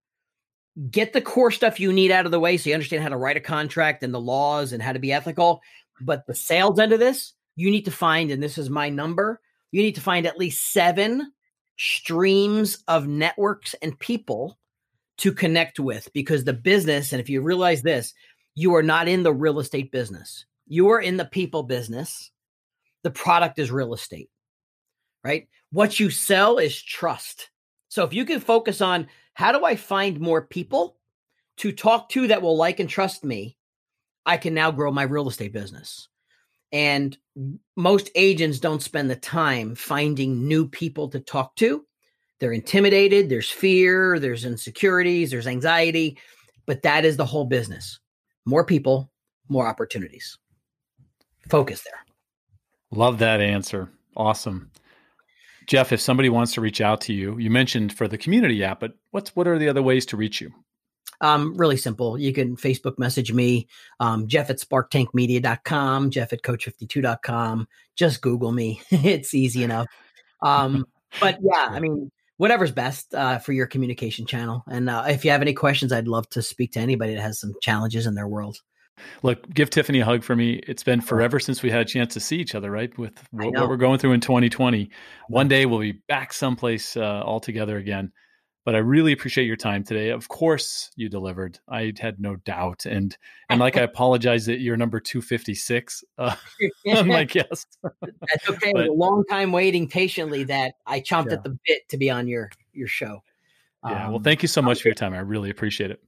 get 0.91 1.13
the 1.13 1.21
core 1.21 1.51
stuff 1.51 1.81
you 1.81 1.93
need 1.93 2.11
out 2.11 2.27
of 2.27 2.33
the 2.33 2.41
way 2.41 2.57
so 2.57 2.69
you 2.69 2.75
understand 2.75 3.03
how 3.03 3.09
to 3.09 3.17
write 3.17 3.37
a 3.37 3.41
contract 3.41 4.03
and 4.03 4.13
the 4.13 4.21
laws 4.21 4.73
and 4.73 4.83
how 4.83 4.93
to 4.93 4.99
be 4.99 5.13
ethical. 5.13 5.63
But 6.01 6.27
the 6.27 6.35
sales 6.35 6.79
end 6.79 6.93
of 6.93 7.01
this, 7.01 7.33
you 7.57 7.71
need 7.71 7.87
to 7.87 7.91
find, 7.91 8.31
and 8.31 8.43
this 8.43 8.59
is 8.59 8.69
my 8.69 8.91
number, 8.91 9.41
you 9.73 9.83
need 9.83 9.95
to 9.95 10.01
find 10.01 10.27
at 10.27 10.39
least 10.39 10.73
seven 10.73 11.33
streams 11.79 12.83
of 12.89 13.07
networks 13.07 13.75
and 13.83 13.99
people 13.99 14.59
to 15.19 15.33
connect 15.33 15.81
with 15.81 16.13
because 16.13 16.45
the 16.45 16.53
business, 16.53 17.13
and 17.13 17.21
if 17.21 17.31
you 17.31 17.41
realize 17.41 17.83
this, 17.83 18.13
you 18.55 18.75
are 18.75 18.83
not 18.83 19.09
in 19.09 19.23
the 19.23 19.33
real 19.33 19.59
estate 19.59 19.91
business, 19.91 20.45
you 20.67 20.89
are 20.91 21.01
in 21.01 21.17
the 21.17 21.25
people 21.25 21.63
business. 21.63 22.31
The 23.03 23.11
product 23.11 23.59
is 23.59 23.71
real 23.71 23.95
estate, 23.95 24.31
right? 25.23 25.49
What 25.71 26.01
you 26.01 26.11
sell 26.11 26.59
is 26.59 26.81
trust. 26.81 27.51
So 27.89 28.05
if 28.05 28.13
you 28.13 28.25
can 28.25 28.41
focus 28.41 28.81
on 28.81 29.09
how 29.35 29.53
do 29.53 29.65
I 29.65 29.77
find 29.77 30.21
more 30.21 30.43
people 30.43 30.97
to 31.59 31.73
talk 31.73 32.09
to 32.11 32.27
that 32.29 32.43
will 32.43 32.57
like 32.57 32.81
and 32.81 32.89
trust 32.89 33.25
me, 33.25 33.57
I 34.25 34.37
can 34.37 34.55
now 34.55 34.71
grow 34.71 34.91
my 34.91 35.05
real 35.05 35.29
estate 35.29 35.53
business. 35.53 36.09
And 36.73 37.17
most 37.77 38.11
agents 38.15 38.59
don't 38.59 38.83
spend 38.83 39.09
the 39.09 39.17
time 39.17 39.75
finding 39.77 40.49
new 40.49 40.69
people 40.69 41.09
to 41.11 41.21
talk 41.21 41.55
to. 41.57 41.87
They're 42.41 42.53
intimidated, 42.53 43.29
there's 43.29 43.51
fear, 43.51 44.19
there's 44.19 44.45
insecurities, 44.45 45.31
there's 45.31 45.47
anxiety, 45.47 46.19
but 46.67 46.83
that 46.83 47.05
is 47.05 47.17
the 47.17 47.25
whole 47.25 47.47
business. 47.47 48.01
More 48.45 48.65
people, 48.65 49.11
more 49.49 49.67
opportunities. 49.67 50.39
Focus 51.49 51.83
there. 51.83 52.05
Love 52.91 53.19
that 53.19 53.41
answer. 53.41 53.91
Awesome. 54.17 54.71
Jeff, 55.67 55.93
if 55.93 56.01
somebody 56.01 56.29
wants 56.29 56.53
to 56.55 56.61
reach 56.61 56.81
out 56.81 57.01
to 57.03 57.13
you, 57.13 57.39
you 57.39 57.51
mentioned 57.51 57.93
for 57.93 58.07
the 58.07 58.19
community 58.19 58.63
app, 58.63 58.81
but 58.81 58.95
what's 59.11 59.35
what 59.35 59.49
are 59.49 59.59
the 59.59 59.69
other 59.69 59.83
ways 59.83 60.07
to 60.07 60.17
reach 60.17 60.41
you? 60.41 60.53
Um, 61.21 61.57
really 61.57 61.77
simple. 61.77 62.19
You 62.19 62.33
can 62.33 62.57
Facebook 62.57 62.99
message 62.99 63.33
me, 63.33 63.69
um, 64.01 64.29
Jeff 64.29 64.51
at 64.51 64.59
sparktankmedia.com, 64.59 66.11
Jeff 66.11 66.33
at 66.33 66.43
coach52.com. 66.43 67.67
Just 67.97 68.21
Google 68.21 68.53
me. 68.53 68.81
it's 68.91 69.35
easy 69.35 69.65
enough. 69.65 69.87
Um, 70.43 70.87
but 71.21 71.39
yeah, 71.43 71.69
I 71.71 71.81
mean, 71.81 72.11
whatever's 72.37 72.73
best 72.73 73.15
uh, 73.15 73.39
for 73.39 73.53
your 73.53 73.67
communication 73.67 74.27
channel. 74.27 74.63
And 74.69 74.91
uh, 74.91 75.05
if 75.09 75.25
you 75.25 75.31
have 75.31 75.43
any 75.43 75.55
questions, 75.55 75.93
I'd 75.93 76.09
love 76.09 76.29
to 76.31 76.43
speak 76.43 76.73
to 76.73 76.81
anybody 76.81 77.15
that 77.15 77.23
has 77.23 77.41
some 77.41 77.55
challenges 77.63 78.07
in 78.07 78.15
their 78.15 78.29
world. 78.29 78.61
Look, 79.23 79.49
give 79.53 79.71
Tiffany 79.71 80.01
a 80.01 80.05
hug 80.05 80.23
for 80.23 80.37
me. 80.37 80.55
It's 80.67 80.83
been 80.83 81.01
forever 81.01 81.39
since 81.39 81.63
we 81.63 81.71
had 81.71 81.81
a 81.83 81.85
chance 81.85 82.15
to 82.15 82.21
see 82.21 82.37
each 82.37 82.55
other, 82.55 82.71
right? 82.71 82.97
With 82.99 83.13
what, 83.31 83.55
what 83.55 83.69
we're 83.69 83.77
going 83.77 83.99
through 83.99 84.13
in 84.13 84.21
2020. 84.21 84.91
One 85.29 85.49
day 85.49 85.67
we'll 85.67 85.81
be 85.81 85.93
back 85.93 86.33
someplace 86.33 86.97
uh, 86.97 87.23
all 87.25 87.41
together 87.41 87.77
again. 87.77 88.13
but 88.67 88.75
I 88.75 88.79
really 88.79 89.13
appreciate 89.13 89.47
your 89.47 89.57
time 89.57 89.85
today. 89.85 90.11
Of 90.11 90.27
course, 90.27 90.91
you 90.97 91.09
delivered. 91.09 91.61
I 91.69 91.93
had 92.01 92.19
no 92.19 92.35
doubt, 92.35 92.85
and 92.85 93.17
and 93.49 93.61
like 93.61 93.77
I 93.77 93.83
apologize 93.93 94.47
that 94.47 94.59
you're 94.59 94.77
number 94.77 94.99
two 94.99 95.23
fifty 95.23 95.55
six 95.55 96.03
uh, 96.19 96.35
on 96.89 97.07
my 97.07 97.25
guest. 97.25 97.79
That's 97.83 98.51
okay. 98.51 98.73
But, 98.73 98.89
a 98.89 98.93
long 98.93 99.25
time 99.31 99.53
waiting 99.53 99.89
patiently 99.89 100.43
that 100.45 100.75
I 100.85 101.01
chomped 101.01 101.29
yeah. 101.29 101.35
at 101.35 101.45
the 101.45 101.57
bit 101.65 101.89
to 101.91 101.97
be 101.97 102.11
on 102.11 102.27
your 102.27 102.51
your 102.73 102.89
show. 102.89 103.23
Yeah. 103.85 104.07
Um, 104.07 104.11
well, 104.11 104.23
thank 104.23 104.43
you 104.43 104.49
so 104.49 104.61
much 104.61 104.83
for 104.83 104.89
your 104.89 104.97
time. 104.97 105.15
I 105.15 105.19
really 105.19 105.51
appreciate 105.51 105.93
it. 105.93 106.03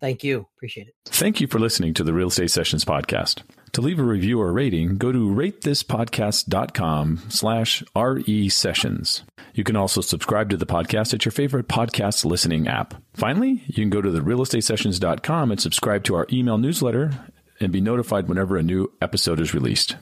Thank 0.00 0.24
you. 0.24 0.46
Appreciate 0.56 0.88
it. 0.88 0.94
Thank 1.06 1.40
you 1.40 1.46
for 1.46 1.58
listening 1.58 1.94
to 1.94 2.04
the 2.04 2.12
Real 2.12 2.28
Estate 2.28 2.50
Sessions 2.50 2.84
podcast. 2.84 3.42
To 3.72 3.80
leave 3.80 3.98
a 3.98 4.04
review 4.04 4.40
or 4.40 4.52
rating, 4.52 4.96
go 4.96 5.12
to 5.12 5.18
ratethispodcast.com 5.18 7.22
slash 7.28 7.82
RE 7.94 8.48
sessions. 8.48 9.22
You 9.54 9.64
can 9.64 9.76
also 9.76 10.00
subscribe 10.00 10.50
to 10.50 10.56
the 10.56 10.66
podcast 10.66 11.14
at 11.14 11.24
your 11.24 11.32
favorite 11.32 11.68
podcast 11.68 12.24
listening 12.24 12.68
app. 12.68 12.94
Finally, 13.14 13.62
you 13.66 13.74
can 13.74 13.90
go 13.90 14.02
to 14.02 14.10
the 14.10 14.20
realestatesessions.com 14.20 15.50
and 15.50 15.60
subscribe 15.60 16.04
to 16.04 16.14
our 16.14 16.26
email 16.32 16.58
newsletter 16.58 17.12
and 17.60 17.72
be 17.72 17.80
notified 17.80 18.28
whenever 18.28 18.56
a 18.56 18.62
new 18.62 18.92
episode 19.00 19.40
is 19.40 19.54
released. 19.54 19.96